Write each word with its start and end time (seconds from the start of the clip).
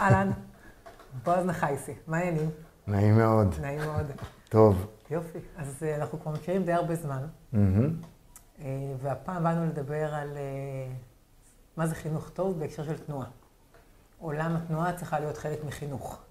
אהלן, 0.00 0.30
בועז 1.24 1.46
נחייסי, 1.46 1.94
מה 2.06 2.16
העניינים? 2.16 2.50
נעים 2.86 3.16
מאוד. 3.16 3.54
נעים 3.60 3.80
מאוד. 3.80 4.06
טוב. 4.48 4.86
יופי. 5.10 5.38
אז 5.56 5.82
אה, 5.82 5.96
אנחנו 5.96 6.20
כבר 6.20 6.32
מכירים 6.32 6.64
די 6.64 6.72
הרבה 6.72 6.94
זמן. 6.94 7.26
אה, 8.60 8.94
והפעם 9.02 9.44
באנו 9.44 9.66
לדבר 9.66 10.14
על 10.14 10.36
אה, 10.36 10.92
מה 11.76 11.86
זה 11.86 11.94
חינוך 11.94 12.30
טוב 12.30 12.58
בהקשר 12.58 12.84
של 12.84 12.98
תנועה. 12.98 13.26
עולם 14.18 14.56
התנועה 14.56 14.96
צריכה 14.96 15.20
להיות 15.20 15.36
חלק 15.36 15.64
מחינוך. 15.64 16.22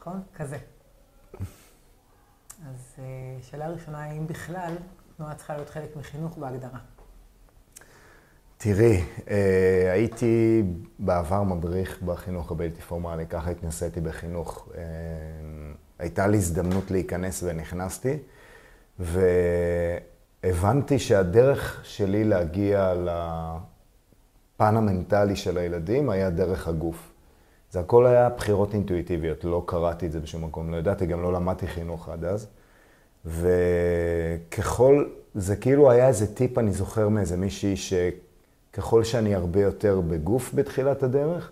נכון? 0.00 0.22
כזה. 0.34 0.58
אז 2.68 2.96
שאלה 3.42 3.68
ראשונה, 3.68 4.04
האם 4.04 4.26
בכלל 4.26 4.76
תנועה 5.16 5.34
צריכה 5.34 5.54
להיות 5.54 5.70
חלק 5.70 5.96
מחינוך 5.96 6.38
בהגדרה? 6.38 6.78
תראי, 8.60 9.02
אה, 9.30 9.92
הייתי 9.92 10.62
בעבר 10.98 11.42
מדריך 11.42 12.02
בחינוך 12.02 12.50
הבלתי 12.50 12.80
פורמלי, 12.80 13.26
ככה 13.26 13.50
התנסיתי 13.50 14.00
בחינוך. 14.00 14.68
אה, 14.74 14.82
הייתה 15.98 16.26
לי 16.26 16.36
הזדמנות 16.36 16.90
להיכנס 16.90 17.42
ונכנסתי, 17.46 18.16
והבנתי 18.98 20.98
שהדרך 20.98 21.80
שלי 21.84 22.24
להגיע 22.24 22.94
לפן 22.94 24.76
המנטלי 24.76 25.36
של 25.36 25.58
הילדים 25.58 26.10
היה 26.10 26.30
דרך 26.30 26.68
הגוף. 26.68 27.12
זה 27.70 27.80
הכל 27.80 28.06
היה 28.06 28.28
בחירות 28.28 28.74
אינטואיטיביות, 28.74 29.44
לא 29.44 29.62
קראתי 29.66 30.06
את 30.06 30.12
זה 30.12 30.20
בשום 30.20 30.44
מקום, 30.44 30.70
לא 30.70 30.76
ידעתי, 30.76 31.06
גם 31.06 31.22
לא 31.22 31.32
למדתי 31.32 31.66
חינוך 31.66 32.08
עד 32.08 32.24
אז. 32.24 32.46
וככל, 33.24 35.04
זה 35.34 35.56
כאילו 35.56 35.90
היה 35.90 36.08
איזה 36.08 36.34
טיפ, 36.34 36.58
אני 36.58 36.72
זוכר 36.72 37.08
מאיזה 37.08 37.36
מישהי, 37.36 37.76
שככל 38.78 39.04
שאני 39.04 39.34
הרבה 39.34 39.60
יותר 39.60 40.00
בגוף 40.00 40.50
בתחילת 40.54 41.02
הדרך, 41.02 41.50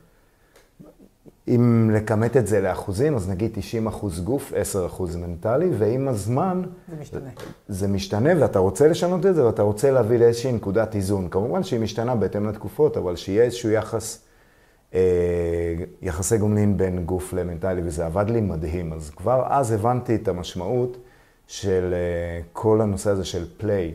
אם 1.48 1.90
לכמת 1.94 2.36
את 2.36 2.46
זה 2.46 2.60
לאחוזים, 2.60 3.16
אז 3.16 3.30
נגיד 3.30 3.50
90 3.54 3.86
אחוז 3.86 4.20
גוף, 4.20 4.52
10 4.56 4.86
אחוז 4.86 5.16
מנטלי, 5.16 5.70
ועם 5.78 6.08
הזמן... 6.08 6.62
זה 6.88 6.96
משתנה. 7.00 7.30
זה 7.68 7.88
משתנה, 7.88 8.30
ואתה 8.40 8.58
רוצה 8.58 8.88
לשנות 8.88 9.26
את 9.26 9.34
זה, 9.34 9.46
ואתה 9.46 9.62
רוצה 9.62 9.90
להביא 9.90 10.18
לאיזושהי 10.18 10.52
נקודת 10.52 10.94
איזון. 10.94 11.28
כמובן 11.28 11.62
שהיא 11.62 11.80
משתנה 11.80 12.14
בהתאם 12.14 12.48
לתקופות, 12.48 12.96
אבל 12.96 13.16
שיהיה 13.16 13.44
איזשהו 13.44 13.70
יחס, 13.70 14.24
אה, 14.94 15.00
יחסי 16.02 16.38
גומלין 16.38 16.76
בין 16.76 17.04
גוף 17.04 17.32
למנטלי, 17.32 17.80
וזה 17.84 18.06
עבד 18.06 18.30
לי 18.30 18.40
מדהים. 18.40 18.92
אז 18.92 19.10
כבר 19.10 19.46
אז 19.48 19.72
הבנתי 19.72 20.14
את 20.14 20.28
המשמעות 20.28 20.96
של 21.46 21.94
אה, 21.94 22.40
כל 22.52 22.80
הנושא 22.80 23.10
הזה 23.10 23.24
של 23.24 23.44
פליי. 23.56 23.92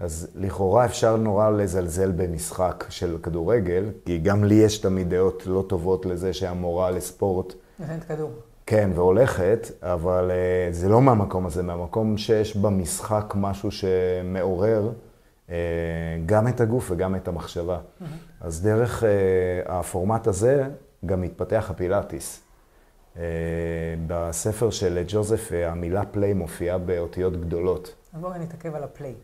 אז 0.00 0.28
לכאורה 0.34 0.84
אפשר 0.84 1.16
נורא 1.16 1.50
לזלזל 1.50 2.10
במשחק 2.10 2.84
של 2.88 3.16
כדורגל, 3.22 3.84
כי 4.04 4.18
גם 4.18 4.44
לי 4.44 4.54
יש 4.54 4.78
תמיד 4.78 5.10
דעות 5.10 5.46
לא 5.46 5.64
טובות 5.68 6.06
לזה 6.06 6.32
שהמורה 6.32 6.90
לספורט 6.90 7.54
נותנת 7.78 8.04
כדור. 8.04 8.30
כן, 8.66 8.90
והולכת, 8.94 9.66
אבל 9.82 10.30
uh, 10.30 10.74
זה 10.74 10.88
לא 10.88 11.00
מהמקום 11.00 11.46
הזה, 11.46 11.62
מהמקום 11.62 12.18
שיש 12.18 12.56
במשחק 12.56 13.34
משהו 13.36 13.70
שמעורר 13.70 14.90
uh, 15.46 15.50
גם 16.26 16.48
את 16.48 16.60
הגוף 16.60 16.90
וגם 16.90 17.16
את 17.16 17.28
המחשבה. 17.28 17.78
אז 18.40 18.62
דרך 18.62 19.02
uh, 19.02 19.06
הפורמט 19.70 20.26
הזה 20.26 20.64
גם 21.06 21.22
התפתח 21.22 21.66
הפילאטיס. 21.70 22.40
Uh, 23.14 23.18
בספר 24.06 24.70
של 24.70 25.04
ג'וזף 25.06 25.50
המילה 25.52 26.04
play 26.04 26.32
מופיעה 26.32 26.78
באותיות 26.78 27.40
גדולות. 27.40 27.94
אז 28.14 28.20
בואו 28.20 28.38
נתעכב 28.38 28.74
על 28.74 28.82
ה 28.84 28.89
play. 28.89 29.14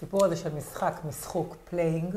הסיפור 0.00 0.24
הזה 0.24 0.36
של 0.36 0.54
משחק, 0.54 1.00
משחוק, 1.08 1.56
playing, 1.70 2.16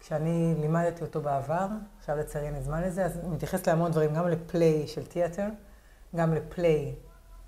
כשאני 0.00 0.54
לימדתי 0.60 1.02
אותו 1.04 1.20
בעבר, 1.20 1.66
עכשיו 1.98 2.16
לצערי 2.16 2.46
אין 2.46 2.54
לי 2.54 2.62
זמן 2.62 2.82
לזה, 2.82 3.04
אז 3.04 3.16
הוא 3.22 3.34
מתייחס 3.34 3.66
להמון 3.68 3.90
דברים, 3.90 4.14
גם 4.14 4.28
ל 4.28 4.40
play 4.40 4.86
של 4.86 5.06
תיאטר, 5.06 5.48
גם 6.16 6.34
ל 6.34 6.46
play 6.46 6.94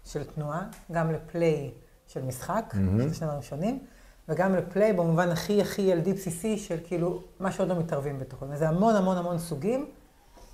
של 0.04 0.24
תנועה, 0.24 0.62
גם 0.92 1.12
ל 1.12 1.24
play 1.24 1.70
של 2.06 2.22
משחק, 2.24 2.74
שזה 3.04 3.14
שני 3.14 3.26
דברים 3.26 3.42
שונים, 3.42 3.86
וגם 4.28 4.54
ל 4.54 4.62
play 4.62 4.92
במובן 4.92 5.28
הכי 5.30 5.62
הכי 5.62 5.82
ילדי 5.82 6.12
בסיסי 6.12 6.58
של 6.58 6.78
כאילו, 6.84 7.22
מה 7.40 7.52
שעוד 7.52 7.68
לא 7.68 7.78
מתערבים 7.78 8.18
בתוכו. 8.18 8.46
וזה 8.48 8.68
המון 8.68 8.96
המון 8.96 9.16
המון 9.16 9.38
סוגים 9.38 9.90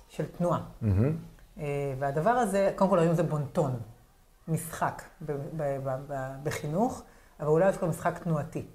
של 0.09 0.25
תנועה. 0.37 0.61
אה, 1.59 1.93
והדבר 1.99 2.29
הזה, 2.29 2.71
קודם 2.75 2.89
כל 2.89 2.99
היום 2.99 3.15
זה 3.15 3.23
בונטון, 3.23 3.79
משחק 4.47 5.01
ב- 5.25 5.31
ב- 5.31 5.77
ב- 5.83 6.35
בחינוך, 6.43 7.03
אבל 7.39 7.47
אולי 7.47 7.69
יש 7.69 7.77
כבר 7.77 7.87
משחק 7.87 8.19
תנועתי. 8.23 8.65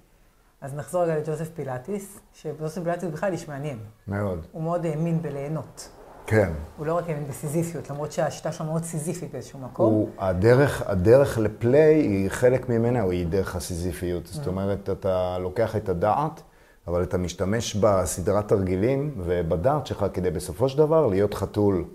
אז 0.61 0.75
נחזור 0.75 1.03
רגע 1.03 1.17
לג'וזף 1.17 1.49
פילאטיס, 1.55 2.19
שג'וזף 2.33 2.81
פילאטיס 2.81 3.09
בכלל 3.09 3.31
איש 3.31 3.47
מעניין. 3.49 3.79
מאוד. 4.07 4.45
הוא 4.51 4.63
מאוד 4.63 4.85
האמין 4.85 5.21
בליהנות. 5.21 5.89
כן. 6.27 6.51
הוא 6.77 6.85
לא 6.85 6.97
רק 6.97 7.09
האמין 7.09 7.27
בסיזיפיות, 7.27 7.89
למרות 7.89 8.11
שהשיטה 8.11 8.51
שלו 8.51 8.65
מאוד 8.65 8.83
סיזיפית 8.83 9.31
באיזשהו 9.31 9.59
מקום. 9.59 9.93
הוא, 9.93 10.09
הדרך, 10.17 10.81
הדרך 10.85 11.37
לפליי 11.37 11.95
היא 11.95 12.29
חלק 12.29 12.69
ממנה, 12.69 13.03
היא 13.03 13.27
דרך 13.27 13.55
הסיזיפיות. 13.55 14.27
זאת 14.27 14.47
אומרת, 14.47 14.89
אתה 14.89 15.37
לוקח 15.37 15.75
את 15.75 15.89
הדעת, 15.89 16.41
אבל 16.87 17.03
אתה 17.03 17.17
משתמש 17.17 17.75
בסדרת 17.75 18.47
תרגילים 18.47 19.13
ובדעת 19.17 19.87
שלך 19.87 20.05
כדי 20.13 20.31
בסופו 20.31 20.69
של 20.69 20.77
דבר 20.77 21.07
להיות 21.07 21.33
חתול, 21.33 21.85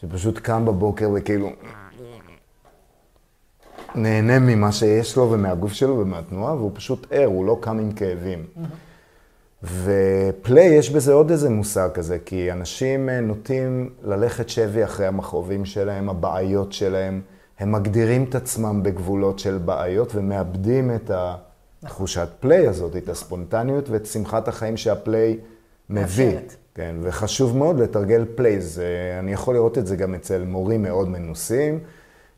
שפשוט 0.00 0.38
קם 0.38 0.64
בבוקר 0.64 1.10
וכאילו 1.14 1.48
נהנה 3.96 4.38
ממה 4.38 4.72
שיש 4.72 5.16
לו 5.16 5.30
ומהגוף 5.30 5.72
שלו 5.72 5.98
ומהתנועה, 5.98 6.54
והוא 6.54 6.70
פשוט 6.74 7.06
ער, 7.10 7.24
הוא 7.24 7.46
לא 7.46 7.58
קם 7.60 7.78
עם 7.78 7.92
כאבים. 7.92 8.44
ופליי, 9.62 10.66
יש 10.66 10.90
בזה 10.90 11.12
עוד 11.12 11.30
איזה 11.30 11.50
מושג 11.50 11.88
כזה, 11.94 12.18
כי 12.24 12.52
אנשים 12.52 13.08
אה, 13.08 13.20
נוטים 13.20 13.90
ללכת 14.04 14.48
שבי 14.48 14.84
אחרי 14.84 15.06
המכאובים 15.06 15.64
שלהם, 15.64 16.08
הבעיות 16.08 16.72
שלהם, 16.72 17.20
הם 17.58 17.72
מגדירים 17.72 18.24
את 18.24 18.34
עצמם 18.34 18.82
בגבולות 18.82 19.38
של 19.38 19.58
בעיות 19.58 20.14
ומאבדים 20.14 20.90
את 20.94 21.10
התחושת 21.82 22.28
פליי 22.40 22.66
הזאת, 22.68 22.96
את 22.96 23.08
הספונטניות 23.08 23.90
ואת 23.90 24.06
שמחת 24.06 24.48
החיים 24.48 24.76
שהפליי 24.76 25.38
מביא. 25.90 26.38
כן, 26.74 26.96
וחשוב 27.02 27.56
מאוד 27.56 27.80
לתרגל 27.80 28.24
פליי. 28.34 28.60
זה, 28.60 29.16
אני 29.18 29.32
יכול 29.32 29.54
לראות 29.54 29.78
את 29.78 29.86
זה 29.86 29.96
גם 29.96 30.14
אצל 30.14 30.44
מורים 30.44 30.82
מאוד 30.82 31.08
מנוסים, 31.08 31.78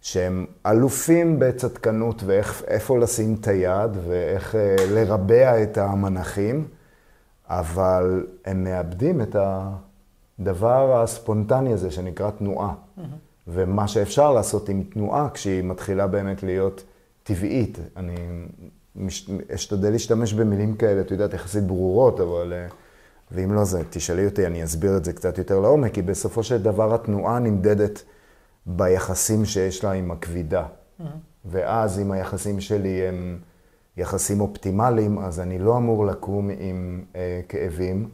שהם 0.01 0.47
אלופים 0.67 1.39
בצדקנות 1.39 2.23
ואיפה 2.27 2.99
לשים 2.99 3.37
את 3.41 3.49
היד 3.49 3.91
ואיך 4.07 4.55
אה, 4.55 4.77
לרבע 4.91 5.63
את 5.63 5.79
המנחים. 5.79 6.69
אבל 7.49 8.27
הם 8.45 8.65
מאבדים 8.65 9.21
את 9.21 9.37
הדבר 10.39 11.03
הספונטני 11.03 11.73
הזה 11.73 11.91
שנקרא 11.91 12.31
תנועה. 12.31 12.75
ומה 13.49 13.89
שאפשר 13.89 14.33
לעשות 14.33 14.69
עם 14.69 14.83
תנועה 14.83 15.29
כשהיא 15.35 15.63
מתחילה 15.63 16.07
באמת 16.07 16.43
להיות 16.43 16.85
טבעית. 17.23 17.79
אני 17.97 18.15
מש... 18.97 19.31
אשתדל 19.55 19.91
להשתמש 19.91 20.33
במילים 20.33 20.77
כאלה, 20.77 21.01
את 21.01 21.11
יודעת, 21.11 21.35
יחסית 21.35 21.65
ברורות, 21.65 22.21
אבל... 22.21 22.53
אה, 22.53 22.67
ואם 23.31 23.53
לא 23.53 23.65
זה, 23.65 23.83
תשאלי 23.91 24.27
אותי, 24.27 24.47
אני 24.47 24.65
אסביר 24.65 24.97
את 24.97 25.05
זה 25.05 25.13
קצת 25.13 25.39
יותר 25.39 25.61
לעומק, 25.61 25.95
כי 25.95 26.03
בסופו 26.03 26.43
של 26.43 26.63
דבר 26.63 26.95
התנועה 26.95 27.39
נמדדת 27.39 28.03
ביחסים 28.69 29.45
שיש 29.45 29.85
לה 29.85 29.93
עם 29.93 30.11
הכבידה. 30.11 30.65
ואז 31.45 32.01
אם 32.01 32.13
היחסים 32.13 32.61
שלי 32.61 33.09
הם 33.09 33.39
יחסים 33.97 34.41
אופטימליים, 34.41 35.19
אז 35.19 35.41
אני 35.41 35.59
לא 35.59 35.77
אמור 35.77 36.07
לקום 36.07 36.51
עם 36.59 37.05
אה, 37.17 37.41
כאבים. 37.49 38.09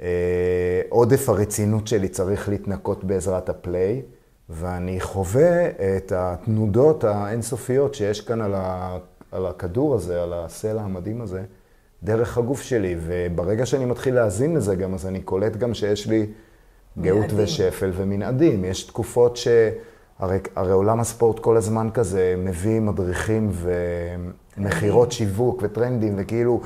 אה, 0.00 0.82
עודף 0.88 1.28
הרצינות 1.28 1.86
שלי 1.86 2.08
צריך 2.08 2.48
להתנקות 2.48 3.04
בעזרת 3.04 3.48
הפליי, 3.48 4.02
ואני 4.48 5.00
חווה 5.00 5.68
את 5.68 6.12
התנודות 6.16 7.04
האינסופיות 7.04 7.94
שיש 7.94 8.20
כאן 8.20 8.40
על, 8.40 8.54
ה, 8.54 8.98
על 9.32 9.46
הכדור 9.46 9.94
הזה, 9.94 10.22
על 10.22 10.32
הסלע 10.32 10.82
המדהים 10.82 11.22
הזה, 11.22 11.42
דרך 12.02 12.38
הגוף 12.38 12.62
שלי. 12.62 12.96
וברגע 13.00 13.66
שאני 13.66 13.84
מתחיל 13.84 14.14
להאזין 14.14 14.54
לזה 14.54 14.74
גם, 14.74 14.94
אז 14.94 15.06
אני 15.06 15.20
קולט 15.20 15.56
גם 15.56 15.74
שיש 15.74 16.06
לי 16.06 16.26
גאות. 17.00 17.26
ושפל 17.36 17.90
ומנעדים. 17.94 18.64
יש 18.64 18.84
תקופות 18.84 19.36
ש... 19.36 19.48
הרי, 20.18 20.38
הרי 20.56 20.72
עולם 20.72 21.00
הספורט 21.00 21.38
כל 21.38 21.56
הזמן 21.56 21.88
כזה 21.94 22.34
מביא 22.38 22.80
מדריכים 22.80 23.50
ומכירות 24.56 25.12
שיווק 25.12 25.60
וטרנדים 25.62 26.14
וכאילו, 26.16 26.60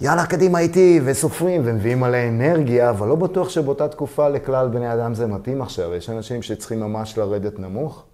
יאללה, 0.00 0.26
קדימה 0.26 0.58
איתי, 0.58 1.00
וסופרים, 1.04 1.62
ומביאים 1.64 2.00
מלא 2.00 2.28
אנרגיה, 2.28 2.90
אבל 2.90 3.08
לא 3.08 3.14
בטוח 3.14 3.48
שבאותה 3.48 3.88
תקופה 3.88 4.28
לכלל 4.28 4.68
בני 4.68 4.92
אדם 4.94 5.14
זה 5.14 5.26
מתאים 5.26 5.62
עכשיו. 5.62 5.94
יש 5.94 6.10
אנשים 6.10 6.42
שצריכים 6.42 6.80
ממש 6.80 7.18
לרדת 7.18 7.58
נמוך, 7.58 8.04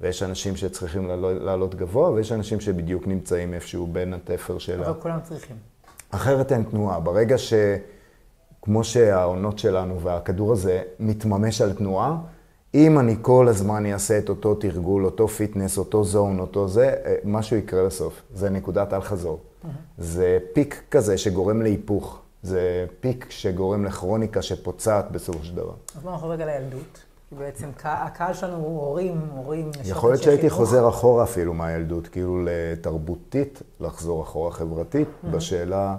ויש 0.00 0.22
אנשים 0.22 0.56
שצריכים 0.56 1.08
לעלות, 1.40 1.74
גבוה, 1.74 2.10
ויש 2.10 2.32
אנשים 2.32 2.60
שבדיוק 2.60 3.06
נמצאים 3.06 3.54
איפשהו 3.54 3.86
בין 3.86 4.14
התפר 4.14 4.58
של 4.58 4.82
ה... 4.82 4.86
אבל 4.86 5.00
כולם 5.00 5.18
צריכים. 5.22 5.56
אחרת 6.10 6.52
אין 6.52 6.62
תנועה. 6.62 7.00
ברגע 7.00 7.38
ש... 7.38 7.54
כמו 8.62 8.84
שהעונות 8.84 9.58
שלנו 9.58 10.00
והכדור 10.00 10.52
הזה 10.52 10.82
מתממש 11.00 11.60
על 11.60 11.72
תנועה, 11.72 12.18
אם 12.74 12.98
אני 12.98 13.16
כל 13.22 13.48
הזמן 13.48 13.86
אעשה 13.86 14.18
את 14.18 14.28
אותו 14.28 14.54
תרגול, 14.54 15.04
אותו 15.04 15.28
fitness, 15.28 15.78
אותו 15.78 16.04
zone, 16.04 16.38
אותו 16.38 16.68
זה, 16.68 16.94
משהו 17.24 17.56
יקרה 17.56 17.86
בסוף. 17.86 18.22
זה 18.34 18.50
נקודת 18.50 18.92
אל 18.92 19.00
חזור. 19.00 19.40
זה 19.98 20.38
peak 20.52 20.82
כזה 20.90 21.18
שגורם 21.18 21.62
להיפוך. 21.62 22.18
זה 22.42 22.86
peak 23.00 23.26
שגורם 23.30 23.84
לכרוניקה 23.84 24.42
שפוצעת 24.42 25.10
בסופו 25.10 25.44
של 25.44 25.56
דבר. 25.56 25.74
אז 25.96 26.02
בואו 26.02 26.14
נחזור 26.14 26.32
רגע 26.32 26.46
לילדות. 26.46 26.98
כי 27.28 27.34
בעצם 27.34 27.68
הקהל 27.84 28.34
שלנו 28.34 28.56
הוא 28.56 28.80
הורים, 28.80 29.20
הורים, 29.34 29.70
יכול 29.84 30.10
להיות 30.10 30.22
שהייתי. 30.22 30.50
חוזר 30.50 30.88
אחורה 30.88 31.24
אפילו 31.24 31.54
מהילדות, 31.54 32.08
כאילו 32.08 32.44
לתרבותית, 32.44 33.62
לחזור 33.80 34.22
אחורה 34.22 34.50
חברתית, 34.50 35.08
mm-hmm. 35.08 35.26
בשאלה 35.28 35.96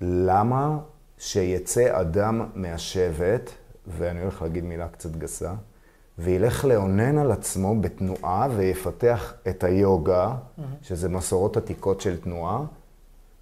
למה 0.00 0.78
שיצא 1.18 2.00
אדם 2.00 2.46
מהשבט, 2.54 3.50
ואני 3.86 4.20
הולך 4.20 4.42
להגיד 4.42 4.64
מילה 4.64 4.88
קצת 4.88 5.16
גסה, 5.16 5.52
וילך 6.18 6.64
לאונן 6.64 7.18
על 7.18 7.32
עצמו 7.32 7.80
בתנועה 7.80 8.48
ויפתח 8.56 9.34
את 9.48 9.64
היוגה, 9.64 10.32
mm-hmm. 10.32 10.62
שזה 10.82 11.08
מסורות 11.08 11.56
עתיקות 11.56 12.00
של 12.00 12.20
תנועה, 12.20 12.64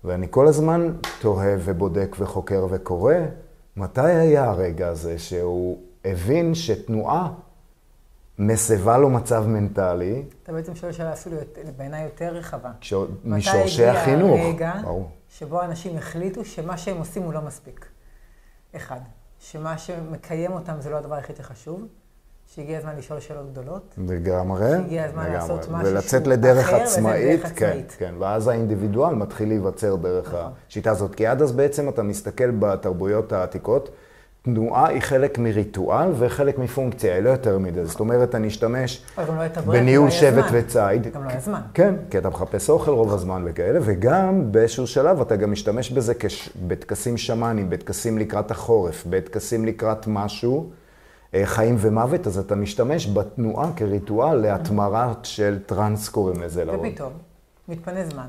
ואני 0.04 0.26
כל 0.30 0.46
הזמן 0.46 0.92
תוהה 1.20 1.56
ובודק 1.64 2.16
וחוקר 2.18 2.66
וקורא, 2.70 3.14
מתי 3.76 4.00
היה 4.00 4.44
הרגע 4.44 4.88
הזה 4.88 5.18
שהוא 5.18 5.78
הבין 6.04 6.54
שתנועה 6.54 7.32
מסבה 8.38 8.98
לו 8.98 9.10
מצב 9.10 9.44
מנטלי. 9.46 10.24
אתה 10.42 10.52
בעצם 10.52 10.74
שואל 10.74 10.92
שאלה 10.92 11.12
אפילו 11.12 11.36
בעיניי 11.76 12.04
יותר 12.04 12.34
רחבה. 12.34 12.70
משורשי 13.24 13.86
החינוך. 13.86 14.40
מתי 14.40 14.48
הגיע 14.48 14.70
הרגע 14.70 14.88
שבו 15.28 15.62
אנשים 15.62 15.98
החליטו 15.98 16.44
שמה 16.44 16.76
שהם 16.76 16.96
עושים 16.96 17.22
הוא 17.22 17.32
לא 17.32 17.40
מספיק? 17.40 17.86
אחד, 18.76 19.00
שמה 19.38 19.78
שמקיים 19.78 20.52
אותם 20.52 20.74
זה 20.80 20.90
לא 20.90 20.96
הדבר 20.96 21.14
היחיד 21.14 21.36
שחשוב. 21.36 21.86
שהגיע 22.54 22.78
הזמן 22.78 22.96
לשאול 22.96 23.20
שאלות 23.20 23.52
גדולות. 23.52 23.94
לגמרי. 24.08 24.70
שהגיע 24.70 25.04
הזמן 25.04 25.22
לגמרי. 25.22 25.36
לעשות 25.36 25.68
משהו 25.70 25.92
ולצאת 25.92 26.26
לדרך 26.26 26.66
אחר, 26.68 26.76
עצמאית. 26.76 27.42
כן, 27.42 27.66
עצמאית. 27.66 27.94
כן, 27.98 28.14
ואז 28.18 28.48
האינדיבידואל 28.48 29.14
מתחיל 29.14 29.48
להיווצר 29.48 29.96
דרך 29.96 30.28
נכון. 30.28 30.50
השיטה 30.68 30.90
הזאת. 30.90 31.14
כי 31.14 31.26
עד 31.26 31.42
אז 31.42 31.52
בעצם 31.52 31.88
אתה 31.88 32.02
מסתכל 32.02 32.50
בתרבויות 32.50 33.32
העתיקות, 33.32 33.90
תנועה 34.46 34.88
היא 34.88 35.00
חלק 35.00 35.38
מריטואל 35.38 36.08
וחלק 36.18 36.58
מפונקציה, 36.58 37.14
היא 37.14 37.22
לא 37.22 37.30
יותר 37.30 37.58
מזה. 37.58 37.84
זאת 37.84 38.00
אומרת, 38.00 38.34
אני 38.34 38.48
אשתמש 38.48 39.02
לא 39.18 39.24
בניהול 39.66 40.10
שבט 40.10 40.44
וציד. 40.52 41.12
גם 41.14 41.24
לא 41.24 41.30
היה 41.30 41.40
זמן. 41.40 41.60
כן, 41.74 41.94
כי 42.10 42.18
אתה 42.18 42.28
מחפש 42.28 42.70
אוכל 42.70 42.90
רוב 42.90 43.14
הזמן 43.14 43.42
וכאלה, 43.46 43.78
וגם 43.82 44.52
באיזשהו 44.52 44.86
שלב 44.86 45.20
אתה 45.20 45.36
גם 45.36 45.52
משתמש 45.52 45.90
בזה 45.90 46.12
בטקסים 46.66 47.16
שמאניים, 47.16 47.70
בטקסים 47.70 48.18
לקראת 48.18 48.50
החורף, 48.50 49.06
בטקסים 49.10 49.64
לקראת 49.64 50.06
משהו, 50.06 50.70
אה, 51.34 51.46
חיים 51.46 51.76
ומוות, 51.78 52.26
אז 52.26 52.38
אתה 52.38 52.54
משתמש 52.54 53.06
בתנועה 53.06 53.70
כריטואל 53.76 54.36
להתמרה 54.36 55.12
של 55.22 55.58
טראנס 55.66 56.08
קוראים 56.08 56.42
לזה 56.42 56.64
לרוב. 56.64 56.86
ופתאום, 56.86 57.12
מתפנה 57.68 58.04
זמן. 58.04 58.26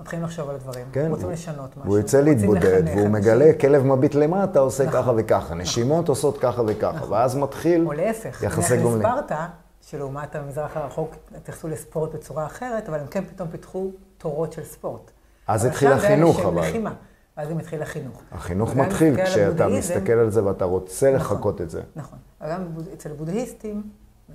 מתחילים 0.00 0.24
לחשוב 0.24 0.48
על 0.48 0.54
הדברים, 0.54 0.86
כן, 0.92 1.10
רוצים 1.10 1.30
לשנות 1.30 1.76
משהו, 1.76 1.90
הוא 1.90 1.98
יוצא 1.98 2.20
להתבודד, 2.20 2.82
והוא 2.86 3.08
מגלה, 3.08 3.52
כלב 3.60 3.82
מביט 3.86 4.14
למטה 4.14 4.58
עושה 4.58 4.84
נכון, 4.86 5.02
ככה 5.02 5.12
וככה, 5.16 5.44
נכון. 5.44 5.60
נשימות 5.60 6.08
עושות 6.08 6.38
ככה 6.38 6.62
וככה, 6.66 6.96
נכון. 6.96 7.12
ואז 7.12 7.36
מתחיל 7.36 7.86
או 7.86 7.92
להפך, 7.92 8.42
יחסי 8.42 8.76
גומלין. 8.76 9.06
או 9.06 9.12
להפך, 9.12 9.18
לספרטה, 9.18 9.46
שלעומת 9.80 10.36
המזרח 10.36 10.76
הרחוק 10.76 11.14
התייחסו 11.36 11.68
לספורט 11.68 12.14
בצורה 12.14 12.46
אחרת, 12.46 12.88
אבל 12.88 13.00
הם 13.00 13.06
כן 13.06 13.24
פתאום 13.24 13.48
פיתחו 13.48 13.90
תורות 14.18 14.52
של 14.52 14.64
ספורט. 14.64 15.10
אז 15.46 15.64
התחיל 15.64 15.92
החינוך, 15.92 16.40
אבל. 16.40 16.60
לחימה, 16.60 16.94
ואז 17.36 17.48
גם 17.48 17.58
התחיל 17.58 17.82
החינוך. 17.82 18.22
החינוך 18.32 18.76
מתחיל 18.76 19.24
כשאתה 19.24 19.68
מסתכל 19.68 20.12
על 20.12 20.30
זה 20.30 20.44
ואתה 20.44 20.64
רוצה 20.64 21.10
נכון, 21.14 21.36
לחקות 21.36 21.60
את 21.60 21.70
זה. 21.70 21.82
נכון, 21.96 22.18
גם 22.50 22.66
אצל 22.94 23.12
בודהיסטים, 23.12 23.82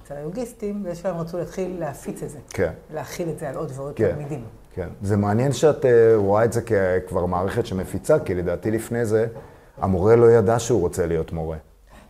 אצל 0.03 0.15
היוגיסטים, 0.15 0.83
באיזשהו 0.83 1.03
שלב 1.03 1.15
רצו 1.15 1.37
להתחיל 1.37 1.79
להפיץ 1.79 2.23
את 2.23 2.29
זה. 2.29 2.37
כן. 2.49 2.71
להכיל 2.93 3.29
את 3.29 3.39
זה 3.39 3.49
על 3.49 3.55
עוד 3.55 3.71
ועוד 3.75 3.95
כן. 3.95 4.11
תלמידים. 4.11 4.45
כן. 4.75 4.87
זה 5.01 5.17
מעניין 5.17 5.51
שאת 5.51 5.85
אה, 5.85 6.13
רואה 6.15 6.45
את 6.45 6.53
זה 6.53 6.61
ככבר 6.61 7.25
מערכת 7.25 7.65
שמפיצה, 7.65 8.19
כי 8.19 8.35
לדעתי 8.35 8.71
לפני 8.71 9.05
זה, 9.05 9.27
המורה 9.77 10.15
לא 10.15 10.31
ידע 10.31 10.59
שהוא 10.59 10.81
רוצה 10.81 11.05
להיות 11.05 11.31
מורה. 11.31 11.57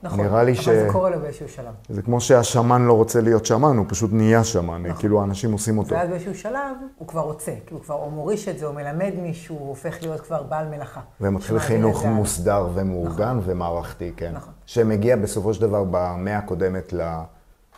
נכון, 0.03 0.21
נראה 0.21 0.43
לי 0.43 0.51
אבל 0.51 0.61
ש... 0.61 0.69
זה 0.69 0.87
קורה 0.91 1.09
לו 1.09 1.19
באיזשהו 1.19 1.49
שלב. 1.49 1.73
זה 1.89 2.01
כמו 2.01 2.21
שהשמן 2.21 2.85
לא 2.85 2.93
רוצה 2.93 3.21
להיות 3.21 3.45
שמן, 3.45 3.77
הוא 3.77 3.85
פשוט 3.89 4.09
נהיה 4.13 4.43
שמן, 4.43 4.83
נכון. 4.83 4.99
כאילו 4.99 5.21
האנשים 5.21 5.51
עושים 5.51 5.77
אותו. 5.77 5.95
ואז 5.95 6.09
באיזשהו 6.09 6.35
שלב 6.35 6.75
הוא 6.97 7.07
כבר 7.07 7.21
רוצה, 7.21 7.51
כי 7.65 7.73
הוא 7.73 7.81
כבר 7.81 7.95
או 7.95 8.09
מוריש 8.09 8.47
את 8.47 8.59
זה, 8.59 8.65
או 8.65 8.73
מלמד 8.73 9.13
מישהו, 9.17 9.57
הוא 9.57 9.67
הופך 9.67 9.97
להיות 10.01 10.21
כבר 10.21 10.43
בעל 10.43 10.67
מלאכה. 10.67 11.01
ומתחיל 11.21 11.59
חינוך 11.59 12.05
מוסדר 12.05 12.67
ומאורגן 12.73 13.37
נכון. 13.37 13.41
ומערכתי, 13.45 14.11
כן. 14.17 14.31
נכון. 14.33 14.53
שמגיע 14.65 15.15
בסופו 15.15 15.53
של 15.53 15.61
דבר 15.61 15.83
במאה 15.91 16.37
הקודמת 16.37 16.93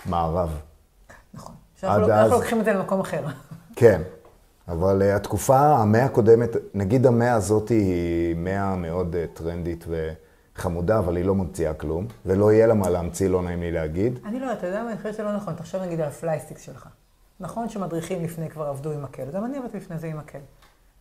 למערב. 0.06 0.50
נכון. 1.34 1.56
אנחנו 1.84 2.14
אז... 2.14 2.32
לוקחים 2.32 2.60
את 2.60 2.66
זה 2.66 2.74
למקום 2.74 3.00
אחר. 3.00 3.22
כן. 3.76 4.02
אבל 4.68 5.02
uh, 5.02 5.16
התקופה, 5.16 5.60
המאה 5.60 6.06
הקודמת, 6.06 6.50
נגיד 6.74 7.06
המאה 7.06 7.34
הזאת 7.34 7.70
היא 7.70 8.36
מאה 8.36 8.76
מאוד 8.76 9.16
uh, 9.16 9.38
טרנדית 9.38 9.86
וחמודה, 9.88 11.00
אבל 11.00 11.16
היא 11.16 11.26
לא 11.26 11.36
ממציאה 11.36 11.74
כלום, 11.74 12.08
ולא 12.26 12.54
יהיה 12.54 12.68
לה 12.68 12.74
מה 12.74 12.90
להמציא, 12.90 13.30
לא 13.30 13.42
נעים 13.42 13.62
לי 13.62 13.72
להגיד. 13.72 14.20
אני 14.26 14.40
לא, 14.40 14.52
אתה 14.52 14.68
יודע 14.68 14.84
מה, 14.84 14.90
אני 14.90 14.98
חושבת 14.98 15.14
שזה 15.14 15.24
לא 15.24 15.36
נכון. 15.36 15.54
תחשוב 15.54 15.82
נגיד 15.82 16.02
על 16.02 16.08
ה 16.08 16.13
Playsticks 16.13 16.62
שלך. 16.62 16.88
נכון 17.40 17.70
שמדריכים 17.70 18.24
לפני 18.24 18.50
כבר 18.50 18.68
עבדו 18.68 18.92
עם 18.92 19.04
מקל, 19.04 19.32
גם 19.34 19.46
אני 19.46 19.58
עבדתי 19.58 19.78
לפני 19.78 20.00
זה 20.00 20.08
עם 20.08 20.18
מקל. 20.18 20.40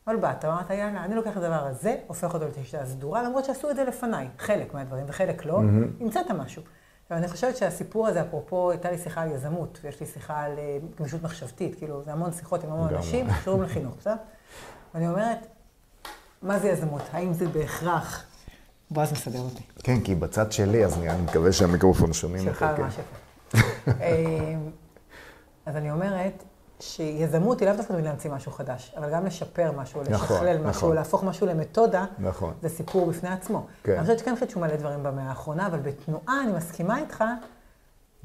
אבל 0.06 0.16
באת, 0.16 0.44
אמרת, 0.44 0.70
יאללה, 0.70 1.04
אני 1.04 1.14
לוקח 1.14 1.30
את 1.30 1.36
הדבר 1.36 1.66
הזה, 1.66 1.96
הופך 2.06 2.34
אותו 2.34 2.44
לשיטה 2.60 2.86
סדורה, 2.86 3.22
למרות 3.22 3.44
שעשו 3.44 3.70
את 3.70 3.76
זה 3.76 3.84
לפניי, 3.84 4.28
חלק 4.38 4.74
מהדברים, 4.74 5.04
וחלק 5.08 5.44
לא. 5.44 5.60
המצאת 6.00 6.30
משהו. 6.30 6.62
עכשיו, 7.04 7.18
אני 7.18 7.28
חושבת 7.28 7.56
שהסיפור 7.56 8.06
הזה, 8.06 8.22
אפרופו, 8.22 8.70
הייתה 8.70 8.90
לי 8.90 8.98
שיחה 8.98 9.22
על 9.22 9.30
יזמות, 9.30 9.78
ויש 9.82 10.00
לי 10.00 10.06
שיחה 10.06 10.40
על 10.40 10.58
אה, 10.58 10.78
גמישות 10.98 11.22
מחשבתית, 11.22 11.78
כאילו, 11.78 12.02
זה 12.02 12.12
המון 12.12 12.32
שיחות 12.32 12.64
עם 12.64 12.70
המון 12.70 12.94
אנשים, 12.94 13.26
שקשורים 13.30 13.62
לחינוך, 13.62 13.94
בסדר? 13.98 14.14
ואני 14.94 15.08
אומרת, 15.08 15.38
מה 16.42 16.58
זה 16.58 16.68
יזמות? 16.68 17.02
האם 17.12 17.32
זה 17.32 17.48
בהכרח... 17.48 18.24
בועז 18.90 19.12
מסדר 19.12 19.40
אותי. 19.40 19.62
כן, 19.82 20.00
כי 20.00 20.14
בצד 20.14 20.52
שלי, 20.52 20.84
אז 20.84 20.98
אני 20.98 21.22
מקווה 21.22 21.52
שהמיקרופון 21.52 22.12
שומעים 22.12 22.48
אותי. 22.48 22.58
שלך 22.58 22.78
ממש 22.78 22.94
יפה. 22.94 23.60
אה, 24.00 24.54
אז 25.66 25.76
אני 25.76 25.90
אומרת, 25.90 26.44
שיזמות 26.84 27.60
היא 27.60 27.68
לאו 27.68 27.76
דווקא 27.76 27.92
להמציא 27.92 28.30
משהו 28.30 28.52
חדש, 28.52 28.94
אבל 28.96 29.10
גם 29.10 29.26
לשפר 29.26 29.72
משהו, 29.76 30.02
נכון, 30.10 30.36
לשכלל 30.36 30.58
משהו, 30.58 30.68
נכון. 30.68 30.94
להפוך 30.94 31.24
משהו 31.24 31.46
למתודה, 31.46 32.04
נכון. 32.18 32.52
זה 32.62 32.68
סיפור 32.68 33.06
בפני 33.06 33.28
עצמו. 33.28 33.66
כן. 33.84 33.92
אני 33.92 34.00
חושבת 34.00 34.18
שכן 34.18 34.36
חידשו 34.36 34.60
מלא 34.60 34.76
דברים 34.76 35.02
במאה 35.02 35.28
האחרונה, 35.28 35.66
אבל 35.66 35.78
בתנועה 35.78 36.40
אני 36.44 36.52
מסכימה 36.52 36.98
איתך. 36.98 37.24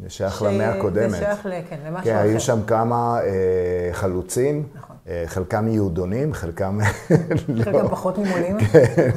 זה 0.04 0.10
שייך 0.10 0.40
ש... 0.40 0.42
למאה 0.42 0.70
הקודמת. 0.70 1.10
זה 1.10 1.18
שייך, 1.18 1.48
כן, 1.70 1.80
למשהו 1.86 2.06
כן, 2.06 2.16
אחר. 2.16 2.22
היו 2.22 2.40
שם 2.40 2.60
כמה 2.68 3.20
אה, 3.22 3.90
חלוצים, 3.92 4.68
נכון. 4.76 4.96
אה, 5.08 5.24
חלקם 5.26 5.68
יהודונים, 5.68 6.34
חלקם... 6.34 6.80
חלקם 7.64 7.72
לא. 7.72 7.88
פחות 7.88 8.18
נימולים. 8.18 8.58
כן, 8.66 9.10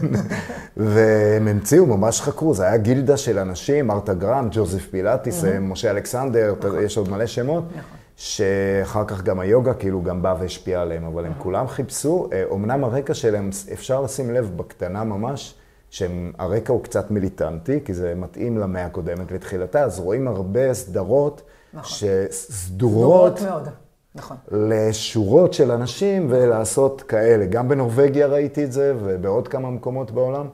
והם 0.77 1.49
המציאו, 1.49 1.87
ממש 1.87 2.21
חקרו, 2.21 2.55
זה 2.55 2.65
היה 2.65 2.77
גילדה 2.77 3.17
של 3.17 3.39
אנשים, 3.39 3.87
מרתה 3.87 4.15
גרנט, 4.15 4.53
ג'וזף 4.57 4.87
פילטיס, 4.91 5.45
משה 5.61 5.91
אלכסנדר, 5.91 6.55
נכון. 6.59 6.83
יש 6.85 6.97
עוד 6.97 7.09
מלא 7.09 7.27
שמות. 7.27 7.65
נכון. 7.71 8.02
שאחר 8.23 9.05
כך 9.05 9.23
גם 9.23 9.41
היוגה 9.41 9.75
כאילו 9.75 10.03
גם 10.03 10.23
בא 10.23 10.35
והשפיע 10.39 10.81
עליהם, 10.81 11.05
אבל 11.05 11.25
הם 11.27 11.33
כולם 11.39 11.69
חיפשו, 11.69 12.29
אומנם 12.51 12.85
אה, 12.85 12.89
הרקע 12.89 13.15
שלהם, 13.15 13.51
אפשר 13.73 14.03
לשים 14.03 14.31
לב 14.31 14.53
בקטנה 14.57 15.05
ממש, 15.05 15.55
שהרקע 15.91 16.73
הוא 16.73 16.83
קצת 16.83 17.11
מיליטנטי, 17.11 17.81
כי 17.85 17.95
זה 17.95 18.15
מתאים 18.17 18.59
למאה 18.59 18.85
הקודמת 18.85 19.33
לתחילתה, 19.33 19.83
אז 19.83 20.01
רואים 20.01 20.29
הרבה 20.29 20.75
סדרות 20.75 21.43
נכון. 21.75 22.09
שסדורות 22.31 23.41
מאוד. 23.43 23.69
נכון. 24.15 24.37
לשורות 24.51 25.53
של 25.53 25.71
אנשים 25.71 26.27
ולעשות 26.31 27.03
כאלה. 27.03 27.47
גם 27.47 27.69
בנורבגיה 27.69 28.27
ראיתי 28.27 28.65
את 28.65 28.73
זה, 28.73 28.95
ובעוד 29.05 29.49
כמה 29.49 29.71
מקומות 29.71 30.11
בעולם, 30.11 30.47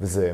וזה 0.00 0.32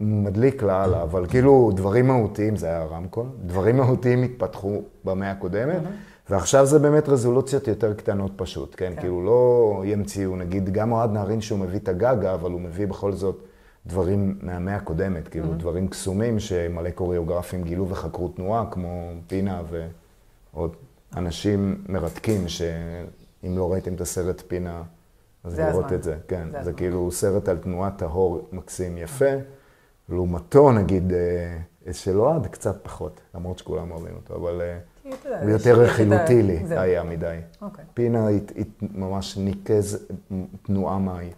מדליק 0.00 0.62
לאללה, 0.62 1.02
אבל 1.02 1.26
כאילו 1.26 1.70
דברים 1.74 2.06
מהותיים, 2.06 2.56
זה 2.56 2.66
היה 2.66 2.84
רמקול, 2.84 3.26
דברים 3.46 3.76
מהותיים 3.76 4.22
התפתחו 4.22 4.82
במאה 5.04 5.30
הקודמת. 5.30 5.82
Mm-hmm. 5.82 6.15
ועכשיו 6.30 6.66
זה 6.66 6.78
באמת 6.78 7.08
רזולוציות 7.08 7.68
יותר 7.68 7.94
קטנות 7.94 8.32
פשוט, 8.36 8.74
כן? 8.76 8.92
כן. 8.94 9.00
כאילו 9.00 9.24
לא 9.24 9.82
ימציאו, 9.84 10.36
נגיד, 10.36 10.70
גם 10.70 10.92
אוהד 10.92 11.12
נהרין 11.12 11.40
שהוא 11.40 11.58
מביא 11.58 11.78
את 11.78 11.88
הגגה, 11.88 12.34
אבל 12.34 12.50
הוא 12.50 12.60
מביא 12.60 12.86
בכל 12.86 13.12
זאת 13.12 13.42
דברים 13.86 14.38
מהמאה 14.42 14.76
הקודמת, 14.76 15.28
כאילו 15.28 15.52
mm-hmm. 15.52 15.56
דברים 15.56 15.88
קסומים 15.88 16.40
שמלא 16.40 16.90
קוריאוגרפים 16.90 17.62
גילו 17.62 17.88
וחקרו 17.88 18.28
תנועה, 18.28 18.64
כמו 18.70 19.10
פינה 19.26 19.62
ועוד 20.52 20.76
אנשים 21.16 21.84
מרתקים, 21.88 22.48
שאם 22.48 23.58
לא 23.58 23.72
ראיתם 23.72 23.94
את 23.94 24.00
הסרט 24.00 24.42
פינה, 24.48 24.82
אז 25.44 25.58
לראות 25.58 25.84
הזמן. 25.84 25.96
את 25.96 26.02
זה. 26.02 26.16
כן, 26.28 26.48
זה, 26.50 26.62
זה 26.62 26.72
כאילו 26.72 27.10
סרט 27.12 27.48
על 27.48 27.58
תנועה 27.58 27.90
טהור 27.90 28.48
מקסים 28.52 28.98
יפה. 28.98 29.30
לעומתו, 30.08 30.72
נגיד, 30.72 31.12
אה, 31.12 31.92
של 31.92 32.20
אוהד, 32.20 32.46
קצת 32.46 32.76
פחות, 32.82 33.20
למרות 33.34 33.58
שכולם 33.58 33.90
אוהבים 33.90 34.14
אותו, 34.16 34.34
אבל... 34.34 34.62
אה, 35.26 35.40
הוא 35.42 35.50
יותר 35.50 35.80
רכילותי 35.80 36.42
לי 36.42 36.62
היה 36.70 37.02
מדי. 37.02 37.38
אוקיי. 37.62 37.84
פינה 37.94 38.26
ממש 38.80 39.36
ניקז 39.36 40.06
תנועה 40.62 40.98
מהי. 40.98 41.30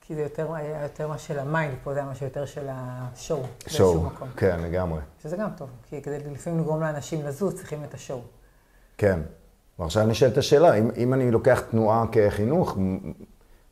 כי 0.00 0.14
זה 0.14 0.22
יותר, 0.22 0.54
היה 0.54 0.82
יותר 0.82 1.08
מה 1.08 1.18
של 1.18 1.38
ה 1.38 1.44
mind, 1.44 1.74
פה 1.84 1.94
זה 1.94 2.00
היה 2.00 2.08
משהו 2.08 2.26
יותר 2.26 2.44
של 2.44 2.66
ה 2.68 2.80
show. 2.80 3.42
שואו, 3.66 4.08
כן, 4.36 4.60
לגמרי. 4.60 5.00
שזה 5.22 5.36
גם 5.36 5.48
טוב, 5.56 5.68
כי 5.88 6.02
כדי 6.02 6.18
לפעמים 6.18 6.60
לגרום 6.60 6.80
לאנשים 6.80 7.26
לזוז, 7.26 7.54
צריכים 7.54 7.84
את 7.84 7.94
השואו. 7.94 8.20
כן. 8.98 9.20
ועכשיו 9.78 10.06
נשאלת 10.06 10.38
השאלה, 10.38 10.74
אם, 10.74 10.90
אם 10.96 11.14
אני 11.14 11.30
לוקח 11.30 11.60
תנועה 11.70 12.04
כחינוך, 12.12 12.78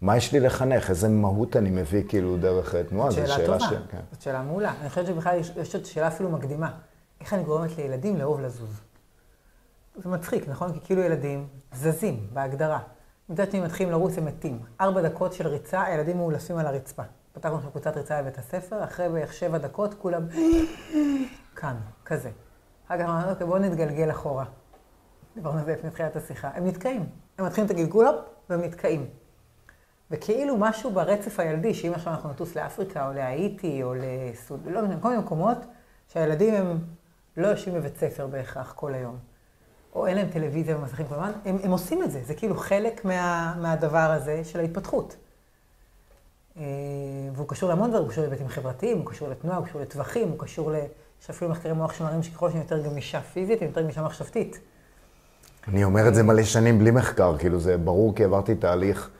מה 0.01 0.17
יש 0.17 0.33
לי 0.33 0.41
לחנך? 0.41 0.91
איזה 0.91 1.09
מהות 1.09 1.57
אני 1.57 1.71
מביא 1.71 2.03
כאילו 2.09 2.37
דרך 2.37 2.75
תנועה? 2.75 3.11
זו 3.11 3.17
שאלה 3.17 3.47
טובה, 3.47 3.61
ש... 3.61 3.73
כן. 3.91 4.01
זאת 4.13 4.23
שאלה 4.23 4.43
מעולה. 4.43 4.75
אני 4.81 4.89
חושבת 4.89 5.07
שבכלל 5.07 5.39
יש 5.39 5.75
עוד 5.75 5.85
שאלה 5.85 6.09
אפילו 6.09 6.31
מקדימה. 6.31 6.71
איך 7.21 7.35
אני 7.35 7.43
גורמת 7.43 7.77
לילדים 7.79 8.17
לאהוב 8.17 8.41
לזוז? 8.41 8.81
זה 10.03 10.09
מצחיק, 10.09 10.49
נכון? 10.49 10.73
כי 10.73 10.81
כאילו 10.85 11.03
ילדים 11.03 11.49
זזים 11.73 12.27
בהגדרה. 12.33 12.79
מצד 13.29 13.51
שני 13.51 13.61
מתחילים 13.61 13.93
לרוץ, 13.93 14.19
הם 14.19 14.25
מתים. 14.25 14.59
ארבע 14.81 15.03
דקות 15.03 15.33
של 15.33 15.47
ריצה, 15.47 15.83
הילדים 15.83 16.17
מאולפים 16.17 16.57
על 16.57 16.67
הרצפה. 16.67 17.03
פתחנו 17.33 17.57
עכשיו 17.57 17.71
קבוצת 17.71 17.97
ריצה 17.97 18.23
בבית 18.23 18.39
הספר, 18.39 18.85
אחרי 18.85 19.09
בערך 19.09 19.33
שבע 19.33 19.59
דקות 19.59 19.95
כולם 19.95 20.23
כאן, 21.57 21.77
כזה. 22.05 22.31
אחר 22.87 22.99
כך 22.99 23.05
אמרנו, 23.05 23.31
אוקיי, 23.31 23.47
בואו 23.47 23.59
נתגלגל 23.59 24.11
אחורה. 24.11 24.45
דיברנו 25.35 25.59
על 25.59 25.65
זה 25.65 25.73
לפני 25.73 25.91
תחילת 25.91 26.17
השיחה. 26.17 26.51
הם 26.55 26.67
נתקעים. 26.67 27.07
הם 27.39 27.47
מתחילים 27.47 27.67
את 27.67 27.71
הגלגול, 27.71 28.07
והם 28.51 28.61
נתקעים. 28.61 29.07
וכאילו 30.11 30.57
משהו 30.57 30.91
ברצף 30.91 31.41
הילדי, 31.41 31.75
שאם 31.75 31.93
עכשיו 31.95 32.13
אנחנו 32.13 32.31
נטוס 32.31 32.57
לאפריקה, 32.57 33.09
או 33.09 33.13
להאיטי, 33.13 33.83
או 33.83 33.95
לסוד, 33.95 34.67
לא 34.67 34.83
משנה, 34.83 35.01
כל 35.01 35.09
מיני 35.09 35.21
מקומות, 35.21 35.59
שהילדים 36.09 36.55
הם 36.55 36.79
לא 37.37 37.49
יושבים 37.49 37.75
בבית 37.75 37.97
ספר 37.97 38.27
בהכרח 38.27 38.73
כל 38.73 38.95
היום. 38.95 39.30
או 39.95 40.07
אין 40.07 40.17
להם 40.17 40.29
טלוויזיה 40.29 40.77
ומסכים 40.77 41.07
כל 41.07 41.15
הזמן, 41.15 41.33
הם, 41.45 41.57
הם 41.63 41.71
עושים 41.71 42.03
את 42.03 42.11
זה, 42.11 42.21
זה 42.25 42.35
כאילו 42.35 42.57
חלק 42.57 43.05
מה, 43.05 43.55
מהדבר 43.61 43.99
הזה 43.99 44.45
של 44.45 44.61
ההתפתחות. 44.61 45.17
אה, 46.57 46.63
והוא 47.35 47.49
קשור 47.49 47.69
להמון 47.69 47.91
דברים, 47.91 48.05
הוא 48.05 48.11
קשור 48.11 48.25
להיבטים 48.25 48.49
חברתיים, 48.49 48.99
הוא 48.99 49.07
קשור 49.07 49.29
לתנועה, 49.29 49.59
הוא 49.59 49.67
קשור 49.67 49.81
לטווחים, 49.81 50.29
הוא 50.29 50.39
קשור 50.39 50.73
ל... 50.73 50.75
יש 51.23 51.31
אפילו 51.31 51.51
מחקרי 51.51 51.73
מוח 51.73 51.93
שמראים 51.93 52.23
שככל 52.23 52.51
שאני 52.51 52.61
יותר 52.61 52.83
גמישה 52.83 53.21
פיזית, 53.21 53.59
אני 53.59 53.69
יותר 53.69 53.83
גמישה 53.83 54.03
מחשבתית. 54.03 54.61
אני 55.69 55.85
אומר 55.85 56.09
את 56.09 56.15
זה 56.15 56.23
מלא 56.23 56.43
שנים 56.43 56.79
בלי 56.79 56.91
מחקר, 56.91 57.39
כאילו 57.39 57.61
זה 57.61 57.77
ברור 57.77 58.15
כי 58.15 58.25
עברתי 58.25 58.55
תהליך 58.55 59.11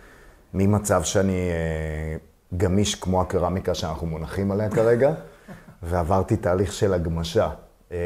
ממצב 0.55 1.03
שאני 1.03 1.51
אה, 1.51 2.17
גמיש 2.57 2.95
כמו 2.95 3.21
הקרמיקה 3.21 3.75
שאנחנו 3.75 4.07
מונחים 4.07 4.51
עליה 4.51 4.71
כרגע, 4.71 5.13
ועברתי 5.83 6.37
תהליך 6.37 6.73
של 6.73 6.95
הגמשה. 6.95 7.51
אה, 7.93 7.99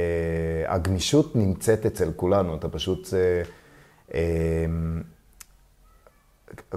הגמישות 0.66 1.36
נמצאת 1.36 1.86
אצל 1.86 2.12
כולנו, 2.16 2.56
אתה 2.56 2.68
פשוט... 2.68 3.08
אה, 3.14 3.42
אה, 4.14 4.66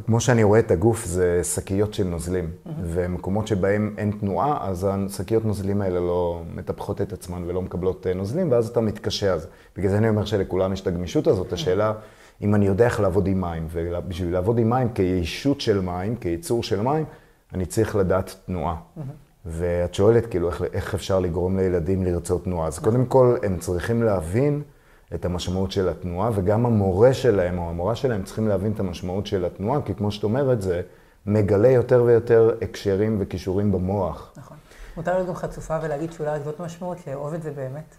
כמו 0.06 0.20
שאני 0.20 0.44
רואה 0.44 0.60
את 0.60 0.72
הגוף, 0.72 1.06
זה 1.06 1.44
שקיות 1.44 1.94
של 1.94 2.04
נוזלים. 2.04 2.46
Mm-hmm. 2.46 2.70
ומקומות 2.84 3.48
שבהם 3.48 3.96
אין 3.98 4.12
תנועה, 4.20 4.70
אז 4.70 4.88
השקיות 4.92 5.46
נוזלים 5.46 5.82
האלה 5.82 6.00
לא 6.00 6.42
מטפחות 6.56 7.02
את 7.02 7.14
עצמן 7.14 7.44
ולא 7.48 7.62
מקבלות 7.62 8.08
נוזלים, 8.08 8.52
ואז 8.52 8.68
אתה 8.68 8.82
מתקשה. 8.82 9.34
אז 9.34 9.48
בגלל 9.78 9.92
זה 9.92 9.98
אני 9.98 10.10
אומר 10.10 10.26
שלכולם 10.26 10.74
יש 10.74 10.82
את 10.82 10.88
הגמישות 10.88 11.28
הזאת. 11.28 11.54
השאלה, 11.54 11.94
אם 12.42 12.56
אני 12.56 12.66
יודע 12.66 12.86
איך 12.86 13.00
לעבוד 13.00 13.28
עם 13.28 13.42
מים, 13.42 13.68
ובשביל 13.72 14.34
לעבוד 14.34 14.58
עם 14.58 14.70
מים 14.70 14.94
כישות 14.94 15.62
של 15.62 15.82
מים, 15.82 16.16
כייצור 16.16 16.64
של 16.64 16.82
מים, 16.82 17.06
אני 17.54 17.66
צריך 17.66 17.96
לדעת 17.96 18.36
תנועה. 18.46 18.76
Mm-hmm. 18.76 19.27
ואת 19.46 19.94
שואלת, 19.94 20.26
כאילו, 20.26 20.50
איך, 20.50 20.64
איך 20.74 20.94
אפשר 20.94 21.20
לגרום 21.20 21.58
לילדים 21.58 22.04
לרצות 22.04 22.44
תנועה. 22.44 22.68
אז 22.68 22.80
קודם 22.80 23.06
כל, 23.06 23.36
הם 23.44 23.58
צריכים 23.60 24.04
להבין 24.04 24.62
את 25.16 25.26
המשמעות 25.26 25.72
של 25.72 25.90
התנועה, 25.90 26.30
וגם 26.34 26.66
המורה 26.66 27.14
שלהם 27.14 27.58
או 27.58 27.70
המורה 27.70 27.96
שלהם 27.96 28.24
צריכים 28.24 28.48
להבין 28.48 28.72
את 28.72 28.80
המשמעות 28.80 29.28
של 29.28 29.46
התנועה, 29.46 29.82
כי 29.82 29.96
כמו 29.96 30.12
שאת 30.12 30.24
אומרת, 30.24 30.62
זה 30.62 30.82
מגלה 31.26 31.70
יותר 31.70 32.04
ויותר 32.04 32.56
הקשרים 32.62 33.18
וכישורים 33.20 33.72
במוח. 33.72 34.34
נכון. 34.38 34.58
מותר 34.98 35.14
להיות 35.14 35.28
גם 35.28 35.36
חצופה 35.36 35.78
ולהגיד 35.82 36.12
שאולי 36.12 36.40
זאת 36.40 36.60
משמעות, 36.60 36.98
לאהוב 37.08 37.34
את 37.34 37.44
זה 37.44 37.52
באמת? 37.52 37.96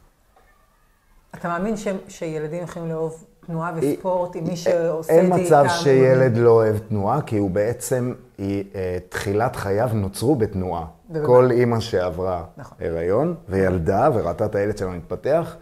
אתה 1.34 1.48
מאמין 1.48 1.76
ש, 1.76 1.88
שילדים 2.08 2.62
יכולים 2.62 2.88
לאהוב 2.88 3.24
תנועה 3.46 3.72
וספורט 3.76 4.36
עם 4.36 4.44
מי 4.44 4.56
שעושה 4.56 5.12
את 5.12 5.16
זה 5.18 5.22
איתם? 5.22 5.36
אין 5.36 5.46
מצב 5.46 5.64
שילד 5.68 6.36
לא 6.36 6.50
אוהב 6.50 6.78
תנועה, 6.78 7.22
כי 7.22 7.36
הוא 7.36 7.50
בעצם, 7.50 8.14
היא, 8.38 8.64
אה, 8.74 8.98
תחילת 9.08 9.56
חייו 9.56 9.90
נוצרו 9.94 10.36
בתנועה. 10.36 10.86
כל 11.26 11.50
אימא 11.50 11.80
שעברה 11.80 12.44
נכון. 12.56 12.78
הריון 12.80 13.34
וילדה 13.48 14.08
וראתה 14.14 14.44
את 14.44 14.54
הילד 14.54 14.78
שלה 14.78 14.88
מתפתח, 14.90 15.56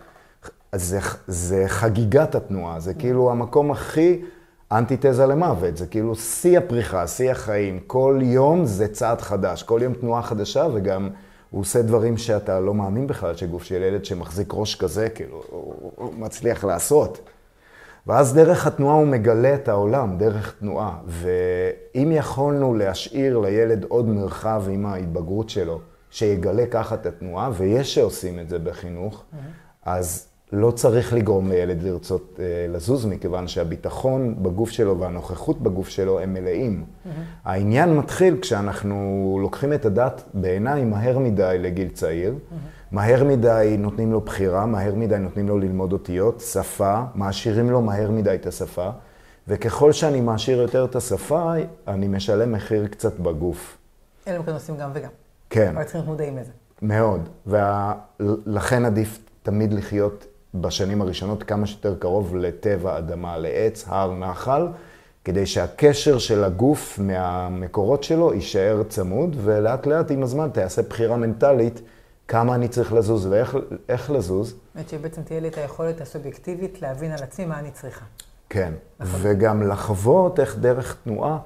אז 0.73 0.85
זה, 0.85 0.99
זה 1.26 1.65
חגיגת 1.67 2.35
התנועה, 2.35 2.81
זה 2.81 2.95
כאילו 2.95 3.31
המקום 3.31 3.71
הכי 3.71 4.23
אנטיתזה 4.73 5.26
למוות, 5.26 5.76
זה 5.76 5.87
כאילו 5.87 6.15
שיא 6.15 6.59
הפריחה, 6.59 7.07
שיא 7.07 7.31
החיים. 7.31 7.81
כל 7.87 8.21
יום 8.23 8.65
זה 8.65 8.88
צעד 8.88 9.21
חדש, 9.21 9.62
כל 9.62 9.81
יום 9.83 9.95
תנועה 9.95 10.23
חדשה 10.23 10.67
וגם... 10.75 11.11
הוא 11.50 11.61
עושה 11.61 11.83
דברים 11.83 12.17
שאתה 12.17 12.61
לא 12.61 12.75
מאמין 12.75 13.07
בכלל 13.07 13.37
שגוף 13.37 13.65
של 13.65 13.83
ילד 13.83 14.05
שמחזיק 14.05 14.49
ראש 14.53 14.75
כזה, 14.75 15.09
כאילו, 15.09 15.43
הוא 15.97 16.15
מצליח 16.15 16.65
לעשות. 16.65 17.29
ואז 18.06 18.34
דרך 18.34 18.66
התנועה 18.66 18.96
הוא 18.96 19.06
מגלה 19.06 19.54
את 19.54 19.68
העולם, 19.68 20.18
דרך 20.18 20.54
תנועה. 20.58 20.98
ואם 21.06 22.12
יכולנו 22.12 22.75
להשאיר 22.75 23.38
לילד 23.38 23.84
עוד 23.84 24.08
מרחב 24.08 24.64
עם 24.70 24.86
ההתבגרות 24.86 25.50
שלו, 25.50 25.80
שיגלה 26.10 26.66
ככה 26.70 26.94
את 26.94 27.06
התנועה, 27.06 27.50
ויש 27.54 27.94
שעושים 27.94 28.38
את 28.38 28.48
זה 28.48 28.58
בחינוך, 28.58 29.20
mm-hmm. 29.20 29.36
אז 29.84 30.28
לא 30.53 30.71
צריך 30.71 31.12
לגרום 31.12 31.49
לילד 31.49 31.83
לרצות 31.83 32.41
אה, 32.43 32.67
לזוז, 32.69 33.07
מכיוון 33.07 33.49
שהביטחון 33.49 34.43
בגוף 34.43 34.71
שלו 34.71 35.00
והנוכחות 35.00 35.62
בגוף 35.62 35.88
שלו 35.88 36.21
הם 36.21 36.35
מלאים. 36.35 36.85
Mm-hmm. 36.85 37.09
העניין 37.45 37.97
מתחיל 37.97 38.38
כשאנחנו 38.41 39.38
לוקחים 39.43 39.73
את 39.73 39.87
הדת 39.87 40.23
בעיניי 40.35 40.85
מהר 40.85 41.19
מדי 41.19 41.57
לגיל 41.61 41.88
צעיר. 41.88 42.35
Mm-hmm. 42.35 42.55
מהר 42.93 43.25
מדי 43.25 43.76
נותנים 43.79 44.12
לו 44.12 44.21
בחירה, 44.21 44.67
מהר 44.67 44.95
מדי 44.95 45.19
נותנים 45.19 45.49
לו 45.49 45.59
ללמוד 45.59 45.93
אותיות, 45.93 46.41
שפה, 46.41 47.03
מעשירים 47.15 47.71
לו 47.71 47.83
מהר 47.83 48.11
מדי 48.11 48.35
את 48.35 48.47
השפה, 48.47 48.91
וככל 49.49 49.93
שאני 49.93 50.21
מעשיר 50.21 50.62
יותר 50.62 50.85
את 50.85 50.97
השפה, 50.97 51.53
אני 51.88 52.09
משלם 52.09 52.53
מחיר 52.53 52.87
קצת 52.87 53.19
בגוף. 53.19 53.79
אלה 54.29 54.43
כאן 54.43 54.55
עושים 54.55 54.76
גם 54.76 54.91
וגם. 54.95 55.11
כן. 55.50 55.73
אבל 55.75 55.83
צריכים 55.83 56.00
להיות 56.00 56.09
מודעים 56.09 56.37
לזה. 56.37 56.50
מאוד, 56.83 57.29
ולכן 57.47 58.85
עדיף 58.85 59.19
תמיד 59.43 59.73
לחיות 59.73 60.26
בשנים 60.60 61.02
הראשונות 61.02 61.42
כמה 61.42 61.66
שיותר 61.66 61.94
קרוב 61.98 62.36
לטבע 62.36 62.98
אדמה, 62.98 63.38
לעץ, 63.38 63.84
הר, 63.88 64.14
נחל, 64.14 64.68
כדי 65.25 65.46
שהקשר 65.46 66.18
של 66.18 66.44
הגוף 66.44 66.98
מהמקורות 66.98 68.02
שלו 68.02 68.34
יישאר 68.34 68.82
צמוד, 68.88 69.36
ולאט 69.44 69.86
לאט 69.86 70.10
עם 70.10 70.22
הזמן 70.22 70.48
תעשה 70.52 70.82
בחירה 70.82 71.16
מנטלית 71.16 71.80
כמה 72.28 72.54
אני 72.54 72.68
צריך 72.68 72.92
לזוז 72.92 73.26
ואיך 73.26 74.10
לזוז. 74.10 74.48
זאת 74.48 74.58
אומרת 74.75 74.88
שבעצם 74.88 75.22
תהיה 75.22 75.40
לי 75.40 75.48
את 75.48 75.58
היכולת 75.58 76.00
הסובייקטיבית 76.00 76.82
להבין 76.82 77.12
על 77.12 77.22
עצמי 77.22 77.44
מה 77.44 77.58
אני 77.58 77.70
צריכה. 77.70 78.04
כן, 78.48 78.72
נכון. 79.00 79.20
וגם 79.22 79.68
לחוות 79.68 80.40
איך 80.40 80.58
דרך 80.58 80.96
תנועה 81.04 81.38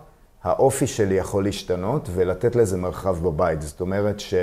האופי 0.42 0.86
שלי 0.86 1.14
יכול 1.14 1.44
להשתנות 1.44 2.08
ולתת 2.14 2.56
לזה 2.56 2.76
מרחב 2.76 3.18
בבית. 3.22 3.62
זאת 3.62 3.80
אומרת 3.80 4.20
ש... 4.20 4.34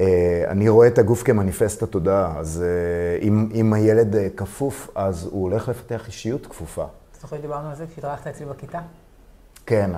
אה, 0.00 0.44
אני 0.48 0.68
רואה 0.68 0.86
את 0.86 0.98
הגוף 0.98 1.22
כמניפסט 1.22 1.82
התודעה, 1.82 2.38
אז 2.38 2.64
אה, 2.66 3.26
אם, 3.26 3.48
אם 3.54 3.72
הילד 3.72 4.16
אה, 4.16 4.28
כפוף, 4.36 4.90
אז 4.94 5.28
הוא 5.32 5.42
הולך 5.42 5.68
לפתח 5.68 6.06
אישיות 6.06 6.46
כפופה. 6.46 6.82
אתה 6.82 7.20
זוכר 7.20 7.36
שדיברנו 7.36 7.68
על 7.68 7.74
זה 7.74 7.84
כשהתארחת 7.86 8.26
אצלי 8.26 8.46
בכיתה? 8.46 8.80
כן, 9.66 9.90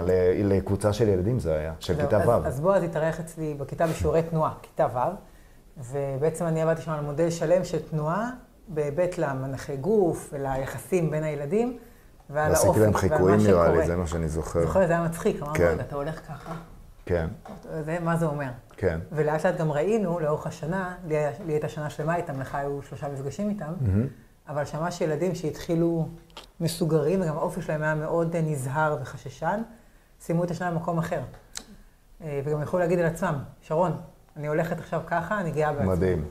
לקבוצה 0.45 0.93
של 0.93 1.09
ילדים 1.09 1.39
זה 1.39 1.55
היה, 1.55 1.73
של 1.81 1.97
כיתה 2.01 2.19
ו'. 2.29 2.47
אז 2.47 2.61
בועז 2.61 2.83
התארח 2.83 3.21
אצלי 3.21 3.55
בכיתה 3.55 3.87
בשיעורי 3.87 4.23
תנועה, 4.23 4.53
כיתה 4.63 4.87
ו', 4.95 4.99
ובעצם 5.93 6.45
אני 6.45 6.63
עבדתי 6.63 6.83
שם 6.83 6.91
על 6.91 7.01
מודל 7.01 7.31
שלם 7.31 7.65
של 7.65 7.79
תנועה, 7.91 8.31
בהיבט 8.69 9.19
למנחי 9.19 9.77
גוף 9.77 10.31
וליחסים 10.33 11.11
בין 11.11 11.25
הילדים, 11.25 11.79
ועל 12.31 12.55
האופי, 12.55 12.69
ועשיתי 12.69 12.81
להם 12.85 12.95
חיקויים 12.95 13.41
נראה 13.41 13.73
לי, 13.73 13.87
זה 13.87 13.97
מה 13.97 14.07
שאני 14.07 14.29
זוכר. 14.29 14.63
זוכר, 14.63 14.87
זה 14.87 14.93
היה 14.93 15.05
מצחיק, 15.05 15.43
אמרנו, 15.43 15.55
רגע, 15.55 15.83
אתה 15.83 15.97
הולך 15.97 16.21
ככה. 16.29 16.55
כן. 17.09 17.29
זה, 17.85 17.99
מה 18.01 18.17
זה 18.17 18.27
אומר? 18.27 18.51
כן. 18.77 19.01
ולאט 19.13 19.47
לאט 19.47 19.57
גם 19.57 19.73
ראינו, 19.73 20.21
לאורך 20.21 20.47
השנה, 20.47 20.95
לי, 21.07 21.15
לי 21.47 21.53
הייתה 21.53 21.69
שנה 21.69 21.91
שלמה 21.91 22.17
איתם, 22.17 22.41
לך 22.41 22.55
היו 22.55 22.83
שלושה 22.83 23.09
מפגשים 23.09 23.49
איתם, 23.49 23.73
mm-hmm. 23.81 24.49
אבל 24.49 24.65
שמעש 24.65 25.01
ילדים 25.01 25.35
שהתחילו 25.35 26.09
מסוגרים, 26.61 27.21
וגם 27.21 27.37
האופי 27.37 27.63
שלהם 27.63 27.83
היה 27.83 27.95
מאוד 27.95 28.37
נזהר 28.37 28.97
וחששן, 29.03 29.61
סיימו 30.21 30.45
את 30.45 30.51
השנה 30.51 30.71
במקום 30.71 30.99
אחר. 30.99 31.21
אה, 32.23 32.41
וגם 32.45 32.63
יכולו 32.63 32.83
להגיד 32.83 32.99
על 32.99 33.07
עצמם, 33.07 33.35
שרון, 33.61 33.93
אני 34.37 34.47
הולכת 34.47 34.79
עכשיו 34.79 35.01
ככה, 35.07 35.41
אני 35.41 35.51
גאה 35.51 35.73
בעצמי. 35.73 35.89
מדהים. 35.89 36.25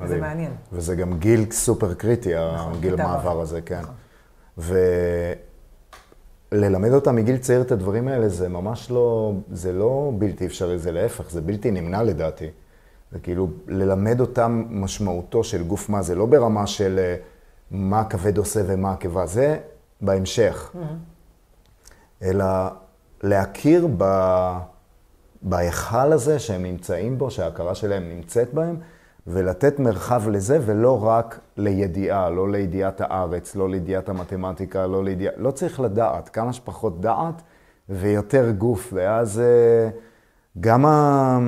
וזה 0.00 0.20
מעניין. 0.20 0.52
וזה 0.72 0.96
גם 0.96 1.18
גיל 1.18 1.50
סופר 1.50 1.94
קריטי, 1.94 2.32
נכון, 2.54 2.72
הגיל 2.74 3.00
המעבר 3.00 3.40
הזה, 3.40 3.60
כן. 3.62 3.80
נכון. 3.80 3.94
וללמד 6.54 6.92
אותם 6.92 7.16
מגיל 7.16 7.36
צעיר 7.36 7.60
את 7.60 7.72
הדברים 7.72 8.08
האלה, 8.08 8.28
זה 8.28 8.48
ממש 8.48 8.90
לא, 8.90 9.32
זה 9.52 9.72
לא 9.72 10.12
בלתי 10.18 10.46
אפשרי, 10.46 10.78
זה 10.78 10.92
להפך, 10.92 11.30
זה 11.30 11.40
בלתי 11.40 11.70
נמנע 11.70 12.02
לדעתי. 12.02 12.50
זה 13.12 13.18
כאילו, 13.18 13.48
ללמד 13.68 14.20
אותם 14.20 14.64
משמעותו 14.70 15.44
של 15.44 15.62
גוף 15.62 15.88
מה, 15.88 16.02
זה 16.02 16.14
לא 16.14 16.26
ברמה 16.26 16.66
של 16.66 16.98
אה, 16.98 17.16
מה 17.70 18.00
הכבד 18.00 18.38
עושה 18.38 18.60
ומה 18.66 18.92
הקיבה, 18.92 19.26
זה 19.26 19.58
בהמשך. 20.00 20.70
Mm-hmm. 20.74 20.78
אלא 22.22 22.44
להכיר 23.22 23.88
ב... 23.98 24.04
בהיכל 25.42 26.12
הזה 26.12 26.38
שהם 26.38 26.62
נמצאים 26.62 27.18
בו, 27.18 27.30
שההכרה 27.30 27.74
שלהם 27.74 28.08
נמצאת 28.08 28.54
בהם, 28.54 28.76
ולתת 29.26 29.78
מרחב 29.78 30.28
לזה, 30.28 30.58
ולא 30.66 31.06
רק 31.06 31.40
לידיעה, 31.56 32.30
לא 32.30 32.50
לידיעת 32.50 33.00
הארץ, 33.00 33.56
לא 33.56 33.68
לידיעת 33.68 34.08
המתמטיקה, 34.08 34.86
לא 34.86 35.04
לידיעה... 35.04 35.32
לא 35.36 35.50
צריך 35.50 35.80
לדעת, 35.80 36.28
כמה 36.28 36.52
שפחות 36.52 37.00
דעת 37.00 37.42
ויותר 37.88 38.50
גוף, 38.50 38.90
ואז 38.92 39.40
אה, 39.40 39.90
גם 40.60 40.86
ה... 40.86 41.38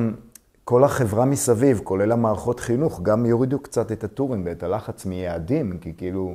כל 0.65 0.85
החברה 0.85 1.25
מסביב, 1.25 1.81
כולל 1.85 2.13
המערכות 2.13 2.61
חינוך, 2.61 3.01
גם 3.03 3.27
יורידו 3.27 3.59
קצת 3.59 3.93
את 3.93 4.05
הטורים 4.05 4.43
ואת 4.45 4.63
הלחץ 4.63 5.07
מיעדים, 5.07 5.79
כי 5.79 5.93
כאילו, 5.97 6.35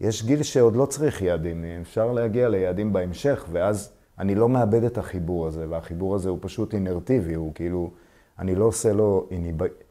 יש 0.00 0.24
גיל 0.24 0.42
שעוד 0.42 0.76
לא 0.76 0.86
צריך 0.86 1.22
יעדים, 1.22 1.64
אפשר 1.80 2.12
להגיע 2.12 2.48
ליעדים 2.48 2.92
בהמשך, 2.92 3.44
ואז 3.52 3.92
אני 4.18 4.34
לא 4.34 4.48
מאבד 4.48 4.84
את 4.84 4.98
החיבור 4.98 5.46
הזה, 5.46 5.66
והחיבור 5.68 6.14
הזה 6.14 6.28
הוא 6.28 6.38
פשוט 6.40 6.74
אינרטיבי, 6.74 7.34
הוא 7.34 7.54
כאילו, 7.54 7.90
אני 8.38 8.54
לא 8.54 8.64
עושה 8.64 8.92
לו 8.92 9.28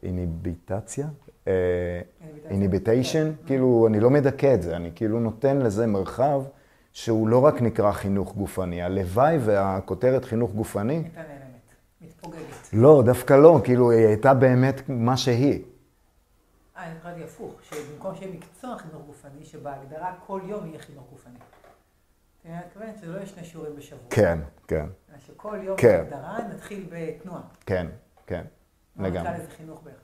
איניביטציה, 0.02 1.06
איניביטיישן. 2.50 3.32
כאילו, 3.46 3.86
אני 3.86 4.00
לא 4.00 4.10
מדכא 4.10 4.54
את 4.54 4.62
זה, 4.62 4.76
אני 4.76 4.90
כאילו 4.94 5.20
נותן 5.20 5.58
לזה 5.58 5.86
מרחב 5.86 6.42
שהוא 6.92 7.28
לא 7.28 7.44
רק 7.44 7.62
נקרא 7.62 7.92
חינוך 7.92 8.34
גופני, 8.34 8.82
הלוואי 8.82 9.38
והכותרת 9.38 10.24
חינוך 10.24 10.52
גופני, 10.52 10.94
הייתה 10.94 11.20
נעלמת, 11.20 11.74
מתפוגגת. 12.00 12.40
לא, 12.72 13.02
דווקא 13.04 13.34
לא, 13.34 13.60
כאילו, 13.64 13.90
היא 13.90 14.06
הייתה 14.06 14.34
באמת 14.34 14.88
מה 14.88 15.16
שהיא. 15.16 15.62
אה, 16.76 16.86
אני 16.86 17.00
חשבתי 17.00 17.24
הפוך, 17.24 17.52
שבמקום 17.62 18.14
שיהיה 18.14 18.32
מקצוע 18.32 18.78
חינוך 18.78 19.02
גופני, 19.06 19.44
שבהגדרה 19.44 20.14
כל 20.26 20.40
יום 20.44 20.66
יהיה 20.66 20.78
חינוך 20.78 21.04
גופני. 21.10 21.34
אתה 22.42 22.48
אני 22.48 22.58
מתכוונת? 22.66 22.96
שזה 22.98 23.06
לא 23.06 23.16
יהיה 23.16 23.26
שני 23.26 23.44
שיעורים 23.44 23.76
בשבוע. 23.76 24.10
כן, 24.10 24.38
כן, 24.68 24.86
שכל 25.26 25.58
יום 25.62 25.76
כן. 25.76 26.04
בהגדרה 26.10 26.38
נתחיל 26.54 26.86
בתנועה. 26.90 27.42
כן, 27.66 27.86
כן, 28.26 28.42
לא 28.96 29.08
לגמרי. 29.08 29.20
נקרא 29.20 29.38
לזה 29.38 29.50
חינוך 29.56 29.80
בהכרח. 29.84 30.00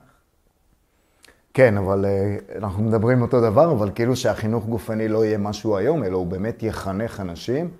כן, 1.55 1.77
אבל 1.77 2.05
אה, 2.05 2.37
אנחנו 2.59 2.83
מדברים 2.83 3.23
אותו 3.23 3.41
דבר, 3.41 3.73
אבל 3.73 3.91
כאילו 3.95 4.17
שהחינוך 4.17 4.67
גופני 4.67 5.09
לא 5.09 5.25
יהיה 5.25 5.39
משהו 5.39 5.77
היום, 5.77 6.05
אלא 6.05 6.17
הוא 6.17 6.27
באמת 6.27 6.63
יחנך 6.63 7.21
אנשים 7.21 7.71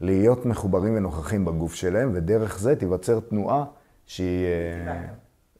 להיות 0.00 0.46
מחוברים 0.46 0.96
ונוכחים 0.96 1.44
בגוף 1.44 1.74
שלהם, 1.74 2.10
ודרך 2.14 2.58
זה 2.58 2.76
תיווצר 2.76 3.20
תנועה 3.20 3.64
שהיא 4.06 4.46
אה. 4.86 5.02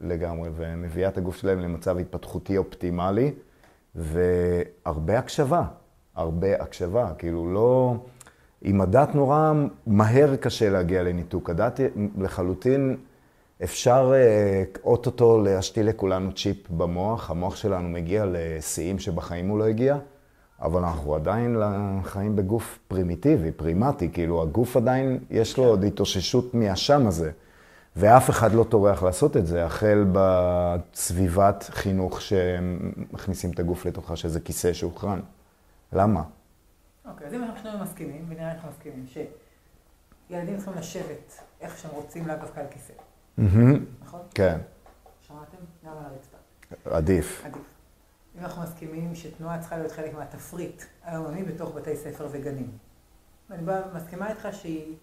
לגמרי, 0.00 0.50
ומביאה 0.56 1.08
את 1.08 1.18
הגוף 1.18 1.36
שלהם 1.36 1.60
למצב 1.60 1.98
התפתחותי 1.98 2.58
אופטימלי, 2.58 3.34
והרבה 3.94 5.18
הקשבה, 5.18 5.64
הרבה 6.14 6.62
הקשבה, 6.62 7.12
כאילו 7.18 7.52
לא... 7.54 7.96
עם 8.64 8.80
הדת 8.80 9.14
נורא 9.14 9.52
מהר 9.86 10.36
קשה 10.36 10.70
להגיע 10.70 11.02
לניתוק. 11.02 11.50
הדת 11.50 11.80
לחלוטין 12.18 12.96
אפשר 13.64 14.12
אה, 14.14 14.62
אוטוטו 14.84 15.42
להשתיל 15.42 15.88
לכולנו 15.88 16.32
צ'יפ 16.32 16.70
במוח, 16.70 17.30
המוח 17.30 17.56
שלנו 17.56 17.88
מגיע 17.88 18.24
לשיאים 18.26 18.98
שבחיים 18.98 19.48
הוא 19.48 19.58
לא 19.58 19.64
הגיע, 19.64 19.98
אבל 20.62 20.84
אנחנו 20.84 21.14
עדיין 21.14 21.56
חיים 22.02 22.36
בגוף 22.36 22.78
פרימיטיבי, 22.88 23.52
פרימטי, 23.52 24.08
כאילו 24.12 24.42
הגוף 24.42 24.76
עדיין, 24.76 25.18
יש 25.30 25.58
לו 25.58 25.64
עוד 25.64 25.84
התאוששות 25.84 26.54
מהשם 26.54 27.06
הזה. 27.06 27.30
ואף 27.96 28.30
אחד 28.30 28.52
לא 28.52 28.64
טורח 28.64 29.02
לעשות 29.02 29.36
את 29.36 29.46
זה, 29.46 29.64
החל 29.64 30.04
בסביבת 30.12 31.70
חינוך 31.70 32.20
שמכניסים 32.20 33.50
את 33.50 33.58
הגוף 33.58 33.86
לתוכה, 33.86 34.16
שזה 34.16 34.40
כיסא 34.40 34.72
שהוכרן. 34.72 35.20
למה? 35.92 36.22
אוקיי, 37.10 37.26
אז 37.26 37.34
אם 37.34 37.44
אנחנו 37.44 37.60
שנינו 37.62 37.78
מסכימים, 37.78 38.24
ונראה 38.28 38.48
איך 38.48 38.56
אנחנו 38.56 38.70
מסכימים, 38.70 39.06
שילדים 40.28 40.56
צריכים 40.56 40.74
לשבת 40.78 41.40
איך 41.60 41.78
שהם 41.78 41.90
רוצים, 41.94 42.28
לאו 42.28 42.36
דווקא 42.40 42.60
על 42.60 42.66
כיסא, 42.70 42.92
נכון? 43.38 44.20
כן, 44.34 44.58
שמעתם? 45.22 45.56
גם 45.86 45.92
על 45.92 46.04
הרצפה. 46.04 46.36
עדיף. 46.84 47.42
עדיף. 47.44 47.62
אם 48.38 48.44
אנחנו 48.44 48.62
מסכימים 48.62 49.14
שתנועה 49.14 49.60
צריכה 49.60 49.78
להיות 49.78 49.92
חלק 49.92 50.14
מהתפריט 50.14 50.82
היומני 51.04 51.42
בתוך 51.42 51.74
בתי 51.74 51.96
ספר 51.96 52.28
וגנים. 52.30 52.70
ואני 53.50 53.62
מסכימה 53.94 54.30
איתך 54.30 54.48
שהיא, 54.52 54.96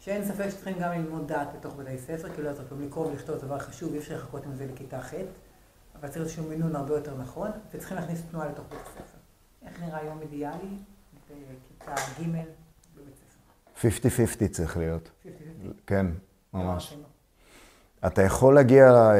שאין 0.00 0.24
ספק 0.24 0.48
שצריכים 0.50 0.78
גם 0.78 0.92
ללמוד 0.92 1.28
דעת 1.28 1.48
בתוך 1.58 1.74
בתי 1.74 1.98
ספר, 1.98 2.34
כי 2.34 2.42
לא 2.42 2.52
צריך 2.52 2.72
גם 2.72 2.82
לקרוא 2.82 3.06
ולכתוב 3.06 3.36
דבר 3.36 3.58
חשוב, 3.58 3.92
אי 3.92 3.98
אפשר 3.98 4.16
לחכות 4.16 4.44
עם 4.44 4.54
זה 4.54 4.66
לכיתה 4.66 5.02
ח', 5.02 5.14
אבל 5.94 6.08
צריך 6.08 6.20
איזשהו 6.20 6.44
מינון 6.44 6.76
הרבה 6.76 6.94
יותר 6.94 7.16
נכון, 7.16 7.50
וצריכים 7.74 7.96
להכניס 7.96 8.22
תנועה 8.30 8.48
לתוך 8.48 8.66
בית 8.70 8.80
הספר. 8.86 9.18
איך 9.66 9.80
נראה 9.80 10.04
יום 10.04 10.20
אידיאלי 10.20 10.76
בכיתה 11.30 11.94
ג' 11.94 12.24
בבית 12.96 13.14
ספר? 13.76 14.46
50-50 14.46 14.48
צריך 14.52 14.76
להיות. 14.76 15.10
50-50. 15.24 15.28
כן, 15.86 16.06
ממש. 16.54 16.94
אתה 18.06 18.22
יכול 18.22 18.54
להגיע 18.54 18.90
אה, 18.92 19.16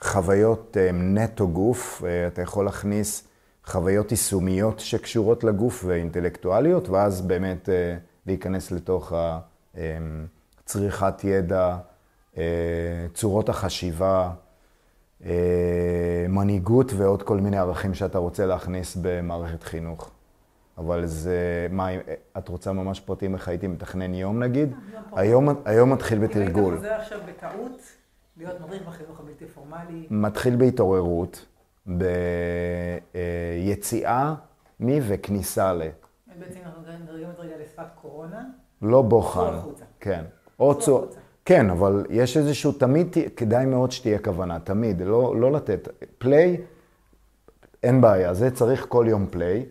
לחוויות 0.00 0.76
אה, 0.80 0.92
נטו 0.92 1.48
גוף, 1.48 2.02
אה, 2.06 2.26
אתה 2.26 2.42
יכול 2.42 2.64
להכניס 2.64 3.28
חוויות 3.66 4.10
יישומיות 4.10 4.80
שקשורות 4.80 5.44
לגוף 5.44 5.84
ואינטלקטואליות, 5.86 6.88
ואז 6.88 7.20
באמת 7.20 7.68
להיכנס 8.26 8.70
לתוך 8.70 9.12
ה- 9.12 9.38
אה, 9.76 9.82
צריכת 10.64 11.24
ידע, 11.24 11.76
צורות 13.14 13.48
החשיבה, 13.48 14.30
מנהיגות 16.28 16.92
ועוד 16.96 17.22
כל 17.22 17.36
מיני 17.40 17.58
ערכים 17.58 17.94
שאתה 17.94 18.18
רוצה 18.18 18.46
להכניס 18.46 18.96
במערכת 19.02 19.62
חינוך. 19.62 20.10
אבל 20.78 21.06
זה, 21.06 21.66
מה, 21.70 21.88
את 22.38 22.48
רוצה 22.48 22.72
ממש 22.72 23.00
פרטים 23.00 23.34
איך 23.34 23.48
הייתי 23.48 23.66
מתכנן 23.66 24.14
יום 24.14 24.42
נגיד? 24.42 24.70
יום 24.70 25.02
פה. 25.10 25.20
היום, 25.20 25.48
היום 25.64 25.92
מתחיל 25.92 26.18
אם 26.18 26.22
היית 26.22 26.36
בתרגול. 26.36 26.76
חוזר 26.76 26.92
עכשיו 26.92 27.18
בטעות 27.28 27.80
להיות 28.36 28.60
מדריך 28.60 28.82
בחינוך 28.86 29.20
הבלתי 29.20 29.46
פורמלי, 29.46 30.06
מתחיל 30.10 30.56
בהתעוררות, 30.56 31.46
ביציאה 33.14 34.34
מ 34.80 34.88
וכניסה 35.02 35.72
ל. 35.72 35.82
בעצם 36.40 36.58
אנחנו 36.64 36.82
נדרגים 37.02 37.30
את 37.30 37.38
רגע 37.38 37.54
לשפת 37.62 37.86
קורונה, 38.02 38.44
לא 38.82 39.02
בוחן. 39.02 39.58
כן. 40.00 40.24
או 40.60 40.78
צור... 40.78 41.06
כן, 41.44 41.70
אבל 41.70 42.06
יש 42.10 42.36
איזשהו, 42.36 42.72
תמיד 42.72 43.16
כדאי 43.36 43.66
מאוד 43.66 43.92
שתהיה 43.92 44.18
כוונה, 44.18 44.60
תמיד, 44.60 45.02
לא, 45.02 45.40
לא 45.40 45.52
לתת. 45.52 45.88
פליי, 46.18 46.56
אין 47.82 48.00
בעיה, 48.00 48.34
זה 48.34 48.50
צריך 48.50 48.86
כל 48.88 49.06
יום 49.08 49.26
פליי, 49.30 49.66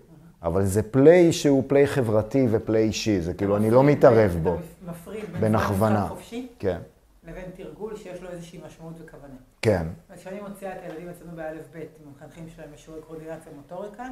אבל 0.47 0.65
זה 0.65 0.83
פליי 0.83 1.33
שהוא 1.33 1.63
פליי 1.67 1.87
חברתי 1.87 2.47
ופליי 2.51 2.83
אישי, 2.83 3.21
זה 3.21 3.33
כאילו, 3.33 3.57
אני 3.57 3.71
לא 3.71 3.83
מתערב 3.83 4.37
בו. 4.43 4.53
אתה 4.53 4.91
מפריד 4.91 5.25
בין. 5.39 5.55
משחק 5.55 6.07
חופשי 6.09 6.47
כן, 6.59 6.79
לבין 7.23 7.45
תרגול 7.55 7.95
שיש 7.95 8.21
לו 8.21 8.29
איזושהי 8.29 8.59
משמעות 8.67 8.93
וכוונה. 9.05 9.33
כן, 9.61 9.87
אז 10.09 10.19
כשאני 10.19 10.39
מוציאה 10.41 10.75
את 10.75 10.77
הילדים 10.83 11.09
אצלנו 11.09 11.35
באלף 11.35 11.65
בית, 11.73 11.89
עם 12.01 12.07
המחנכים 12.07 12.49
שלהם 12.55 12.69
בשיעורי 12.73 13.01
קורדינציה 13.01 13.51
ומוטוריקה, 13.53 14.03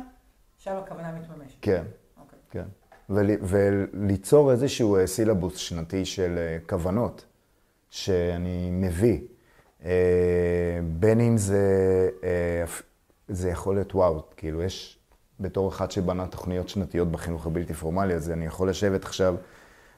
שם 0.57 0.75
הכוונה 0.83 1.11
מתממשת. 1.11 1.57
כן. 1.61 1.83
אוקיי. 2.21 2.39
כן. 2.51 2.65
ול, 3.09 3.29
וליצור 3.41 4.51
איזשהו 4.51 4.97
אה, 4.97 5.07
סילבוס 5.07 5.57
שנתי 5.57 6.05
של 6.05 6.35
אה, 6.37 6.57
כוונות 6.69 7.25
שאני 7.89 8.69
מביא. 8.71 9.19
אה, 9.85 10.79
בין 10.99 11.19
אם 11.19 11.37
זה, 11.37 12.09
זה 13.27 13.49
יכול 13.49 13.75
להיות 13.75 13.95
וואו, 13.95 14.23
כאילו 14.37 14.63
יש, 14.63 14.99
בתור 15.39 15.69
אחד 15.69 15.91
שבנה 15.91 16.27
תוכניות 16.27 16.69
שנתיות 16.69 17.11
בחינוך 17.11 17.45
הבלתי 17.45 17.73
פורמלי, 17.73 18.13
אז 18.13 18.31
אני 18.31 18.45
יכול 18.45 18.69
לשבת 18.69 19.03
עכשיו 19.03 19.35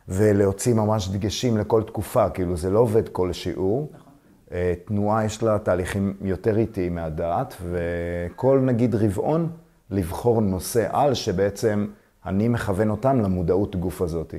ולהוציא 0.08 0.74
ממש 0.74 1.10
דגשים 1.10 1.58
לכל 1.58 1.84
תקופה, 1.84 2.30
כאילו 2.30 2.58
זה 2.58 2.70
לא 2.70 2.80
עובד 2.80 3.10
כל 3.10 3.34
שיעור. 3.34 3.92
נכון. 3.94 4.14
אה, 4.52 4.74
תנועה 4.86 5.26
יש 5.26 5.44
לה 5.44 5.60
תהליכים 5.60 6.14
יותר 6.22 6.58
איטיים 6.58 6.96
מהדעת, 6.96 7.56
וכל 7.62 8.60
נגיד 8.64 8.96
רבעון 8.96 9.50
לבחור 9.90 10.42
נושא 10.42 10.88
על 10.92 11.14
שבעצם 11.14 11.88
אני 12.26 12.48
מכוון 12.48 12.90
אותם 12.90 13.22
למודעות 13.22 13.76
גוף 13.76 14.02
הזאת. 14.02 14.36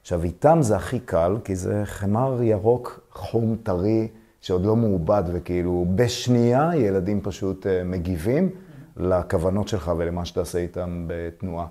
עכשיו, 0.00 0.24
איתם 0.24 0.58
זה 0.60 0.76
הכי 0.76 1.00
קל, 1.00 1.36
כי 1.44 1.56
זה 1.56 1.82
חמר 1.84 2.42
ירוק, 2.42 3.00
חום 3.12 3.56
טרי, 3.62 4.08
שעוד 4.40 4.66
לא 4.66 4.76
מעובד, 4.76 5.22
וכאילו 5.32 5.86
בשנייה 5.94 6.70
ילדים 6.74 7.20
פשוט 7.20 7.66
אה, 7.66 7.84
מגיבים 7.84 8.50
לכוונות 8.98 9.68
שלך 9.68 9.92
ולמה 9.96 10.24
שאתה 10.24 10.40
עושה 10.40 10.58
איתם 10.58 11.04
בתנועה. 11.06 11.66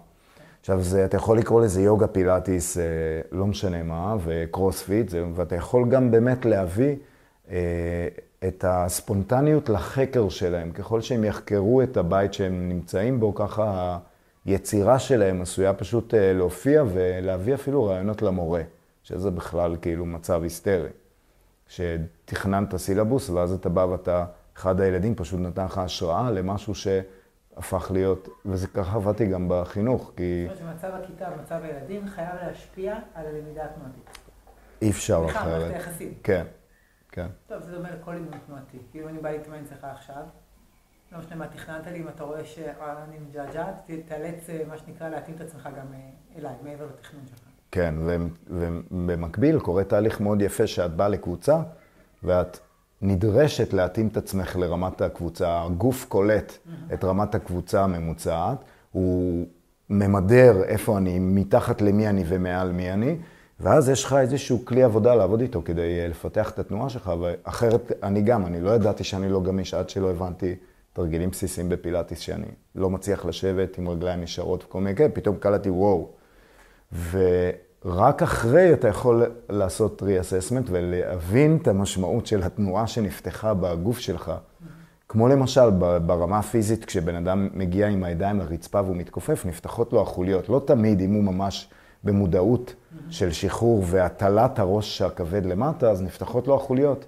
עכשיו, 0.59 0.81
זה, 0.81 1.05
אתה 1.05 1.17
יכול 1.17 1.37
לקרוא 1.37 1.61
לזה 1.61 1.81
יוגה, 1.81 2.07
פילאטיס, 2.07 2.77
אה, 2.77 2.83
לא 3.31 3.45
משנה 3.45 3.83
מה, 3.83 4.15
וקרוספיט, 4.23 5.09
זה, 5.09 5.25
ואתה 5.35 5.55
יכול 5.55 5.89
גם 5.89 6.11
באמת 6.11 6.45
להביא 6.45 6.95
אה, 7.49 8.07
את 8.47 8.65
הספונטניות 8.67 9.69
לחקר 9.69 10.29
שלהם. 10.29 10.71
ככל 10.71 11.01
שהם 11.01 11.23
יחקרו 11.23 11.81
את 11.81 11.97
הבית 11.97 12.33
שהם 12.33 12.69
נמצאים 12.69 13.19
בו, 13.19 13.35
ככה 13.35 13.97
היצירה 14.45 14.99
שלהם 14.99 15.41
עשויה 15.41 15.73
פשוט 15.73 16.13
אה, 16.13 16.33
להופיע 16.33 16.83
ולהביא 16.93 17.53
אפילו 17.53 17.85
רעיונות 17.85 18.21
למורה, 18.21 18.61
שזה 19.03 19.31
בכלל 19.31 19.75
כאילו 19.81 20.05
מצב 20.05 20.43
היסטרי. 20.43 20.89
שתכננת 21.67 22.75
סילבוס, 22.75 23.29
ואז 23.29 23.53
אתה 23.53 23.69
בא 23.69 23.81
ואתה, 23.81 24.25
אחד 24.57 24.81
הילדים 24.81 25.15
פשוט 25.15 25.39
נתן 25.39 25.65
לך 25.65 25.77
השראה 25.77 26.31
למשהו 26.31 26.75
שהפך 27.57 27.91
להיות, 27.91 28.29
וזה 28.45 28.67
ככה 28.67 28.95
עבדתי 28.95 29.25
גם 29.25 29.45
בחינוך, 29.49 30.11
כי 30.17 30.47
זאת 30.49 30.61
אומרת 30.61 30.79
שמצב 30.79 30.93
הכיתה 31.03 31.29
ומצב 31.37 31.59
הילדים 31.63 32.07
חייב 32.07 32.35
להשפיע 32.41 32.95
על 33.15 33.25
הלמידה 33.25 33.65
התנועתית. 33.65 34.17
אי 34.81 34.89
אפשר 34.89 35.23
בכלל, 35.23 35.41
מערכת 35.41 35.65
אחרת. 35.65 35.71
היחסים. 35.71 36.13
כן, 36.23 36.45
כן. 37.11 37.27
טוב, 37.47 37.63
זה 37.63 37.71
דומה 37.71 37.91
לכל 37.91 38.13
אימון 38.13 38.37
תנועתי. 38.47 38.77
כאילו 38.91 39.09
אני 39.09 39.17
בא 39.17 39.29
להתאמן 39.29 39.63
אצלך 39.65 39.83
עכשיו, 39.83 40.23
לא 41.11 41.19
משנה 41.19 41.35
מה 41.35 41.47
תכננת 41.47 41.87
לי, 41.87 41.99
אם 41.99 42.07
אתה 42.07 42.23
רואה 42.23 42.45
שאני 42.45 43.19
מג'עג'עת, 43.29 43.75
תיאלץ, 44.07 44.49
אה, 44.49 44.61
מה 44.69 44.77
שנקרא, 44.77 45.09
להתאים 45.09 45.35
את 45.35 45.41
עצמך 45.41 45.69
גם 45.77 45.93
אה, 45.93 45.99
אליי, 46.37 46.55
מעבר 46.63 46.85
לתכנון 46.85 47.23
שלך. 47.27 47.39
כן, 47.71 47.95
ובמקביל 48.47 49.59
קורה 49.59 49.83
תהליך 49.83 50.21
מאוד 50.21 50.41
יפה 50.41 50.67
שאת 50.67 50.93
באה 50.93 51.07
לקבוצה, 51.07 51.57
ואת 52.23 52.59
נדרשת 53.01 53.73
להתאים 53.73 54.07
את 54.07 54.17
עצמך 54.17 54.55
לרמת 54.55 55.01
הקבוצה. 55.01 55.63
הגוף 55.63 56.05
קולט. 56.09 56.57
את 56.93 57.03
רמת 57.03 57.35
הקבוצה 57.35 57.83
הממוצעת, 57.83 58.57
הוא 58.91 59.45
ממדר 59.89 60.63
איפה 60.63 60.97
אני, 60.97 61.19
מתחת 61.19 61.81
למי 61.81 62.07
אני 62.07 62.23
ומעל 62.27 62.71
מי 62.71 62.91
אני, 62.91 63.15
ואז 63.59 63.89
יש 63.89 64.03
לך 64.03 64.13
איזשהו 64.13 64.65
כלי 64.65 64.83
עבודה 64.83 65.15
לעבוד 65.15 65.41
איתו 65.41 65.61
כדי 65.65 65.99
אה, 65.99 66.07
לפתח 66.07 66.49
את 66.49 66.59
התנועה 66.59 66.89
שלך, 66.89 67.11
ואחרת 67.21 67.91
אני 68.03 68.21
גם, 68.21 68.45
אני 68.45 68.61
לא 68.61 68.71
ידעתי 68.71 69.03
שאני 69.03 69.29
לא 69.29 69.41
גמיש 69.43 69.73
עד 69.73 69.89
שלא 69.89 70.11
הבנתי 70.11 70.55
תרגילים 70.93 71.29
בסיסיים 71.29 71.69
בפילאטיס, 71.69 72.19
שאני 72.19 72.47
לא 72.75 72.89
מצליח 72.89 73.25
לשבת 73.25 73.77
עם 73.77 73.89
רגליים 73.89 74.23
ישרות 74.23 74.63
וכל 74.63 74.81
מיני 74.81 74.95
כאלה, 74.95 75.09
פתאום 75.09 75.35
קלטתי 75.35 75.69
וואו. 75.69 76.09
ורק 77.85 78.23
אחרי 78.23 78.73
אתה 78.73 78.87
יכול 78.87 79.25
לעשות 79.49 80.03
reassessment 80.03 80.67
ולהבין 80.69 81.57
את 81.61 81.67
המשמעות 81.67 82.27
של 82.27 82.43
התנועה 82.43 82.87
שנפתחה 82.87 83.53
בגוף 83.53 83.99
שלך. 83.99 84.31
כמו 85.09 85.27
למשל 85.27 85.69
ברמה 86.05 86.39
הפיזית, 86.39 86.85
כשבן 86.85 87.15
אדם 87.15 87.49
מגיע 87.53 87.87
עם 87.87 88.03
הידיים 88.03 88.39
לרצפה 88.39 88.81
והוא 88.81 88.95
מתכופף, 88.95 89.45
נפתחות 89.45 89.93
לו 89.93 90.01
החוליות. 90.01 90.49
לא 90.49 90.61
תמיד, 90.65 91.01
אם 91.01 91.13
הוא 91.13 91.23
ממש 91.23 91.69
במודעות 92.03 92.75
של 93.09 93.31
שחרור 93.31 93.83
והטלת 93.85 94.59
הראש 94.59 95.01
הכבד 95.01 95.45
למטה, 95.45 95.91
אז 95.91 96.01
נפתחות 96.01 96.47
לו 96.47 96.55
החוליות. 96.55 97.05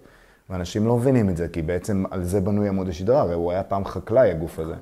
ואנשים 0.49 0.87
לא 0.87 0.97
מבינים 0.97 1.29
את 1.29 1.37
זה, 1.37 1.47
כי 1.47 1.61
בעצם 1.61 2.03
על 2.11 2.23
זה 2.23 2.41
בנוי 2.41 2.67
עמוד 2.67 2.89
השדרה, 2.89 3.21
הרי 3.21 3.33
הוא 3.33 3.51
היה 3.51 3.63
פעם 3.63 3.85
חקלאי, 3.85 4.31
הגוף 4.31 4.59
הזה. 4.59 4.75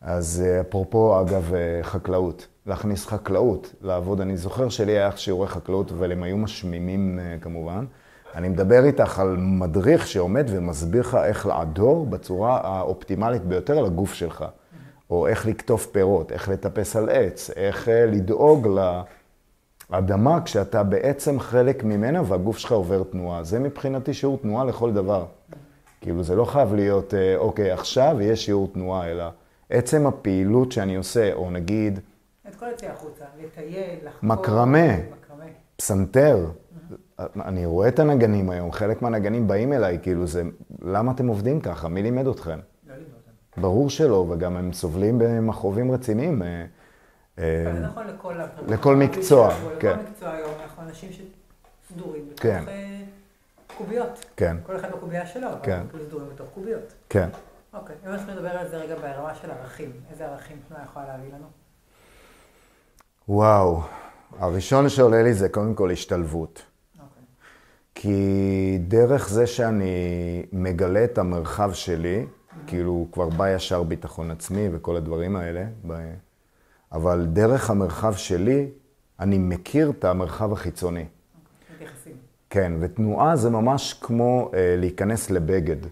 אז 0.00 0.44
אה, 0.46 0.60
אפרופו, 0.60 1.20
אגב, 1.20 1.54
אה, 1.54 1.82
חקלאות, 1.82 2.46
להכניס 2.66 3.06
חקלאות, 3.06 3.74
לעבוד, 3.82 4.20
אני 4.20 4.36
זוכר 4.36 4.68
שלי 4.68 4.92
היה 4.92 5.16
שיעורי 5.16 5.48
חקלאות, 5.48 5.92
אבל 5.92 6.12
הם 6.12 6.22
היו 6.22 6.36
משמימים 6.36 7.18
אה, 7.18 7.36
כמובן. 7.40 7.84
אני 8.34 8.48
מדבר 8.48 8.84
איתך 8.84 9.18
על 9.18 9.36
מדריך 9.38 10.06
שעומד 10.06 10.44
ומסביר 10.48 11.00
לך 11.00 11.14
איך 11.24 11.46
לעדור 11.46 12.06
בצורה 12.06 12.60
האופטימלית 12.64 13.42
ביותר 13.42 13.78
על 13.78 13.86
הגוף 13.86 14.14
שלך. 14.14 14.44
או 15.10 15.26
איך 15.26 15.46
לקטוף 15.46 15.86
פירות, 15.86 16.32
איך 16.32 16.48
לטפס 16.48 16.96
על 16.96 17.08
עץ, 17.08 17.50
איך 17.56 17.88
לדאוג 17.92 18.68
לאדמה 19.90 20.40
כשאתה 20.44 20.82
בעצם 20.82 21.40
חלק 21.40 21.84
ממנה 21.84 22.22
והגוף 22.26 22.58
שלך 22.58 22.72
עובר 22.72 23.02
תנועה. 23.02 23.44
זה 23.44 23.58
מבחינתי 23.58 24.14
שיעור 24.14 24.38
תנועה 24.38 24.64
לכל 24.64 24.92
דבר. 24.92 25.24
כאילו 26.00 26.22
זה 26.22 26.34
לא 26.36 26.44
חייב 26.44 26.74
להיות, 26.74 27.14
אוקיי, 27.36 27.70
עכשיו 27.70 28.16
יש 28.20 28.44
שיעור 28.44 28.68
תנועה, 28.72 29.10
אלא 29.10 29.24
עצם 29.70 30.06
הפעילות 30.06 30.72
שאני 30.72 30.96
עושה, 30.96 31.32
או 31.32 31.50
נגיד... 31.50 32.00
את 32.48 32.54
כל 32.54 32.66
יציאה 32.72 32.92
החוצה, 32.92 33.24
לטייל, 33.42 33.98
לחקור. 34.04 34.28
מקרמה, 34.28 34.88
פסנתר. 35.76 36.50
אני 37.18 37.66
רואה 37.66 37.88
את 37.88 37.98
הנגנים 37.98 38.50
היום, 38.50 38.72
חלק 38.72 39.02
מהנגנים 39.02 39.48
באים 39.48 39.72
אליי, 39.72 39.98
כאילו 40.02 40.26
זה, 40.26 40.42
למה 40.82 41.12
אתם 41.12 41.26
עובדים 41.26 41.60
ככה? 41.60 41.88
מי 41.88 42.02
לימד 42.02 42.26
אתכם? 42.26 42.50
לא 42.50 42.94
לימד 42.94 43.06
אותם. 43.14 43.60
ברור 43.62 43.90
שלא, 43.90 44.26
וגם 44.30 44.56
הם 44.56 44.72
סובלים 44.72 45.18
במכאובים 45.18 45.92
רציניים. 45.92 46.42
אה, 46.42 46.64
זה 47.38 47.80
נכון 47.80 48.06
לכל... 48.06 48.34
לכל 48.68 48.96
מקצוע, 48.96 49.50
כן. 49.80 49.88
לכל 49.88 50.10
מקצוע 50.10 50.30
היום, 50.30 50.50
אנחנו 50.62 50.82
אנשים 50.82 51.10
שסדורים 51.12 52.28
בתוך 52.28 52.42
כן. 52.42 52.64
אה, 52.68 53.00
קוביות. 53.78 54.24
כן. 54.36 54.56
כל 54.66 54.76
אחד 54.76 54.92
בקובייה 54.92 55.26
שלו, 55.26 55.48
אבל 55.48 55.58
כן. 55.62 55.78
אנחנו 55.78 55.98
סדורים 56.00 56.28
בתוך 56.34 56.48
קוביות. 56.54 56.92
כן. 57.08 57.28
אוקיי, 57.72 57.96
אם 58.06 58.12
אנחנו 58.12 58.32
נדבר 58.32 58.50
על 58.50 58.68
זה 58.68 58.76
רגע 58.76 58.94
ברמה 58.94 59.34
של 59.34 59.50
ערכים, 59.50 59.92
איזה 60.10 60.26
ערכים 60.26 60.56
תנועה 60.68 60.84
יכולה 60.84 61.06
להביא 61.06 61.28
לנו? 61.28 61.63
וואו, 63.28 63.80
הראשון 64.38 64.88
שעולה 64.88 65.22
לי 65.22 65.34
זה 65.34 65.48
קודם 65.48 65.74
כל 65.74 65.90
השתלבות. 65.90 66.62
אוקיי. 66.94 67.22
כי 67.94 68.78
דרך 68.88 69.28
זה 69.28 69.46
שאני 69.46 69.92
מגלה 70.52 71.04
את 71.04 71.18
המרחב 71.18 71.72
שלי, 71.72 72.26
כאילו 72.66 73.06
כבר 73.12 73.28
בא 73.28 73.54
ישר 73.54 73.82
ביטחון 73.82 74.30
עצמי 74.30 74.68
וכל 74.72 74.96
הדברים 74.96 75.36
האלה, 75.36 75.64
אבל 76.92 77.26
דרך 77.26 77.70
המרחב 77.70 78.14
שלי, 78.14 78.68
אני 79.20 79.38
מכיר 79.38 79.90
את 79.90 80.04
המרחב 80.04 80.52
החיצוני. 80.52 81.04
אוקיי. 81.72 82.12
כן, 82.50 82.72
ותנועה 82.80 83.36
זה 83.36 83.50
ממש 83.50 83.94
כמו 84.00 84.50
אה, 84.54 84.74
להיכנס 84.78 85.30
לבגד. 85.30 85.86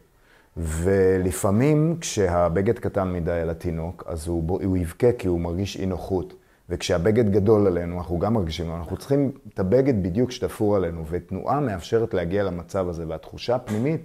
ולפעמים 0.57 1.97
כשהבגד 2.01 2.79
קטן 2.79 3.13
מדי 3.13 3.31
על 3.31 3.51
התינוק, 3.51 4.05
אז 4.07 4.29
הוא, 4.29 4.61
הוא 4.65 4.77
יבכה 4.77 5.13
כי 5.19 5.29
הוא 5.29 5.41
מרגיש 5.41 5.77
אי 5.77 5.87
נוחות. 5.87 6.35
וכשהבגד 6.69 7.31
גדול 7.33 7.67
עלינו, 7.67 7.99
אנחנו 7.99 8.19
גם 8.19 8.35
מרגישים 8.35 8.75
אנחנו 8.75 8.97
צריכים 8.97 9.33
את 9.55 9.61
הבגד 9.61 10.03
בדיוק 10.03 10.31
שתפור 10.31 10.77
עלינו, 10.77 11.05
ותנועה 11.07 11.61
מאפשרת 11.61 12.15
להגיע 12.15 12.43
למצב 12.43 12.89
הזה, 12.89 13.05
והתחושה 13.09 13.55
הפנימית 13.55 14.01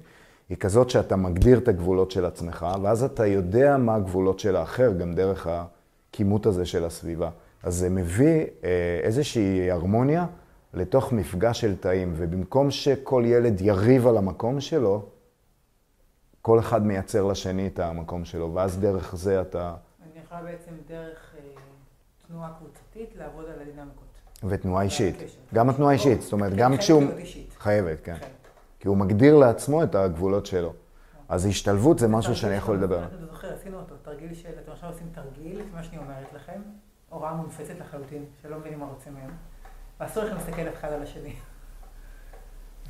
היא 0.49 0.57
כזאת 0.57 0.89
שאתה 0.89 1.15
מגדיר 1.15 1.57
את 1.57 1.67
הגבולות 1.67 2.11
של 2.11 2.25
עצמך, 2.25 2.65
ואז 2.81 3.03
אתה 3.03 3.25
יודע 3.25 3.77
מה 3.77 3.95
הגבולות 3.95 4.39
של 4.39 4.55
האחר, 4.55 4.93
גם 4.93 5.13
דרך 5.13 5.47
הכימות 5.47 6.45
הזה 6.45 6.65
של 6.65 6.85
הסביבה. 6.85 7.29
אז 7.63 7.75
זה 7.75 7.89
מביא 7.89 8.45
אה, 8.63 8.99
איזושהי 9.03 9.71
הרמוניה 9.71 10.25
לתוך 10.73 11.13
מפגש 11.13 11.61
של 11.61 11.75
תאים, 11.75 12.13
ובמקום 12.15 12.71
שכל 12.71 13.23
ילד 13.25 13.61
יריב 13.61 14.07
על 14.07 14.17
המקום 14.17 14.59
שלו, 14.59 15.05
כל 16.41 16.59
אחד 16.59 16.85
מייצר 16.85 17.23
לשני 17.23 17.67
את 17.67 17.79
המקום 17.79 18.25
שלו, 18.25 18.53
ואז 18.53 18.79
דרך 18.79 19.15
זה 19.15 19.41
אתה... 19.41 19.73
אני 20.01 20.23
יכולה 20.23 20.41
בעצם 20.41 20.71
דרך 20.87 21.26
תנועה 22.27 22.49
קבוצתית 22.57 23.15
לעבוד 23.15 23.45
על 23.45 23.61
הדינמיקות. 23.61 24.07
ותנועה 24.43 24.83
אישית. 24.83 25.15
גם 25.53 25.69
התנועה 25.69 25.93
אישית, 25.93 26.21
זאת 26.21 26.33
אומרת, 26.33 26.53
גם 26.55 26.77
כשהוא... 26.77 27.03
חייבת 27.57 27.99
כן. 28.03 28.15
חייבת. 28.15 28.27
כי 28.79 28.87
הוא 28.87 28.97
מגדיר 28.97 29.35
לעצמו 29.35 29.83
את 29.83 29.95
הגבולות 29.95 30.45
שלו. 30.45 30.73
אז 31.29 31.45
השתלבות 31.45 31.99
זה 31.99 32.07
משהו 32.07 32.35
שאני 32.35 32.55
יכול 32.55 32.75
לדבר. 32.75 33.05
אתה 33.05 33.17
זוכר, 33.17 33.53
עשינו 33.53 33.77
אותו, 33.77 33.95
תרגיל 34.01 34.33
של, 34.33 34.49
אתם 34.63 34.71
עכשיו 34.71 34.89
עושים 34.89 35.07
תרגיל, 35.11 35.61
מה 35.73 35.83
שאני 35.83 35.97
אומרת 35.97 36.33
לכם, 36.33 36.61
הוראה 37.09 37.33
מונפצת 37.33 37.73
לחלוטין, 37.79 38.25
שלא 38.41 38.59
מבינים 38.59 38.79
מה 38.79 38.85
רוצים 38.85 39.13
מהם, 39.13 39.29
ואסור 39.99 40.23
לכם 40.23 40.35
להסתכל 40.35 40.69
אחד 40.73 40.91
על 40.91 41.01
השני. 41.01 41.35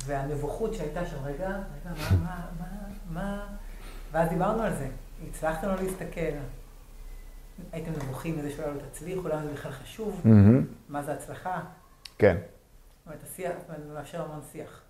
והנבוכות 0.06 0.74
שהייתה 0.74 1.06
שם, 1.06 1.16
רגע, 1.24 1.48
רגע, 1.48 1.94
מה, 2.10 2.16
מה, 2.24 2.46
מה, 2.58 2.66
מה, 3.10 3.46
ואז 4.12 4.28
דיברנו 4.28 4.62
על 4.62 4.74
זה, 4.74 4.88
הצלחתם 5.28 5.68
לא 5.68 5.74
להסתכל, 5.74 6.36
הייתם 7.72 7.90
נבוכים 7.90 8.38
מזה 8.38 8.50
שאולי 8.50 8.74
לא 8.74 8.80
תצליחו, 8.90 9.28
למה 9.28 9.42
זה 9.44 9.52
בכלל 9.52 9.72
חשוב. 9.72 10.22
מה 10.88 11.02
זה 11.02 11.12
הצלחה, 11.12 11.60
כן. 12.18 12.36
זאת 12.36 13.06
אומרת, 13.06 13.22
השיח, 13.32 13.52
זה 13.68 13.94
מאפשר 13.94 14.22
המון 14.22 14.40
שיח. 14.52 14.82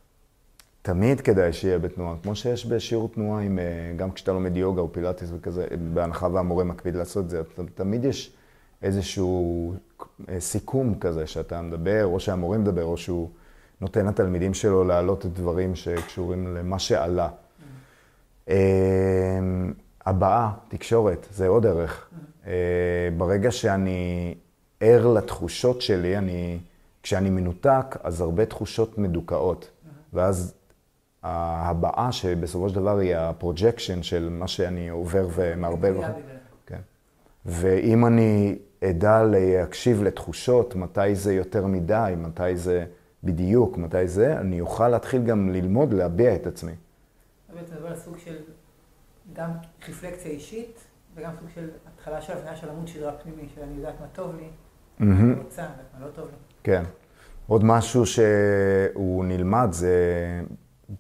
תמיד 0.83 1.21
כדאי 1.21 1.53
שיהיה 1.53 1.79
בתנועה, 1.79 2.17
כמו 2.23 2.37
שיש 2.37 2.67
בשיעור 2.67 3.09
תנועה, 3.09 3.43
עם, 3.43 3.59
אה, 3.59 3.65
גם 3.97 4.11
כשאתה 4.11 4.33
לומד 4.33 4.57
יוגה 4.57 4.81
או 4.81 4.93
פילאטיס 4.93 5.31
וכזה, 5.35 5.67
בהנחה 5.95 6.29
והמורה 6.33 6.65
מקפיד 6.65 6.95
לעשות 6.97 7.25
את 7.25 7.31
זה, 7.31 7.43
תמיד 7.75 8.05
יש 8.05 8.35
איזשהו 8.83 9.75
אה, 10.29 10.41
סיכום 10.41 10.99
כזה 11.01 11.27
שאתה 11.27 11.63
מדבר, 11.63 12.05
או 12.05 12.21
שהמורה 12.21 12.59
מדבר, 12.59 12.85
או 12.85 12.97
שהוא 12.97 13.31
נותן 13.81 14.07
לתלמידים 14.07 14.55
שלו 14.55 14.85
להעלות 14.85 15.27
דברים 15.27 15.75
שקשורים 15.75 16.57
למה 16.57 16.79
שעלה. 16.79 17.29
אה, 18.49 19.39
הבעה, 20.07 20.53
תקשורת, 20.69 21.27
זה 21.31 21.49
עוד 21.49 21.67
ערך. 21.67 22.11
אה, 22.49 22.53
ברגע 23.17 23.51
שאני 23.51 24.35
ער 24.81 25.07
לתחושות 25.07 25.83
שלי, 25.83 26.19
אני, 26.19 26.59
כשאני 27.03 27.31
מנותק, 27.31 27.97
אז 28.03 28.21
הרבה 28.21 28.47
תחושות 28.47 28.99
מדוכאות. 28.99 29.71
ואז 30.13 30.55
ההבעה, 31.23 32.13
שבסופו 32.13 32.69
של 32.69 32.75
דבר 32.75 32.99
היא 32.99 33.17
ה 33.17 33.24
projection 33.24 34.03
של 34.03 34.29
מה 34.29 34.49
שאני 34.49 34.89
עובר 34.89 35.29
ומערבל. 35.35 35.93
בגלל. 35.93 36.13
כן. 36.67 36.81
ואם 37.47 38.07
אני 38.07 38.59
אדע 38.85 39.23
להקשיב 39.23 40.03
לתחושות, 40.03 40.77
מתי 40.77 41.15
זה 41.15 41.35
יותר 41.35 41.67
מדי, 41.67 42.15
מתי 42.17 42.57
זה 42.57 42.85
בדיוק, 43.25 43.79
מתי 43.79 44.09
זה, 44.09 44.39
אני 44.39 44.61
אוכל 44.61 44.89
להתחיל 44.89 45.23
גם 45.23 45.51
ללמוד 45.51 45.93
להביע 45.93 46.35
את 46.35 46.47
עצמי. 46.47 46.73
אתה 47.47 47.61
מדבר 47.75 47.87
על 47.87 47.97
סוג 47.97 48.19
של 48.19 48.37
גם 49.33 49.51
רפלקציה 49.89 50.31
אישית, 50.31 50.79
וגם 51.19 51.31
סוג 51.39 51.49
של 51.55 51.69
התחלה 51.95 52.21
של 52.21 52.33
הבניה 52.33 52.57
של 52.57 52.69
עמוד 52.71 52.89
שדרה 52.89 53.13
פנימי, 53.13 53.49
של 53.55 53.61
אני 53.63 53.77
יודעת 53.77 53.95
מה 54.01 54.07
טוב 54.13 54.37
לי, 54.37 54.49
מה 54.99 55.07
מהמם. 55.07 55.33
אני 55.33 55.43
רוצה, 55.43 55.63
מה 55.63 56.07
לא 56.07 56.11
טוב 56.11 56.25
לי. 56.25 56.37
כן. 56.63 56.83
עוד 57.47 57.65
משהו 57.65 58.07
שהוא 58.07 59.25
נלמד 59.25 59.69
זה, 59.71 59.95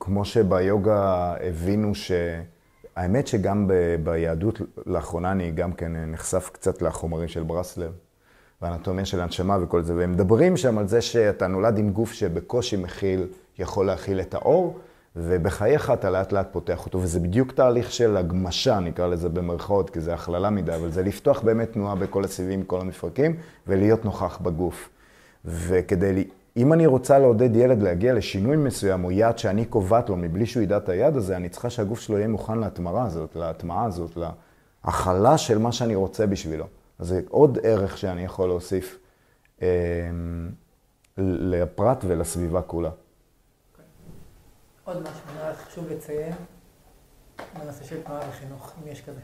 כמו 0.00 0.24
שביוגה 0.24 1.35
הבינו 1.40 1.94
ש... 1.94 2.12
האמת 2.96 3.26
שגם 3.26 3.68
ב... 3.68 3.72
ביהדות, 4.04 4.61
לאחרונה 4.87 5.33
אני 5.33 5.50
גם 5.50 5.72
כן 5.72 5.92
נחשף 5.96 6.50
קצת 6.52 6.83
לחומרים 6.83 7.28
של 7.28 7.42
ברסלב, 7.42 7.92
והאנטומיה 8.62 9.04
של 9.04 9.20
הנשמה 9.20 9.59
וכל 9.62 9.83
זה, 9.83 9.96
והם 9.96 10.12
מדברים 10.12 10.57
שם 10.57 10.78
על 10.78 10.88
זה 10.88 11.00
שאתה 11.00 11.46
נולד 11.46 11.78
עם 11.78 11.90
גוף 11.90 12.12
שבקושי 12.12 12.76
מכיל, 12.76 13.26
יכול 13.59 13.87
להכיל 13.87 14.20
את 14.20 14.35
האור, 14.35 14.78
ובחייך 15.20 15.90
אתה 15.90 16.11
לאט 16.11 16.33
לאט 16.33 16.48
פותח 16.52 16.87
אותו, 16.87 16.98
וזה 17.02 17.20
בדיוק 17.20 17.52
תהליך 17.52 17.92
של 17.92 18.16
הגמשה, 18.16 18.81
נקרא 18.81 19.07
לזה 19.07 19.28
במרכאות, 19.28 19.90
כי 19.90 20.00
זה 20.00 20.14
הכללה 20.14 20.50
מדי, 20.50 20.74
אבל 20.74 20.90
זה 20.90 21.02
לפתוח 21.02 21.40
באמת 21.40 21.72
תנועה 21.72 21.94
בכל 21.94 22.24
הסיבים, 22.24 22.62
כל 22.62 22.81
המפרקים, 22.81 23.37
ולהיות 23.66 24.04
נוכח 24.04 24.38
בגוף. 24.42 24.88
וכדי, 25.44 26.24
אם 26.57 26.72
אני 26.72 26.87
רוצה 26.87 27.18
לעודד 27.18 27.57
ילד 27.57 27.83
להגיע 27.83 28.14
לשינוי 28.14 28.57
מסוים, 28.57 29.04
או 29.04 29.11
יד 29.11 29.38
שאני 29.38 29.64
קובעת 29.64 30.09
לו 30.09 30.16
מבלי 30.16 30.46
שהוא 30.46 30.62
ידע 30.62 30.76
את 30.76 30.88
היד 30.88 31.16
הזה, 31.16 31.37
אני 31.37 31.48
צריכה 31.48 31.70
שהגוף 31.70 32.00
שלו 32.00 32.16
יהיה 32.18 32.28
מוכן 32.28 32.59
להתמרה 32.59 33.07
הזאת, 33.07 33.37
להטמעה 33.37 33.85
הזאת, 33.85 34.18
להכלה 34.85 35.38
של 35.38 35.59
מה 35.59 35.72
שאני 35.72 35.94
רוצה 35.94 36.26
בשבילו. 36.26 36.66
אז 36.98 37.09
זה 37.09 37.20
עוד 37.28 37.59
ערך 37.62 37.98
שאני 37.98 38.24
יכול 38.24 38.48
להוסיף 38.48 38.98
אה, 39.62 39.68
לפרט 41.18 42.04
ולסביבה 42.09 42.62
כולה. 42.62 42.90
עוד 44.88 45.03
משהו, 45.03 45.35
נראה 45.37 45.55
חשוב 45.55 45.88
לציין, 45.90 46.33
בנושא 47.59 47.85
של 47.85 48.03
תנועה 48.03 48.29
וחינוך, 48.29 48.72
אם 48.83 48.88
יש 48.88 49.03
כזה. 49.03 49.20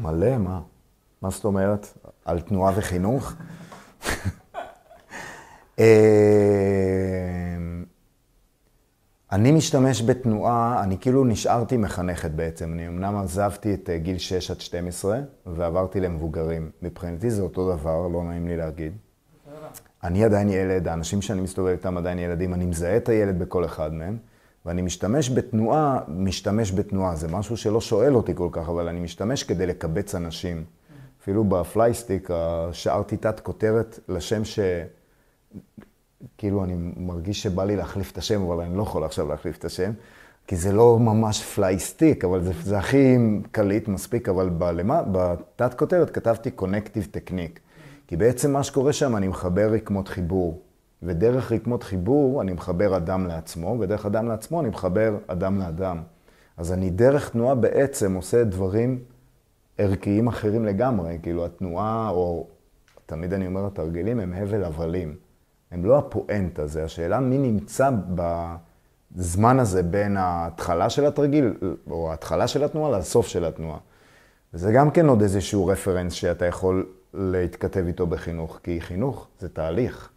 מלא, 0.00 0.38
מה? 0.38 0.60
מה 1.22 1.30
זאת 1.30 1.44
אומרת? 1.44 1.86
על 2.24 2.40
תנועה 2.40 2.72
וחינוך? 2.76 3.32
אה, 5.78 5.84
אני 9.32 9.52
משתמש 9.52 10.02
בתנועה, 10.02 10.82
אני 10.84 10.98
כאילו 10.98 11.24
נשארתי 11.24 11.76
מחנכת 11.76 12.30
בעצם. 12.30 12.72
אני 12.72 12.88
אמנם 12.88 13.16
עזבתי 13.16 13.74
את 13.74 13.90
אה, 13.90 13.98
גיל 13.98 14.18
6 14.18 14.50
עד 14.50 14.60
12 14.60 15.20
ועברתי 15.46 16.00
למבוגרים. 16.00 16.70
מבחינתי 16.82 17.30
זה 17.30 17.42
אותו 17.42 17.76
דבר, 17.76 18.08
לא 18.08 18.24
נעים 18.24 18.48
לי 18.48 18.56
להגיד. 18.56 18.92
אני 20.04 20.24
עדיין 20.24 20.48
ילד, 20.48 20.88
האנשים 20.88 21.22
שאני 21.22 21.40
מסתובב 21.40 21.68
איתם 21.68 21.96
עדיין 21.96 22.18
ילדים, 22.18 22.54
אני 22.54 22.66
מזהה 22.66 22.96
את 22.96 23.08
הילד 23.08 23.38
בכל 23.38 23.64
אחד 23.64 23.92
מהם. 23.92 24.18
ואני 24.66 24.82
משתמש 24.82 25.30
בתנועה, 25.30 26.00
משתמש 26.08 26.72
בתנועה. 26.72 27.16
זה 27.16 27.28
משהו 27.28 27.56
שלא 27.56 27.80
שואל 27.80 28.14
אותי 28.14 28.32
כל 28.34 28.48
כך, 28.52 28.68
אבל 28.68 28.88
אני 28.88 29.00
משתמש 29.00 29.42
כדי 29.42 29.66
לקבץ 29.66 30.14
אנשים. 30.14 30.64
אפילו 31.22 31.44
ב 31.44 31.52
Playstick 31.52 32.28
השארתי 32.72 33.16
תת 33.16 33.40
כותרת 33.40 33.98
לשם 34.08 34.44
ש... 34.44 34.58
כאילו, 36.38 36.64
אני 36.64 36.74
מרגיש 36.96 37.42
שבא 37.42 37.64
לי 37.64 37.76
להחליף 37.76 38.12
את 38.12 38.18
השם, 38.18 38.42
אבל 38.42 38.64
אני 38.64 38.76
לא 38.76 38.82
יכול 38.82 39.04
עכשיו 39.04 39.28
להחליף 39.28 39.58
את 39.58 39.64
השם, 39.64 39.92
כי 40.46 40.56
זה 40.56 40.72
לא 40.72 40.98
ממש 40.98 41.44
Playstick, 41.44 42.24
אבל 42.24 42.42
זה, 42.42 42.52
זה 42.62 42.78
הכי 42.78 43.16
קליט 43.52 43.88
מספיק, 43.88 44.28
אבל 44.28 44.48
בלמה, 44.48 45.02
בתת 45.12 45.74
כותרת 45.74 46.10
כתבתי 46.10 46.50
קונקטיב 46.50 47.08
טכניק. 47.10 47.60
כי 48.06 48.16
בעצם 48.16 48.52
מה 48.52 48.62
שקורה 48.62 48.92
שם, 48.92 49.16
אני 49.16 49.28
מחבר 49.28 49.72
רקמות 49.72 50.08
חיבור. 50.08 50.60
ודרך 51.02 51.52
רקמות 51.52 51.82
חיבור 51.82 52.42
אני 52.42 52.52
מחבר 52.52 52.96
אדם 52.96 53.26
לעצמו, 53.26 53.76
ודרך 53.80 54.06
אדם 54.06 54.28
לעצמו 54.28 54.60
אני 54.60 54.68
מחבר 54.68 55.16
אדם 55.26 55.58
לאדם. 55.58 56.02
אז 56.56 56.72
אני 56.72 56.90
דרך 56.90 57.28
תנועה 57.28 57.54
בעצם 57.54 58.14
עושה 58.14 58.44
דברים 58.44 58.98
ערכיים 59.78 60.28
אחרים 60.28 60.64
לגמרי. 60.64 61.18
כאילו 61.22 61.46
התנועה, 61.46 62.10
או 62.10 62.46
תמיד 63.06 63.32
אני 63.32 63.46
אומר 63.46 63.66
התרגילים, 63.66 64.20
הם 64.20 64.32
הבל 64.32 64.64
הבלים. 64.64 65.16
הם 65.70 65.84
לא 65.84 65.98
הפואנטה, 65.98 66.66
זה 66.66 66.84
השאלה 66.84 67.20
מי 67.20 67.38
נמצא 67.38 67.90
בזמן 69.12 69.58
הזה 69.58 69.82
בין 69.82 70.16
ההתחלה 70.16 70.90
של 70.90 71.06
התרגיל, 71.06 71.54
או 71.90 72.10
ההתחלה 72.10 72.48
של 72.48 72.64
התנועה, 72.64 72.98
לסוף 72.98 73.26
של 73.26 73.44
התנועה. 73.44 73.78
וזה 74.54 74.72
גם 74.72 74.90
כן 74.90 75.08
עוד 75.08 75.22
איזשהו 75.22 75.66
רפרנס 75.66 76.12
שאתה 76.12 76.46
יכול 76.46 76.86
להתכתב 77.14 77.84
איתו 77.86 78.06
בחינוך, 78.06 78.60
כי 78.62 78.80
חינוך 78.80 79.28
זה 79.38 79.48
תהליך. 79.48 80.10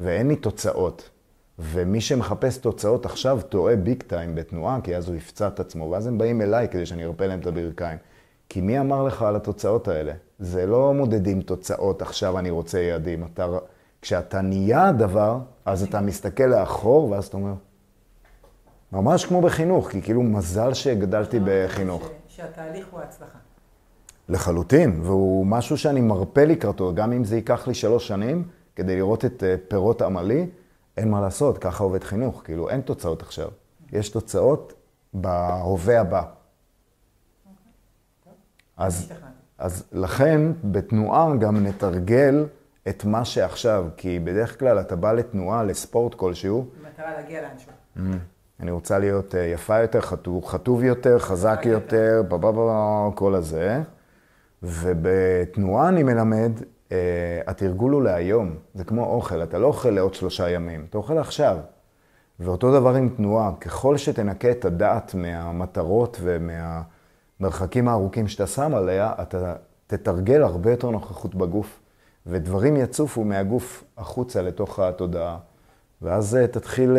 ואין 0.00 0.28
לי 0.28 0.36
תוצאות. 0.36 1.10
ומי 1.58 2.00
שמחפש 2.00 2.56
תוצאות 2.56 3.06
עכשיו 3.06 3.40
טועה 3.48 3.76
ביג 3.76 4.02
טיים 4.02 4.34
בתנועה, 4.34 4.78
כי 4.80 4.96
אז 4.96 5.08
הוא 5.08 5.16
יפצע 5.16 5.48
את 5.48 5.60
עצמו, 5.60 5.90
ואז 5.90 6.06
הם 6.06 6.18
באים 6.18 6.42
אליי 6.42 6.68
כדי 6.68 6.86
שאני 6.86 7.04
ארפה 7.04 7.26
להם 7.26 7.40
את 7.40 7.46
הברכיים. 7.46 7.98
כי 8.48 8.60
מי 8.60 8.80
אמר 8.80 9.04
לך 9.04 9.22
על 9.22 9.36
התוצאות 9.36 9.88
האלה? 9.88 10.12
זה 10.38 10.66
לא 10.66 10.94
מודדים 10.94 11.42
תוצאות, 11.42 12.02
עכשיו 12.02 12.38
אני 12.38 12.50
רוצה 12.50 12.80
יעדים. 12.80 13.24
אתה, 13.24 13.46
כשאתה 14.02 14.40
נהיה 14.40 14.88
הדבר, 14.88 15.38
אז 15.64 15.82
אתה 15.82 16.00
מסתכל 16.00 16.44
לאחור, 16.44 17.10
ואז 17.10 17.26
אתה 17.26 17.36
אומר, 17.36 17.54
ממש 18.92 19.24
כמו 19.24 19.40
בחינוך, 19.40 19.88
כי 19.88 20.02
כאילו 20.02 20.22
מזל 20.22 20.74
שגדלתי 20.74 21.38
בחינוך. 21.44 22.10
ש, 22.28 22.36
שהתהליך 22.36 22.86
הוא 22.90 23.00
הצלחה. 23.00 23.38
לחלוטין, 24.28 25.00
והוא 25.02 25.46
משהו 25.46 25.78
שאני 25.78 26.00
מרפה 26.00 26.44
לקראתו, 26.44 26.94
גם 26.94 27.12
אם 27.12 27.24
זה 27.24 27.36
ייקח 27.36 27.68
לי 27.68 27.74
שלוש 27.74 28.08
שנים, 28.08 28.44
כדי 28.80 28.96
לראות 28.96 29.24
את 29.24 29.44
אה, 29.44 29.54
פירות 29.68 30.02
עמלי, 30.02 30.46
אין 30.96 31.10
מה 31.10 31.20
לעשות, 31.20 31.58
ככה 31.58 31.84
עובד 31.84 32.04
חינוך, 32.04 32.42
כאילו 32.44 32.68
אין 32.70 32.80
תוצאות 32.80 33.22
עכשיו. 33.22 33.48
יש 33.92 34.08
תוצאות 34.08 34.72
בהווה 35.14 36.00
הבא. 36.00 36.22
אז, 38.76 39.12
אז 39.58 39.84
לכן 39.92 40.40
בתנועה 40.64 41.36
גם 41.36 41.66
נתרגל 41.66 42.46
את 42.88 43.04
מה 43.04 43.24
שעכשיו, 43.24 43.86
כי 43.96 44.18
בדרך 44.18 44.58
כלל 44.58 44.80
אתה 44.80 44.96
בא 44.96 45.12
לתנועה, 45.12 45.64
לספורט 45.64 46.14
כלשהו. 46.14 46.66
במטרה 46.82 47.14
להגיע 47.14 47.42
לאנשהו. 47.42 47.72
Mm, 47.96 48.00
אני 48.60 48.70
רוצה 48.70 48.98
להיות 48.98 49.34
אה, 49.34 49.40
יפה 49.40 49.78
יותר, 49.78 50.00
חטוב, 50.00 50.46
חטוב 50.46 50.84
יותר, 50.84 51.18
חזק 51.18 51.60
יותר, 51.64 52.22
כל 53.14 53.34
הזה. 53.34 53.82
ובתנועה 54.62 55.88
אני 55.88 56.02
מלמד 56.02 56.52
Uh, 56.90 56.92
התרגול 57.46 57.92
הוא 57.92 58.02
להיום, 58.02 58.56
זה 58.74 58.84
כמו 58.84 59.04
אוכל, 59.04 59.42
אתה 59.42 59.58
לא 59.58 59.66
אוכל 59.66 59.90
לעוד 59.90 60.14
שלושה 60.14 60.50
ימים, 60.50 60.86
אתה 60.90 60.98
אוכל 60.98 61.18
עכשיו. 61.18 61.56
ואותו 62.40 62.80
דבר 62.80 62.94
עם 62.94 63.08
תנועה, 63.08 63.52
ככל 63.60 63.96
שתנקה 63.96 64.50
את 64.50 64.64
הדעת 64.64 65.14
מהמטרות 65.14 66.20
ומהמרחקים 66.20 67.88
הארוכים 67.88 68.28
שאתה 68.28 68.46
שם 68.46 68.74
עליה, 68.74 69.12
אתה 69.22 69.54
תתרגל 69.86 70.42
הרבה 70.42 70.70
יותר 70.70 70.90
נוכחות 70.90 71.34
בגוף, 71.34 71.80
ודברים 72.26 72.76
יצופו 72.76 73.24
מהגוף 73.24 73.84
החוצה 73.96 74.42
לתוך 74.42 74.78
התודעה. 74.78 75.38
ואז 76.02 76.38
uh, 76.42 76.46
תתחיל 76.46 76.96
uh, 76.96 76.98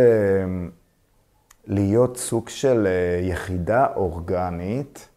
להיות 1.67 2.17
סוג 2.17 2.49
של 2.49 2.87
יחידה 3.21 3.87
אורגנית. 3.95 5.10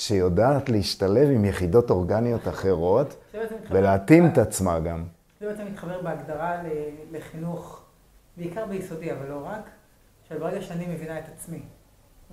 שיודעת 0.00 0.68
להשתלב 0.68 1.28
עם 1.30 1.44
יחידות 1.44 1.90
אורגניות 1.90 2.48
אחרות 2.48 3.24
ולהתאים 3.70 4.26
את 4.26 4.38
עצמה 4.38 4.80
גם. 4.80 5.04
זה 5.40 5.48
בעצם 5.48 5.66
מתחבר 5.66 6.02
בהגדרה 6.02 6.62
לחינוך, 7.12 7.82
בעיקר 8.36 8.66
ביסודי, 8.66 9.12
אבל 9.12 9.28
לא 9.28 9.42
רק, 9.46 9.70
שברגע 10.28 10.62
שאני 10.62 10.86
מבינה 10.86 11.18
את 11.18 11.24
עצמי, 11.34 11.62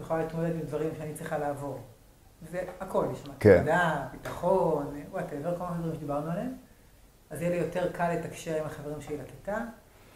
יכולה 0.01 0.23
להתמודד 0.23 0.55
עם 0.55 0.61
דברים 0.61 0.89
שאני 0.97 1.13
צריכה 1.13 1.37
לעבור. 1.37 1.79
זה 2.51 2.61
הכל, 2.79 3.05
יש 3.13 3.23
כן. 3.39 3.61
מדע, 3.63 4.05
ביטחון, 4.11 4.95
whatever, 5.11 5.57
כל 5.57 5.63
מיני 5.63 5.79
דברים 5.79 5.95
שדיברנו 5.95 6.31
עליהם. 6.31 6.53
אז 7.29 7.41
יהיה 7.41 7.51
לי 7.51 7.57
יותר 7.57 7.91
קל 7.91 8.13
לתקשר 8.13 8.55
עם 8.55 8.65
החברים 8.65 9.01
שלי 9.01 9.17
לכיתה, 9.17 9.57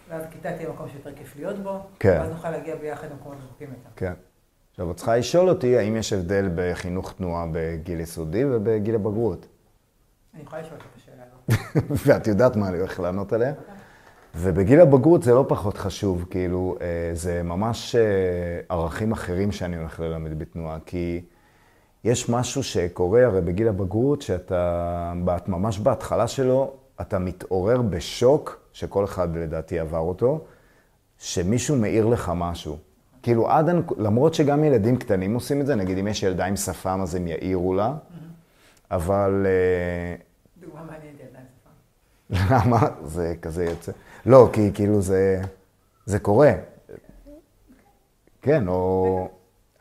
ואז 0.10 0.24
הכיתה 0.24 0.56
תהיה 0.56 0.70
מקום 0.70 0.90
שיותר 0.90 1.16
כיף 1.16 1.36
להיות 1.36 1.60
בו, 1.60 1.80
כן. 2.00 2.18
ואז 2.20 2.30
נוכל 2.30 2.50
להגיע 2.50 2.76
ביחד 2.76 3.08
למקומות 3.12 3.38
רחוקים 3.44 3.70
יותר. 3.70 3.90
כן. 3.96 4.14
עכשיו, 4.72 4.92
את 4.92 4.96
צריכה 4.96 5.18
לשאול 5.18 5.50
אותי 5.50 5.78
האם 5.78 5.96
יש 5.96 6.14
הבדל 6.14 6.50
בחינוך 6.56 7.14
תנועה 7.14 7.46
בגיל 7.52 8.00
יסודי 8.00 8.46
ובגיל 8.46 8.96
הבגרות. 8.96 9.46
אני 10.34 10.44
יכולה 10.44 10.62
לשאול 10.62 10.78
את 10.78 10.98
השאלה 10.98 11.24
הזאת. 11.24 12.02
ואת 12.08 12.28
יודעת 12.28 12.56
מה 12.56 12.68
אני 12.68 12.78
הולך 12.78 13.00
לענות 13.00 13.34
עליה? 13.34 13.54
ובגיל 14.36 14.82
הבגרות 14.82 15.24
זה 15.24 15.34
לא 15.34 15.46
פחות 15.48 15.78
חשוב, 15.78 16.26
כאילו, 16.30 16.76
אה, 16.82 17.10
זה 17.14 17.44
ממש 17.44 17.96
אה, 17.96 18.02
ערכים 18.70 19.12
אחרים 19.12 19.52
שאני 19.52 19.78
הולך 19.78 20.00
ללמד 20.00 20.40
בתנועה, 20.40 20.78
כי 20.86 21.22
יש 22.04 22.30
משהו 22.30 22.64
שקורה 22.64 23.26
הרי 23.26 23.42
בגיל 23.42 23.68
הבגרות, 23.68 24.22
שאתה 24.22 25.14
ממש 25.48 25.80
בהתחלה 25.80 26.28
שלו, 26.28 26.74
אתה 27.02 27.20
מתעורר 27.20 27.82
בשוק, 27.82 28.62
שכל 28.74 29.04
אחד 29.06 29.36
לדעתי 29.36 29.80
עבר 29.80 29.98
אותו, 29.98 30.46
שמישהו 31.18 31.76
מעיר 31.76 32.06
לך 32.06 32.32
משהו. 32.36 32.78
כאילו 33.24 33.50
עד, 33.50 33.70
למרות 33.98 34.34
שגם 34.34 34.64
ילדים 34.64 34.98
קטנים 34.98 35.34
עושים 35.34 35.62
את 35.62 35.66
זה, 35.66 35.76
נגיד 35.76 35.98
אם 35.98 36.08
יש 36.08 36.24
ילדה 36.24 36.46
עם 36.46 36.56
שפם 36.56 37.00
אז 37.02 37.16
הם 37.16 37.28
יעירו 37.28 37.74
לה, 37.74 37.94
אבל... 38.92 39.46
אה, 39.46 40.16
דוגמה 40.62 40.84
מעניינת, 40.84 41.20
ילדה 41.20 41.40
עם 41.40 41.46
שפם. 42.40 42.56
למה? 42.70 42.88
זה 43.04 43.34
כזה 43.42 43.66
יוצא. 43.66 43.92
לא, 44.26 44.50
כי 44.54 44.72
כאילו 44.74 45.02
זה, 45.02 45.42
זה 46.06 46.20
קורה. 46.20 46.52
כן, 48.42 48.68
או... 48.68 49.28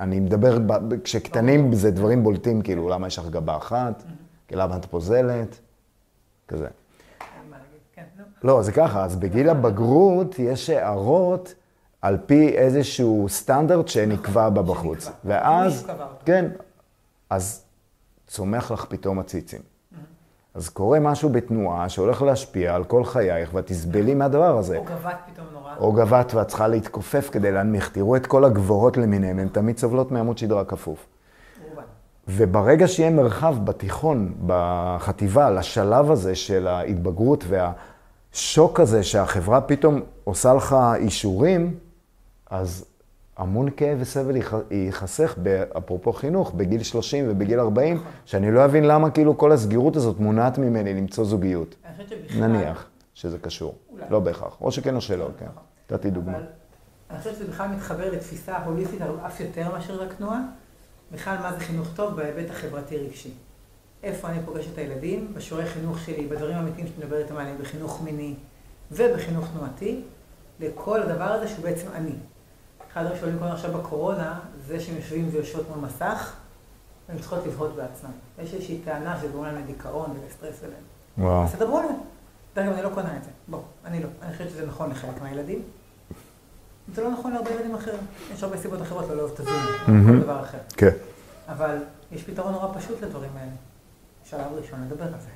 אני 0.01 0.21
מדבר, 0.21 0.59
כשקטנים 1.05 1.73
זה 1.73 1.91
דברים 1.91 2.23
בולטים, 2.23 2.63
כאילו, 2.63 2.89
למה 2.89 3.07
יש 3.07 3.19
לך 3.19 3.29
גבה 3.29 3.57
אחת? 3.57 4.03
למה 4.51 4.77
את 4.77 4.87
פוזלת? 4.87 5.59
כזה. 6.49 6.69
כן, 7.93 8.05
לא, 8.43 8.63
זה 8.63 8.73
ככה, 8.73 9.05
אז 9.05 9.17
בגיל 9.17 9.49
הבגרות 9.49 10.39
יש 10.39 10.71
הערות 10.71 11.55
על 12.03 12.19
פי 12.27 12.49
איזשהו 12.49 13.27
סטנדרט 13.29 13.89
שנקבע 13.89 14.49
בה 14.49 14.63
בחוץ. 14.63 15.11
ואז, 15.25 15.91
כן, 16.25 16.49
אז 17.31 17.65
צומח 18.27 18.71
לך 18.71 18.85
פתאום 18.89 19.19
הציצים. 19.19 19.61
אז 20.55 20.69
קורה 20.69 21.01
משהו 21.01 21.29
בתנועה 21.29 21.89
שהולך 21.89 22.23
להשפיע 22.23 22.75
על 22.75 22.85
כל 22.85 23.05
חייך, 23.05 23.55
ואת 23.55 23.67
תסבלי 23.67 24.15
מהדבר 24.15 24.59
הזה. 24.59 24.77
או 24.77 24.85
גבת 24.85 25.17
פתאום 25.33 25.47
נורא. 25.53 25.75
או 25.79 25.93
גבת, 25.93 26.35
ואת 26.35 26.49
צריכה 26.49 26.69
להתכופף 26.69 27.29
כדי 27.33 27.53
להנמיך. 27.53 27.91
תראו 27.93 28.17
את 28.17 28.27
כל 28.27 28.45
הגבוהות 28.45 28.97
למיניהם, 28.97 29.39
הן 29.39 29.49
תמיד 29.49 29.79
סובלות 29.79 30.13
מעמוד 30.13 30.39
שדרה 30.39 30.65
כפוף. 30.65 31.07
וברגע 32.29 32.89
שיהיה 32.89 33.11
מרחב 33.11 33.57
בתיכון, 33.65 34.35
בחטיבה, 34.47 35.51
לשלב 35.51 36.11
הזה 36.11 36.35
של 36.35 36.67
ההתבגרות 36.67 37.45
והשוק 37.49 38.81
הזה 38.81 39.03
שהחברה 39.03 39.61
פתאום 39.61 40.01
עושה 40.25 40.55
לך 40.55 40.77
אישורים, 40.95 41.75
אז 42.51 42.85
המון 43.37 43.69
כאב 43.77 43.99
וסבל 44.01 44.37
ייח- 44.37 44.55
ייחסך, 44.71 45.35
אפרופו 45.79 46.13
חינוך, 46.13 46.53
בגיל 46.55 46.83
30 46.83 47.25
ובגיל 47.29 47.61
40, 47.61 47.97
שאני 48.25 48.51
לא 48.53 48.65
אבין 48.65 48.85
למה 48.85 49.11
כאילו 49.11 49.39
כל 49.39 49.53
הסגירות 49.53 49.97
הזאת 49.97 50.19
מונעת 50.21 50.59
ממני 50.59 50.95
למצוא 50.95 51.25
זוגיות. 51.25 51.75
נניח 52.39 52.89
שזה 53.15 53.39
קשור. 53.39 53.75
אולי. 53.93 54.05
לא 54.11 54.21
בהכרח. 54.21 54.57
או 54.61 54.73
שכן 54.73 54.95
או 54.97 55.01
שלא, 55.01 55.29
כן. 55.39 55.45
נכון. 55.47 55.63
נתתי 55.91 56.11
דוגמה. 56.11 56.39
אני 57.11 57.19
חושבת 57.19 57.35
שזה 57.35 57.45
בכלל 57.47 57.69
מתחבר 57.69 58.13
לתפיסה 58.13 58.65
הוליסטית 58.65 59.01
אף 59.27 59.41
יותר 59.41 59.73
מאשר 59.73 60.03
רק 60.03 60.13
תנועה. 60.13 60.41
בכלל, 61.13 61.37
מה 61.43 61.53
זה 61.53 61.59
חינוך 61.61 61.89
טוב 61.95 62.15
בהיבט 62.17 62.51
החברתי-רגשי. 62.51 63.31
איפה 64.03 64.29
אני 64.29 64.39
פוגש 64.45 64.69
את 64.73 64.79
הילדים, 64.79 65.33
בשיעורי 65.37 65.67
חינוך 65.67 65.99
שלי, 65.99 66.27
בדברים 66.27 66.57
האמיתיים 66.57 66.87
שאני 66.87 67.05
מדברת 67.05 67.31
עליהם, 67.31 67.57
בחינוך 67.61 68.03
מיני 68.05 68.35
ובחינוך 68.93 69.49
תנועתי, 69.53 70.01
לכל 70.61 71.03
הדבר 71.03 71.25
הזה 71.25 71.49
שהוא 71.49 71.63
בעצם 71.65 71.87
אני. 71.95 72.13
אחד 72.93 73.05
הדברים 73.07 73.21
שעולים 73.21 73.43
עכשיו 73.43 73.73
בקורונה, 73.73 74.39
זה 74.67 74.81
שהם 74.81 74.97
יושבים 74.97 75.29
ויושבות 75.33 75.69
מול 75.69 75.79
מסך, 75.79 76.33
והן 77.09 77.19
צריכות 77.19 77.47
לבהות 77.47 77.77
בעצמן. 77.77 78.11
יש 78.39 78.55
איזושהי 78.55 78.81
טענה 78.85 79.19
שזה 79.19 79.29
גורם 79.29 79.45
להם 79.45 79.57
לדיכאון 79.57 80.11
ולסטרס 80.11 80.65
אליהם. 80.65 80.83
וואו. 81.19 81.45
אז 81.45 81.55
תדברו 81.55 81.79
עליהם. 81.79 81.95
דרך 82.55 82.65
אגב, 82.67 82.73
אני 82.75 82.83
לא 82.83 82.89
קונה 82.89 83.17
את 83.17 83.25
זה. 83.25 83.31
בוא, 83.49 83.61
אני 83.85 84.03
לא. 84.03 84.09
אני 84.23 84.33
חושבת 84.33 84.51
שזה 84.51 84.67
נכון 84.67 84.91
לחלק 84.91 85.23
מהילדים. 85.23 85.63
זה 86.95 87.03
לא 87.03 87.11
נכון 87.11 87.33
להרבה 87.33 87.51
ילדים 87.51 87.75
אחרים. 87.75 88.01
יש 88.35 88.43
הרבה 88.43 88.57
סיבות 88.57 88.83
אחרות 88.83 89.09
לא 89.09 89.17
לאהוב 89.17 89.31
את 89.35 89.41
הזום, 89.41 89.53
או. 89.83 89.87
כל 89.87 90.21
דבר 90.21 90.41
אחר. 90.41 90.59
כן. 90.77 90.91
אבל 91.49 91.77
יש 92.13 92.23
פתרון 92.23 92.53
נורא 92.53 92.79
פשוט 92.79 93.03
לדברים 93.03 93.31
האלה. 93.37 93.51
שלב 94.25 94.47
ראשון, 94.53 94.85
לדבר 94.87 95.05
על 95.05 95.21
זה. 95.21 95.29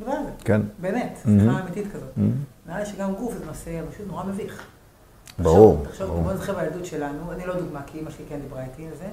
לדבר 0.00 0.12
על 0.12 0.24
זה. 0.24 0.30
כן. 0.44 0.60
באמת. 0.78 1.18
שיחה 1.22 1.60
אמיתית 1.60 1.92
כזאת. 1.92 2.18
נראה 2.66 2.78
לי 2.78 2.86
שגם 2.86 3.14
גוף 3.14 3.34
זה 3.38 3.44
נושא 3.46 3.82
פשוט 3.90 4.06
נורא 4.06 4.24
מביך. 4.24 4.66
ברור, 5.38 5.86
ברור. 5.98 6.22
בוא 6.22 6.32
נזכר 6.32 6.54
בילדות 6.54 6.84
שלנו, 6.84 7.32
אני 7.32 7.46
לא 7.46 7.60
דוגמה, 7.60 7.82
כי 7.86 8.00
אמא 8.00 8.10
שלי 8.10 8.24
כן 8.28 8.40
דיברה 8.40 8.64
איתי 8.64 8.86
על 8.86 8.96
זה, 8.98 9.06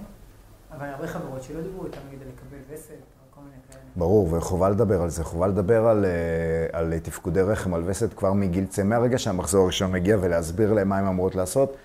אבל 0.78 0.88
הרבה 0.88 1.08
חברות 1.08 1.44
שלא 1.44 1.62
דיברו 1.62 1.86
איתן, 1.86 1.98
נגיד, 2.08 2.20
לקבל 2.20 2.76
וסת. 2.76 3.22
ברור, 3.96 4.34
וחובה 4.34 4.70
לדבר 4.70 5.02
על 5.02 5.10
זה. 5.10 5.24
חובה 5.24 5.48
לדבר 5.48 5.88
על, 5.88 6.06
אה, 6.06 6.80
על 6.80 7.00
תפקודי 7.00 7.42
רחם, 7.42 7.74
על 7.74 7.84
וסת 7.86 8.14
כבר 8.14 8.34
מגיל 8.34 8.66
צא, 8.66 8.84
מהרגע 8.84 9.18
שהמחזור 9.18 9.64
הראשון 9.64 9.92
מגיע, 9.92 10.18
ולהסביר 10.22 10.74
להם 10.74 10.90
מה 10.90 10.98
הן 10.98 11.08
אמורות 11.08 11.36
לעשות, 11.36 11.76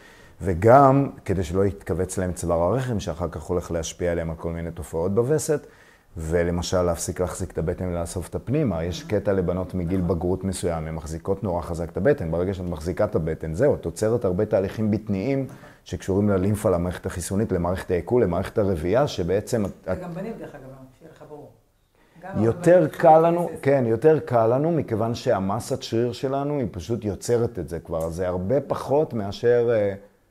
וגם 0.43 1.11
כדי 1.25 1.45
שלא 1.45 1.65
יתכווץ 1.65 2.19
להם 2.19 2.33
צוואר 2.33 2.63
הרחם, 2.63 3.01
שאחר 3.01 3.29
כך 3.29 3.43
הולך 3.43 3.71
להשפיע 3.71 4.13
עליהם 4.13 4.31
על 4.31 4.37
כל 4.37 4.53
מיני 4.53 4.71
תופעות 4.71 5.15
בווסת, 5.15 5.67
ולמשל 6.17 6.83
להפסיק 6.83 7.21
להחזיק 7.21 7.51
את 7.53 7.59
הבטן 7.59 7.89
ולאסוף 7.89 8.29
את 8.29 8.35
הפנימה. 8.35 8.85
יש 8.85 9.03
קטע 9.03 9.33
לבנות 9.33 9.75
מגיל 9.75 10.01
בגרות 10.01 10.45
מסוים, 10.45 10.87
הן 10.87 10.95
מחזיקות 10.95 11.43
נורא 11.45 11.63
חזק 11.63 11.91
את 11.91 11.97
הבטן. 11.97 12.31
ברגע 12.31 12.55
שאת 12.55 12.65
מחזיקה 12.65 13.05
את 13.05 13.15
הבטן, 13.15 13.55
זהו, 13.55 13.75
את 13.75 13.85
עוצרת 13.85 14.25
הרבה 14.25 14.45
תהליכים 14.45 14.91
בטניים 14.91 15.47
שקשורים 15.85 16.29
ללימפה, 16.29 16.71
למערכת 16.71 17.07
החיסונית, 17.07 17.53
למערכת 17.53 17.91
העיכול, 17.91 18.23
למערכת 18.23 18.59
הרבייה, 18.59 19.07
שבעצם... 19.09 19.65
את- 19.65 19.71
וגם 19.87 20.15
בנים, 20.15 20.33
דרך 20.39 20.55
אגב, 20.55 20.63
שיהיה 20.99 21.13
לך 21.17 21.25
ברור. 21.29 21.51
גם 22.23 22.45
יותר 22.45 22.89
קל 22.89 23.19
לנו, 23.19 23.51
כן, 23.63 23.85
יותר 23.87 24.19
קל 24.19 24.47
לנו, 24.47 24.73
מכיוון 24.73 25.15
שהמסת 25.15 25.83
שריר 25.83 26.13
שלנו 26.13 26.59
היא 26.59 26.67
פשוט 26.71 27.05
יוצרת 27.05 27.59
את 27.59 27.69
זה 27.69 27.79
כבר. 27.81 28.11
זה 28.11 28.29
הרבה 28.29 28.61
פחות 28.61 29.15
מאשר... 29.15 29.69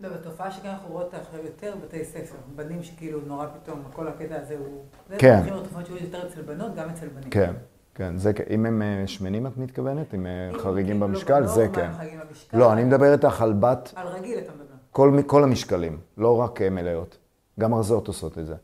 לא, 0.06 0.18
זו 0.18 0.24
תופעה 0.24 0.52
שגם 0.52 0.72
אנחנו 0.72 0.90
רואות 0.90 1.14
עכשיו 1.14 1.40
יותר 1.46 1.76
בבתי 1.82 2.06
ספר. 2.06 2.36
בנים 2.56 2.84
שכאילו 2.84 3.20
נורא 3.28 3.46
פתאום, 3.62 3.84
כל 3.94 4.08
הקטע 4.08 4.36
הזה 4.42 4.56
הוא... 4.60 4.84
זה 5.10 5.16
כן. 5.18 5.42
כן. 5.46 5.64
תופעות 5.64 5.86
שהיו 5.86 5.98
יותר 5.98 6.28
אצל 6.28 6.42
בנות, 6.42 6.76
גם 6.76 6.90
אצל 6.90 7.08
בנים. 7.08 7.30
כן, 7.30 7.54
כן. 7.96 8.18
זה, 8.18 8.32
אם 8.50 8.66
הם 8.66 8.82
אה, 8.82 9.04
שמנים, 9.08 9.48
את 9.48 9.58
מתכוונת? 9.58 10.14
אם 10.14 10.26
חריגים 10.58 11.00
במשקל? 11.00 11.46
זה 11.46 11.68
כן. 11.74 11.92
לא, 12.54 12.74
אני 12.74 12.84
מדבר 12.84 13.14
איתך 13.14 13.42
על 13.42 13.54
בת, 13.54 13.94
על 13.96 14.08
רגיל 14.08 14.40
אתה 14.40 14.52
מדבר. 14.52 15.24
כל, 15.28 15.44
המשקלים, 15.44 15.98
לא 16.18 16.38
רק 16.38 16.62
אה, 16.62 16.70
מלאות. 16.70 17.18
גם 17.60 17.74
הרזות 17.74 18.08
עושות 18.08 18.38
את 18.38 18.46
זה. 18.46 18.56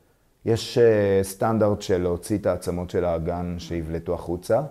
יש 0.46 0.78
אה, 0.78 1.20
סטנדרט 1.24 1.82
של 1.82 2.02
להוציא 2.02 2.38
את 2.38 2.46
העצמות 2.46 2.90
של 2.90 3.06
האגן 3.06 3.56
שיבלטו 3.60 4.14
החוצה, 4.14 4.62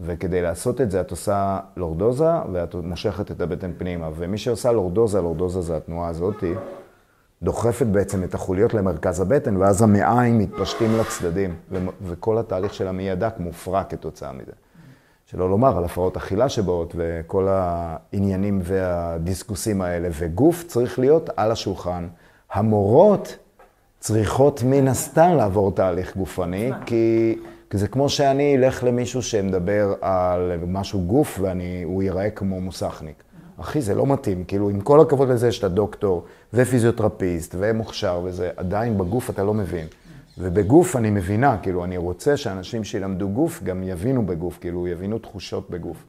וכדי 0.00 0.42
לעשות 0.42 0.80
את 0.80 0.90
זה 0.90 1.00
את 1.00 1.10
עושה 1.10 1.58
לורדוזה 1.76 2.30
ואת 2.52 2.74
מושכת 2.74 3.30
את 3.30 3.40
הבטן 3.40 3.70
פנימה. 3.78 4.08
ומי 4.16 4.38
שעושה 4.38 4.72
לורדוזה, 4.72 5.20
לורדוזה 5.20 5.60
זה 5.60 5.76
התנועה 5.76 6.08
הזאתי, 6.08 6.54
דוחפת 7.42 7.86
בעצם 7.86 8.24
את 8.24 8.34
החוליות 8.34 8.74
למרכז 8.74 9.20
הבטן, 9.20 9.56
ואז 9.56 9.82
המעיים 9.82 10.38
מתפשטים 10.38 10.96
לצדדים, 11.00 11.54
ו- 11.70 11.78
וכל 12.02 12.38
התהליך 12.38 12.74
של 12.74 12.88
המעי 12.88 13.10
הדק 13.10 13.34
מופרע 13.38 13.84
כתוצאה 13.84 14.32
מזה. 14.32 14.52
שלא 15.26 15.50
לומר 15.50 15.78
על 15.78 15.84
הפרעות 15.84 16.16
אכילה 16.16 16.48
שבאות 16.48 16.94
וכל 16.96 17.48
העניינים 17.50 18.60
והדיסקוסים 18.62 19.82
האלה. 19.82 20.08
וגוף 20.12 20.64
צריך 20.66 20.98
להיות 20.98 21.30
על 21.36 21.50
השולחן. 21.50 22.08
המורות 22.52 23.36
צריכות 24.00 24.62
מן 24.62 24.88
הסתם 24.88 25.30
לעבור 25.36 25.72
תהליך 25.72 26.16
גופני, 26.16 26.70
כי, 26.86 27.38
כי 27.74 27.78
זה 27.78 27.88
כמו 27.88 28.08
שאני 28.08 28.56
אלך 28.56 28.84
למישהו 28.84 29.22
שמדבר 29.22 29.94
על 30.00 30.52
משהו 30.66 31.00
גוף 31.06 31.40
והוא 31.40 32.02
ייראה 32.02 32.30
כמו 32.30 32.60
מוסכניק. 32.60 33.22
אחי, 33.60 33.80
זה 33.80 33.94
לא 33.94 34.06
מתאים. 34.06 34.44
כאילו, 34.44 34.68
עם 34.68 34.80
כל 34.80 35.00
הכבוד 35.00 35.28
לזה 35.28 35.52
שאתה 35.52 35.68
דוקטור 35.68 36.24
ופיזיותרפיסט 36.52 37.54
ומוכשר 37.58 38.20
וזה, 38.24 38.50
עדיין 38.56 38.98
בגוף 38.98 39.30
אתה 39.30 39.44
לא 39.44 39.54
מבין. 39.54 39.86
ובגוף 40.38 40.96
אני 40.96 41.10
מבינה, 41.10 41.56
כאילו, 41.62 41.84
אני 41.84 41.96
רוצה 41.96 42.36
שאנשים 42.36 42.84
שילמדו 42.84 43.28
גוף 43.28 43.62
גם 43.62 43.82
יבינו 43.82 44.26
בגוף, 44.26 44.58
כאילו, 44.60 44.88
יבינו 44.88 45.18
תחושות 45.18 45.70
בגוף. 45.70 46.04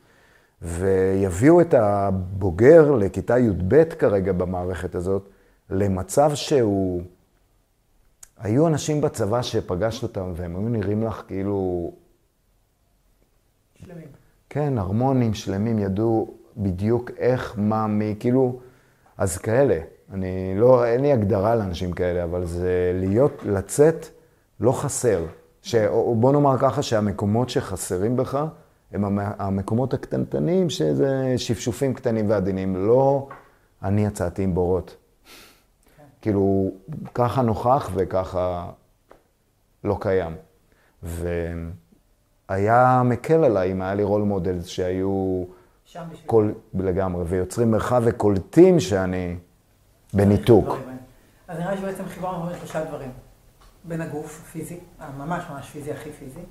ויביאו 0.61 1.61
את 1.61 1.73
הבוגר 1.73 2.91
לכיתה 2.91 3.39
י"ב 3.39 3.83
כרגע 3.83 4.31
במערכת 4.31 4.95
הזאת, 4.95 5.29
למצב 5.69 6.31
שהוא... 6.35 7.01
היו 8.39 8.67
אנשים 8.67 9.01
בצבא 9.01 9.41
שפגשת 9.41 10.03
אותם 10.03 10.31
והם 10.35 10.55
היו 10.55 10.69
נראים 10.69 11.03
לך 11.03 11.23
כאילו, 11.27 11.91
שלמים. 13.75 14.07
כן, 14.49 14.77
הרמונים 14.77 15.33
שלמים, 15.33 15.79
ידעו 15.79 16.33
בדיוק 16.57 17.11
איך, 17.17 17.53
מה, 17.57 17.87
מי, 17.87 18.15
כאילו, 18.19 18.59
אז 19.17 19.37
כאלה. 19.37 19.79
אני 20.13 20.53
לא, 20.57 20.85
אין 20.85 21.01
לי 21.01 21.11
הגדרה 21.11 21.55
לאנשים 21.55 21.91
כאלה, 21.93 22.23
אבל 22.23 22.45
זה 22.45 22.91
להיות, 22.95 23.43
לצאת, 23.45 24.05
לא 24.59 24.71
חסר. 24.71 25.25
ש, 25.61 25.75
בוא 26.19 26.31
נאמר 26.31 26.57
ככה, 26.59 26.81
שהמקומות 26.81 27.49
שחסרים 27.49 28.17
בך, 28.17 28.45
הם 28.91 29.05
המ- 29.05 29.19
המקומות 29.37 29.93
הקטנטנים, 29.93 30.69
שזה 30.69 31.33
שפשופים 31.37 31.93
קטנים 31.93 32.29
ועדינים. 32.29 32.75
לא 32.75 33.27
אני 33.83 34.05
יצאתי 34.05 34.43
עם 34.43 34.53
בורות. 34.53 34.95
כאילו, 36.25 36.71
ככה 37.13 37.41
נוכח 37.41 37.89
וככה 37.93 38.71
לא 39.83 39.97
קיים. 40.01 40.35
והיה 41.03 43.01
מקל 43.05 43.43
עליי 43.43 43.71
אם 43.71 43.81
היה 43.81 43.93
לי 43.93 44.03
role 44.03 44.21
models 44.21 44.65
שהיו 44.65 45.43
שם 45.85 46.03
בשביל... 46.11 46.27
כל, 46.29 46.51
לגמרי, 46.73 47.23
ויוצרים 47.27 47.71
מרחב 47.71 48.01
וקולטים 48.05 48.79
שאני 48.79 49.37
בניתוק. 50.13 50.67
האלה. 50.67 50.97
אז 51.47 51.59
נראה 51.59 51.71
לי 51.71 51.77
שבעצם 51.77 52.05
חיברנו 52.05 52.45
בין 52.45 52.57
שלושה 52.57 52.85
דברים. 52.85 53.11
בין 53.83 54.01
הגוף 54.01 54.41
הפיזי, 54.41 54.79
הממש 54.99 55.43
ממש 55.49 55.69
פיזי, 55.69 55.91
הכי 55.91 56.11
פיזי, 56.11 56.43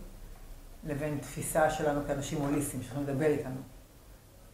לבין 0.85 1.19
תפיסה 1.19 1.71
שלנו 1.71 2.01
כאנשים 2.07 2.39
הוליסטיים, 2.43 2.83
שיכולים 2.83 3.09
לדבר 3.09 3.27
איתנו 3.27 3.61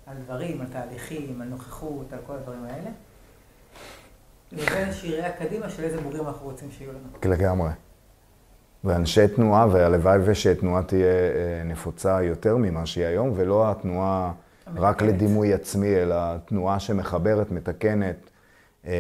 על 0.07 0.17
דברים, 0.25 0.61
על 0.61 0.67
תהליכים, 0.67 1.41
על 1.41 1.49
נוכחות, 1.49 2.13
על 2.13 2.19
כל 2.27 2.33
הדברים 2.33 2.65
האלה, 2.65 2.91
לבין 4.53 4.89
איזושהי 4.89 5.13
ראייה 5.13 5.33
קדימה 5.33 5.69
של 5.69 5.85
איזה 5.85 6.01
בוגרים 6.01 6.27
אנחנו 6.27 6.47
רוצים 6.47 6.71
שיהיו 6.71 6.93
לנו. 6.93 7.35
לגמרי. 7.35 7.71
ואנשי 8.85 9.29
תנועה, 9.29 9.67
והלוואי 9.73 10.19
ושתנועה 10.25 10.83
תהיה 10.83 11.07
אה, 11.07 11.63
נפוצה 11.65 12.23
יותר 12.23 12.57
ממה 12.57 12.87
שהיא 12.87 13.05
היום, 13.05 13.33
ולא 13.37 13.71
התנועה 13.71 14.33
רק 14.67 15.03
המתקנת. 15.03 15.09
לדימוי 15.09 15.55
עצמי, 15.55 15.97
אלא 15.97 16.37
תנועה 16.37 16.81
שמחברת, 16.81 17.51
מתקנת, 17.51 18.31
אה, 18.87 18.93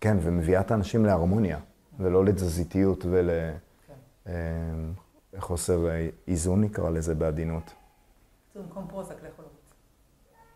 כן, 0.00 0.16
ומביאה 0.20 0.60
את 0.60 0.70
האנשים 0.70 1.04
להרמוניה, 1.04 1.58
ולא 2.00 2.24
לתזזיתיות 2.24 3.06
ולחוסר 5.36 5.88
איזון, 6.28 6.60
נקרא 6.60 6.90
לזה 6.90 7.14
בעדינות. 7.14 7.72
זה 8.54 8.60
במקום 8.60 8.86
פרוזק, 8.88 9.14
לכו 9.14 9.42
לרוץ. 9.42 9.54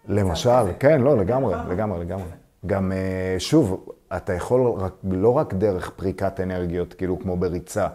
למשל. 0.08 0.72
כן, 0.78 1.00
לא, 1.00 1.18
לגמרי. 1.18 1.54
לגמרי, 1.68 2.00
לגמרי. 2.00 2.43
גם, 2.66 2.92
אה, 2.92 3.36
שוב, 3.38 3.88
אתה 4.16 4.32
יכול 4.32 4.72
רק, 4.76 4.92
לא 5.10 5.36
רק 5.36 5.54
דרך 5.54 5.90
פריקת 5.90 6.40
אנרגיות, 6.40 6.94
כאילו 6.94 7.18
כמו 7.18 7.36
בריצה, 7.36 7.86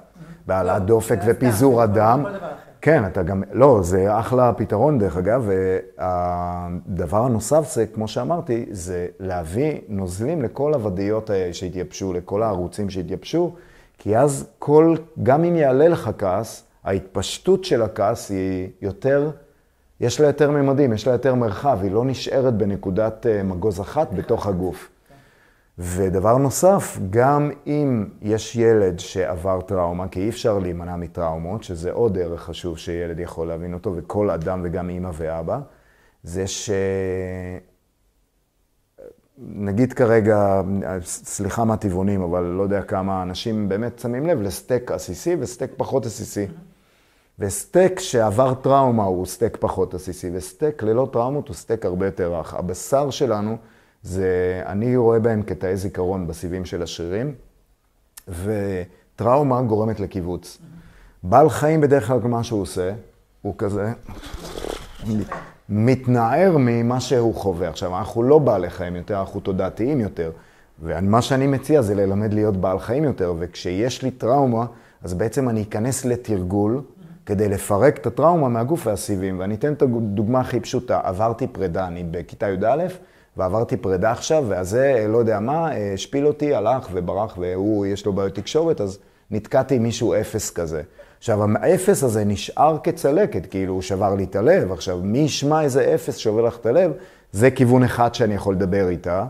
בהעלאת 0.48 0.82
לא, 0.82 0.88
דופק 0.88 1.20
ופיזור 1.26 1.84
אחר. 1.84 2.48
כן, 2.82 3.06
אתה 3.06 3.24
גם, 3.24 3.44
לא, 3.52 3.80
זה 3.82 4.20
אחלה 4.20 4.54
פתרון 4.54 5.00
דרך 5.00 5.18
אגב, 5.18 5.50
והדבר 5.98 7.26
הנוסף 7.26 7.74
זה, 7.74 7.86
כמו 7.86 8.08
שאמרתי, 8.08 8.66
זה 8.72 9.08
להביא 9.20 9.80
נוזלים 9.88 10.42
לכל 10.42 10.74
הוודיות 10.74 11.30
האלה 11.30 11.54
שהתייבשו, 11.54 12.14
לכל 12.14 12.44
הערוצים 12.44 12.90
שהתייבשו, 12.90 13.56
כי 13.98 14.18
אז 14.18 14.48
כל, 14.60 14.96
גם 15.24 15.44
אם 15.44 15.56
יעלה 15.56 15.88
לך 15.88 16.10
כעס, 16.18 16.64
ההתפשטות 16.84 17.66
של 17.66 17.82
הכעס 17.82 18.30
היא 18.30 18.70
יותר, 18.82 19.32
יש 20.02 20.22
לה 20.22 20.28
יותר 20.28 20.52
ממדים, 20.52 20.94
יש 20.94 21.08
לה 21.08 21.14
יותר 21.14 21.36
מרחב, 21.36 21.80
היא 21.82 21.92
לא 21.92 22.06
נשארת 22.06 22.54
בנקודת 22.54 23.26
אה, 23.26 23.44
מגוז 23.44 23.82
אחת 23.82 24.14
בתוך 24.14 24.48
הגוף. 24.48 24.90
ודבר 25.78 26.38
נוסף, 26.38 26.98
גם 27.10 27.52
אם 27.68 28.06
יש 28.22 28.56
ילד 28.56 29.00
שעבר 29.00 29.62
טראומה, 29.62 30.08
כי 30.08 30.20
אי 30.20 30.30
אפשר 30.30 30.60
להימנע 30.60 30.96
מטראומות, 30.96 31.64
שזה 31.64 31.92
עוד 31.92 32.18
ערך 32.18 32.42
חשוב 32.42 32.78
שילד 32.78 33.20
יכול 33.20 33.48
להבין 33.48 33.74
אותו, 33.74 33.94
וכל 33.96 34.30
אדם 34.30 34.62
וגם 34.64 34.90
אימא 34.90 35.10
ואבא, 35.14 35.60
זה 36.24 36.48
ש... 36.48 36.70
נגיד 39.42 39.94
כרגע, 39.94 40.62
סליחה 41.04 41.64
מהטבעונים, 41.64 42.22
אבל 42.22 42.44
לא 42.44 42.64
יודע 42.64 42.82
כמה 42.82 43.24
אנשים 43.24 43.70
באמת 43.70 44.00
שמים 44.00 44.26
לב 44.26 44.42
לסטייק 44.42 44.92
עסיסי 44.92 45.36
וסטייק 45.40 45.72
פחות 45.78 46.06
עסיסי. 46.06 46.46
וסטייק 47.40 48.00
שעבר 48.00 48.54
טראומה 48.54 49.04
הוא 49.04 49.26
סטייק 49.26 49.58
פחות 49.60 49.94
עסיסי, 49.94 50.30
וסטייק 50.34 50.84
ללא 50.84 51.10
טראומות 51.12 51.48
הוא 51.48 51.56
סטייק 51.56 51.86
הרבה 51.86 52.06
יותר 52.06 52.36
רך. 52.36 52.54
הבשר 52.54 53.10
שלנו, 53.10 53.58
זה, 54.04 54.62
אני 54.66 54.98
רואה 54.98 55.20
בהם 55.20 55.44
כתאי 55.44 55.78
זיכרון 55.78 56.28
בסיבים 56.28 56.66
של 56.66 56.84
השרירים, 56.84 57.36
וטראומה 58.28 59.62
גורמת 59.62 60.00
לקיבוץ. 60.00 60.58
בעל 61.24 61.50
חיים 61.50 61.82
בדרך 61.82 62.08
כלל 62.08 62.20
מה 62.20 62.44
שהוא 62.44 62.62
עושה, 62.62 62.94
הוא 63.42 63.54
כזה 63.58 63.94
מתנער 65.70 66.56
ממה 66.60 67.00
שהוא 67.00 67.36
חווה. 67.36 67.70
עכשיו, 67.70 67.98
אנחנו 67.98 68.24
לא 68.24 68.40
בעלי 68.40 68.70
חיים 68.70 68.96
יותר, 68.96 69.20
אנחנו 69.20 69.40
תודעתיים 69.40 70.00
יותר. 70.00 70.32
ומה 70.82 71.22
שאני 71.22 71.48
מציע 71.48 71.82
זה 71.82 71.96
ללמד 71.96 72.34
להיות 72.34 72.58
בעל 72.58 72.80
חיים 72.80 73.04
יותר, 73.04 73.34
וכשיש 73.40 74.04
לי 74.04 74.12
טראומה, 74.12 74.66
אז 75.04 75.14
בעצם 75.14 75.50
אני 75.50 75.62
אכנס 75.62 76.06
לתרגול 76.06 76.82
כדי 77.30 77.50
לפרק 77.50 77.98
את 77.98 78.06
הטראומה 78.06 78.50
מהגוף 78.50 78.88
והסיבים. 78.88 79.40
ואני 79.40 79.56
אתן 79.56 79.74
את 79.74 79.82
הדוגמה 79.82 80.40
הכי 80.40 80.60
פשוטה. 80.60 81.00
עברתי 81.04 81.48
פרידה, 81.48 81.88
אני 81.88 82.04
בכיתה 82.12 82.50
י"א, 82.50 82.84
ועברתי 83.38 83.78
פרידה 83.78 84.12
עכשיו, 84.12 84.46
והזה, 84.48 85.06
לא 85.10 85.18
יודע 85.18 85.40
מה, 85.40 85.70
השפיל 85.94 86.28
אותי, 86.28 86.56
הלך 86.56 86.90
וברח, 86.94 87.38
והוא, 87.38 87.86
יש 87.86 88.06
לו 88.06 88.14
בעיות 88.14 88.36
תקשורת, 88.36 88.82
אז 88.82 89.00
נתקעתי 89.32 89.76
עם 89.76 89.84
מישהו 89.84 90.14
אפס 90.14 90.52
כזה. 90.52 90.82
עכשיו, 91.18 91.40
האפס 91.62 92.04
הזה 92.04 92.26
נשאר 92.26 92.78
כצלקת, 92.84 93.46
כאילו 93.46 93.74
הוא 93.74 93.82
שבר 93.82 94.16
לי 94.16 94.24
את 94.24 94.36
הלב. 94.36 94.72
עכשיו, 94.72 95.00
מי 95.04 95.20
ישמע 95.20 95.62
איזה 95.62 95.94
אפס 95.96 96.18
שובר 96.18 96.42
לך 96.42 96.58
את 96.58 96.66
הלב? 96.66 96.92
זה 97.32 97.52
כיוון 97.52 97.84
אחד 97.84 98.16
שאני 98.16 98.36
יכול 98.36 98.56
לדבר 98.56 98.90
איתה, 98.90 99.26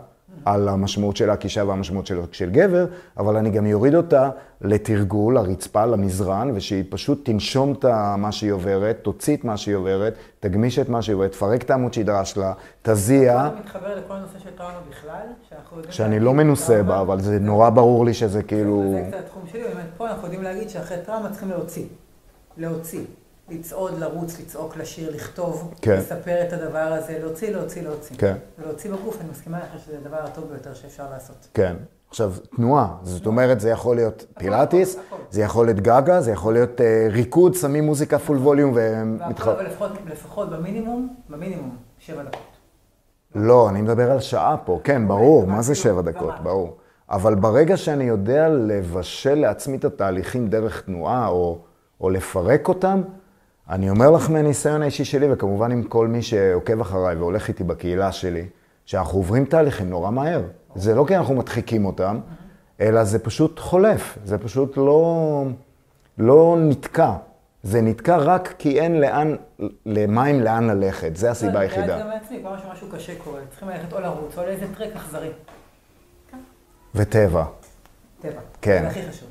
על 0.46 0.70
המשמעות 0.70 1.18
של 1.18 1.30
האקישה 1.30 1.64
והמשמעות 1.64 2.08
של, 2.08 2.20
של 2.32 2.50
גבר, 2.50 2.86
אבל 3.18 3.38
אני 3.38 3.50
גם 3.50 3.66
יוריד 3.66 3.96
אותה 3.96 4.30
לתרגול, 4.62 5.36
לרצפה, 5.36 5.86
למזרן, 5.86 6.52
ושהיא 6.56 6.84
פשוט 6.90 7.26
תנשום 7.26 7.72
את 7.72 7.86
מה 8.18 8.32
שהיא 8.32 8.52
עוברת, 8.52 9.00
תוציא 9.02 9.36
את 9.38 9.44
מה 9.44 9.58
שהיא 9.58 9.76
עוברת, 9.76 10.14
תגמיש 10.40 10.80
את 10.80 10.90
מה 10.90 11.02
שהיא 11.02 11.14
עוברת, 11.14 11.32
תפרק 11.32 11.64
את 11.64 11.72
העמוד 11.72 11.94
שידרש 11.94 12.38
לה, 12.38 12.54
תזיע. 12.82 13.50
זה 13.50 13.60
מתחבר 13.60 13.96
לכל 13.96 14.14
הנושא 14.14 14.40
של 14.40 14.50
טראומה 14.58 14.80
בכלל, 14.90 15.28
שאנחנו 15.50 15.78
יודעים... 15.78 15.94
שאני 15.94 16.20
לא 16.20 16.34
מנוסה 16.34 16.84
בה, 16.84 17.02
אבל 17.02 17.20
זה 17.20 17.40
נורא 17.40 17.70
ברור 17.70 18.06
לי 18.06 18.14
שזה 18.14 18.44
כאילו... 18.44 18.94
זה 18.94 19.04
קצת 19.08 19.26
התחום 19.26 19.44
שלי, 19.52 19.62
באמת 19.62 19.90
פה 19.98 20.08
אנחנו 20.10 20.24
יודעים 20.24 20.44
להגיד 20.44 20.70
שאחרי 20.70 20.98
טראומה 21.06 21.30
צריכים 21.30 21.50
להוציא. 21.50 21.86
להוציא. 22.58 23.04
לצעוד, 23.52 24.00
לרוץ, 24.00 24.40
לצעוק, 24.40 24.78
לשיר, 24.78 25.16
לכתוב, 25.16 25.74
כן. 25.82 25.98
לספר 25.98 26.48
את 26.48 26.54
הדבר 26.54 26.78
הזה, 26.78 27.20
להוציא, 27.22 27.52
להוציא, 27.52 27.82
להוציא. 27.82 28.16
כן. 28.18 28.36
ולהוציא 28.60 28.92
בגוף, 28.92 29.22
אני 29.22 29.30
מסכימה 29.30 29.60
לך 29.60 29.84
שזה 29.86 29.98
הדבר 29.98 30.18
הטוב 30.24 30.46
ביותר 30.52 30.74
שאפשר 30.74 31.10
לעשות. 31.12 31.48
כן. 31.54 31.76
עכשיו, 32.10 32.34
תנועה, 32.56 32.96
זאת 33.04 33.26
אומרת, 33.26 33.60
זה 33.60 33.70
יכול 33.70 33.96
להיות 33.96 34.26
פילאטיס. 34.38 34.98
זה 35.32 35.42
יכול 35.42 35.66
להיות 35.66 35.80
גגה, 35.80 36.22
זה 36.22 36.32
יכול 36.32 36.54
להיות 36.54 36.82
אה, 36.82 37.08
ריקוד, 37.12 37.54
שמים 37.54 37.84
מוזיקה 37.84 38.20
פול 38.20 38.38
ווליום 38.38 38.72
ומתח... 38.76 39.48
והכל, 39.48 39.50
אבל 39.52 39.66
לפחות, 39.66 39.92
לפחות 40.06 40.50
במינימום, 40.50 41.16
במינימום, 41.30 41.78
שבע 42.00 42.24
דקות. 42.24 42.42
לא, 43.36 43.70
אני 43.70 43.82
מדבר 43.82 44.12
על 44.12 44.20
שעה 44.20 44.58
פה, 44.66 44.80
כן, 44.84 45.08
ברור, 45.08 45.44
אבל 45.44 45.52
מה 45.52 45.62
זה 45.62 45.74
כאילו, 45.74 45.84
שבע 45.84 46.02
דקות? 46.02 46.34
ברור. 46.44 46.78
אבל 47.10 47.36
ברגע 47.36 47.78
שאני 47.78 48.04
יודע 48.04 48.50
לבשל 48.50 49.36
לעצמי 49.36 49.78
את 49.78 49.86
התהליכים 49.86 50.48
דרך 50.48 50.82
תנועה, 50.82 51.28
או, 51.28 51.60
או 52.02 52.10
לפרק 52.10 52.68
אותם, 52.68 53.02
אני 53.70 53.90
אומר 53.90 54.12
לך 54.12 54.30
מהניסיון 54.30 54.82
האישי 54.82 55.06
שלי, 55.06 55.34
וכמובן 55.34 55.72
עם 55.72 55.84
כל 55.84 56.08
מי 56.08 56.22
שעוקב 56.22 56.82
אחריי 56.82 57.16
והולך 57.16 57.48
איתי 57.48 57.64
בקהילה 57.64 58.12
שלי, 58.12 58.46
שאנחנו 58.86 59.18
עוברים 59.18 59.46
תהליכים 59.46 59.90
נורא 59.90 60.12
מהר. 60.12 60.42
זה 60.76 60.96
לא 60.96 61.06
כי 61.08 61.18
אנחנו 61.18 61.36
מדחיקים 61.36 61.86
אותם, 61.86 62.20
אלא 62.82 63.04
זה 63.04 63.20
פשוט 63.20 63.60
חולף, 63.60 64.18
זה 64.26 64.38
פשוט 64.38 64.78
לא, 64.78 65.44
לא 66.18 66.58
נתקע. 66.60 67.14
זה 67.64 67.82
נתקע 67.82 68.18
רק 68.18 68.54
כי 68.58 68.80
אין 68.80 69.02
לאן, 69.02 69.36
למים 69.86 70.40
לאן 70.40 70.68
ללכת, 70.70 71.16
זה 71.16 71.32
הסיבה 71.32 71.54
לא, 71.54 71.60
אני 71.60 71.66
יודעת 71.66 71.78
היחידה. 71.80 72.00
גם 72.00 72.08
מעצמי, 72.08 72.40
כל 72.44 72.50
פעם 72.50 72.58
שמשהו 72.70 72.88
קשה 72.92 73.14
קורה, 73.24 73.40
צריכים 73.50 73.70
ללכת 73.70 73.94
או 73.94 74.00
לרוץ 74.00 74.38
או 74.38 74.44
לאיזה 74.44 74.66
טרק 74.78 74.96
אכזרי. 74.96 75.30
וטבע, 76.96 77.46
טבע. 78.22 78.42
כן. 78.62 78.82
זה 78.82 78.88
הכי 78.88 79.10
חשוב. 79.10 79.30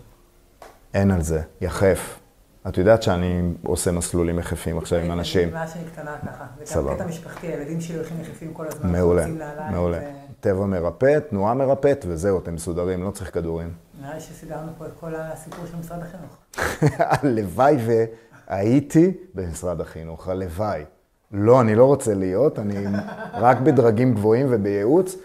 אין 0.94 1.10
על 1.10 1.22
זה, 1.22 1.40
יחף. 1.60 2.18
את 2.68 2.78
יודעת 2.78 3.02
שאני 3.02 3.42
עושה 3.62 3.92
מסלולים 3.92 4.38
יחפים 4.38 4.78
עכשיו 4.78 4.98
עם 4.98 5.12
אנשים. 5.12 5.52
מאז 5.52 5.72
שאני 5.72 5.84
קטנה 5.84 6.16
ככה. 6.26 6.44
סבבה. 6.64 6.90
גם 6.90 6.96
קטע 6.96 7.06
משפחתי, 7.06 7.46
הילדים 7.46 7.80
שלי 7.80 7.96
הולכים 7.96 8.20
יחפים 8.20 8.54
כל 8.54 8.66
הזמן. 8.66 8.92
מעולה, 8.92 9.26
מעולה. 9.70 9.98
ו- 9.98 10.28
טבע 10.40 10.66
מרפא, 10.66 11.18
תנועה 11.18 11.54
מרפאת, 11.54 12.04
וזהו, 12.08 12.38
אתם 12.38 12.54
מסודרים, 12.54 13.04
לא 13.04 13.10
צריך 13.10 13.34
כדורים. 13.34 13.72
נראה 14.00 14.14
לי 14.14 14.20
שסידרנו 14.20 14.72
פה 14.78 14.86
את 14.86 14.90
כל 15.00 15.14
הסיפור 15.14 15.66
של 15.66 15.76
משרד 15.76 15.98
החינוך. 16.02 16.36
הלוואי 17.22 17.76
והייתי 18.48 19.12
במשרד 19.34 19.80
החינוך, 19.80 20.28
הלוואי. 20.28 20.84
לא, 21.32 21.60
אני 21.60 21.74
לא 21.74 21.84
רוצה 21.84 22.14
להיות, 22.14 22.58
אני 22.58 22.84
רק 23.44 23.60
בדרגים 23.60 24.14
גבוהים 24.14 24.46
ובייעוץ, 24.50 25.16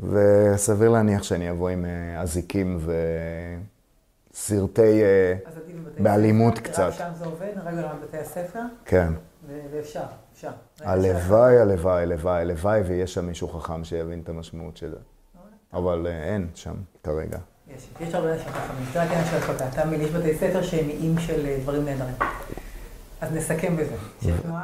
וסביר 0.00 0.88
להניח 0.88 1.22
שאני 1.22 1.50
אבוא 1.50 1.68
עם 1.68 1.84
אה, 1.84 2.20
אזיקים 2.22 2.78
וסרטי... 2.80 3.77
אה, 4.78 5.34
עדיף 5.44 5.76
בבתי 5.76 6.02
באלימות 6.02 6.58
קצת. 6.58 6.92
שם 6.92 7.10
זה 7.18 7.24
עובד, 7.24 7.52
רק 7.56 7.74
ברמת 7.74 8.00
בתי 8.02 8.18
הספר, 8.18 8.60
כן. 8.84 9.12
ואפשר, 9.72 10.04
אפשר. 10.32 10.50
הלוואי, 10.80 11.58
הלוואי, 11.58 12.02
הלוואי, 12.02 12.40
הלוואי, 12.40 12.80
ויש 12.80 13.14
שם 13.14 13.26
מישהו 13.26 13.48
חכם 13.48 13.84
שיבין 13.84 14.20
את 14.24 14.28
המשמעות 14.28 14.76
של 14.76 14.90
זה. 14.90 14.98
אבל 15.72 16.06
אה, 16.06 16.24
אין 16.24 16.48
שם 16.54 16.74
כרגע. 17.02 17.38
יש, 17.76 17.88
יש 18.00 18.14
הרבה 18.14 18.32
אנשים 18.32 18.48
חכמים. 18.48 18.84
זה 18.92 19.02
רק 19.02 19.10
עניין 19.10 19.24
של 19.24 19.36
החלטה. 19.36 19.70
תאמין 19.70 20.00
לי, 20.00 20.06
יש 20.06 20.12
בתי 20.12 20.38
ספר 20.38 20.62
שהם 20.62 20.88
איים 20.88 21.18
של 21.18 21.46
אה, 21.46 21.58
דברים 21.62 21.84
נהדרים. 21.84 22.14
אז 23.20 23.32
נסכם 23.32 23.76
בזה. 23.76 23.94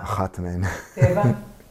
אחת 0.03 0.39
מהן. 0.39 0.63
טבע, 0.95 1.23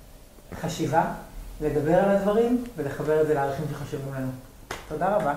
חשיבה, 0.62 1.14
לדבר 1.62 1.95
על 1.95 2.16
הדברים 2.16 2.64
ולחבר 2.78 3.22
את 3.22 3.28
זה 3.28 3.34
לערכים 3.34 3.66
שחשובים 3.72 4.14
לנו. 4.14 4.32
תודה 4.88 5.16
רבה. 5.16 5.34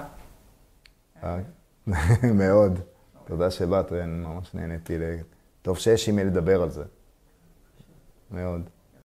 מאוד. 2.34 2.78
תודה 3.24 3.50
שבאת, 3.50 3.92
ממש 3.92 4.54
נהניתי. 4.54 4.98
טוב 5.62 5.78
שיש 5.78 6.08
עם 6.08 6.16
מי 6.16 6.24
לדבר 6.24 6.62
על 6.62 6.70
זה. 6.70 6.84
מאוד. 8.30 8.62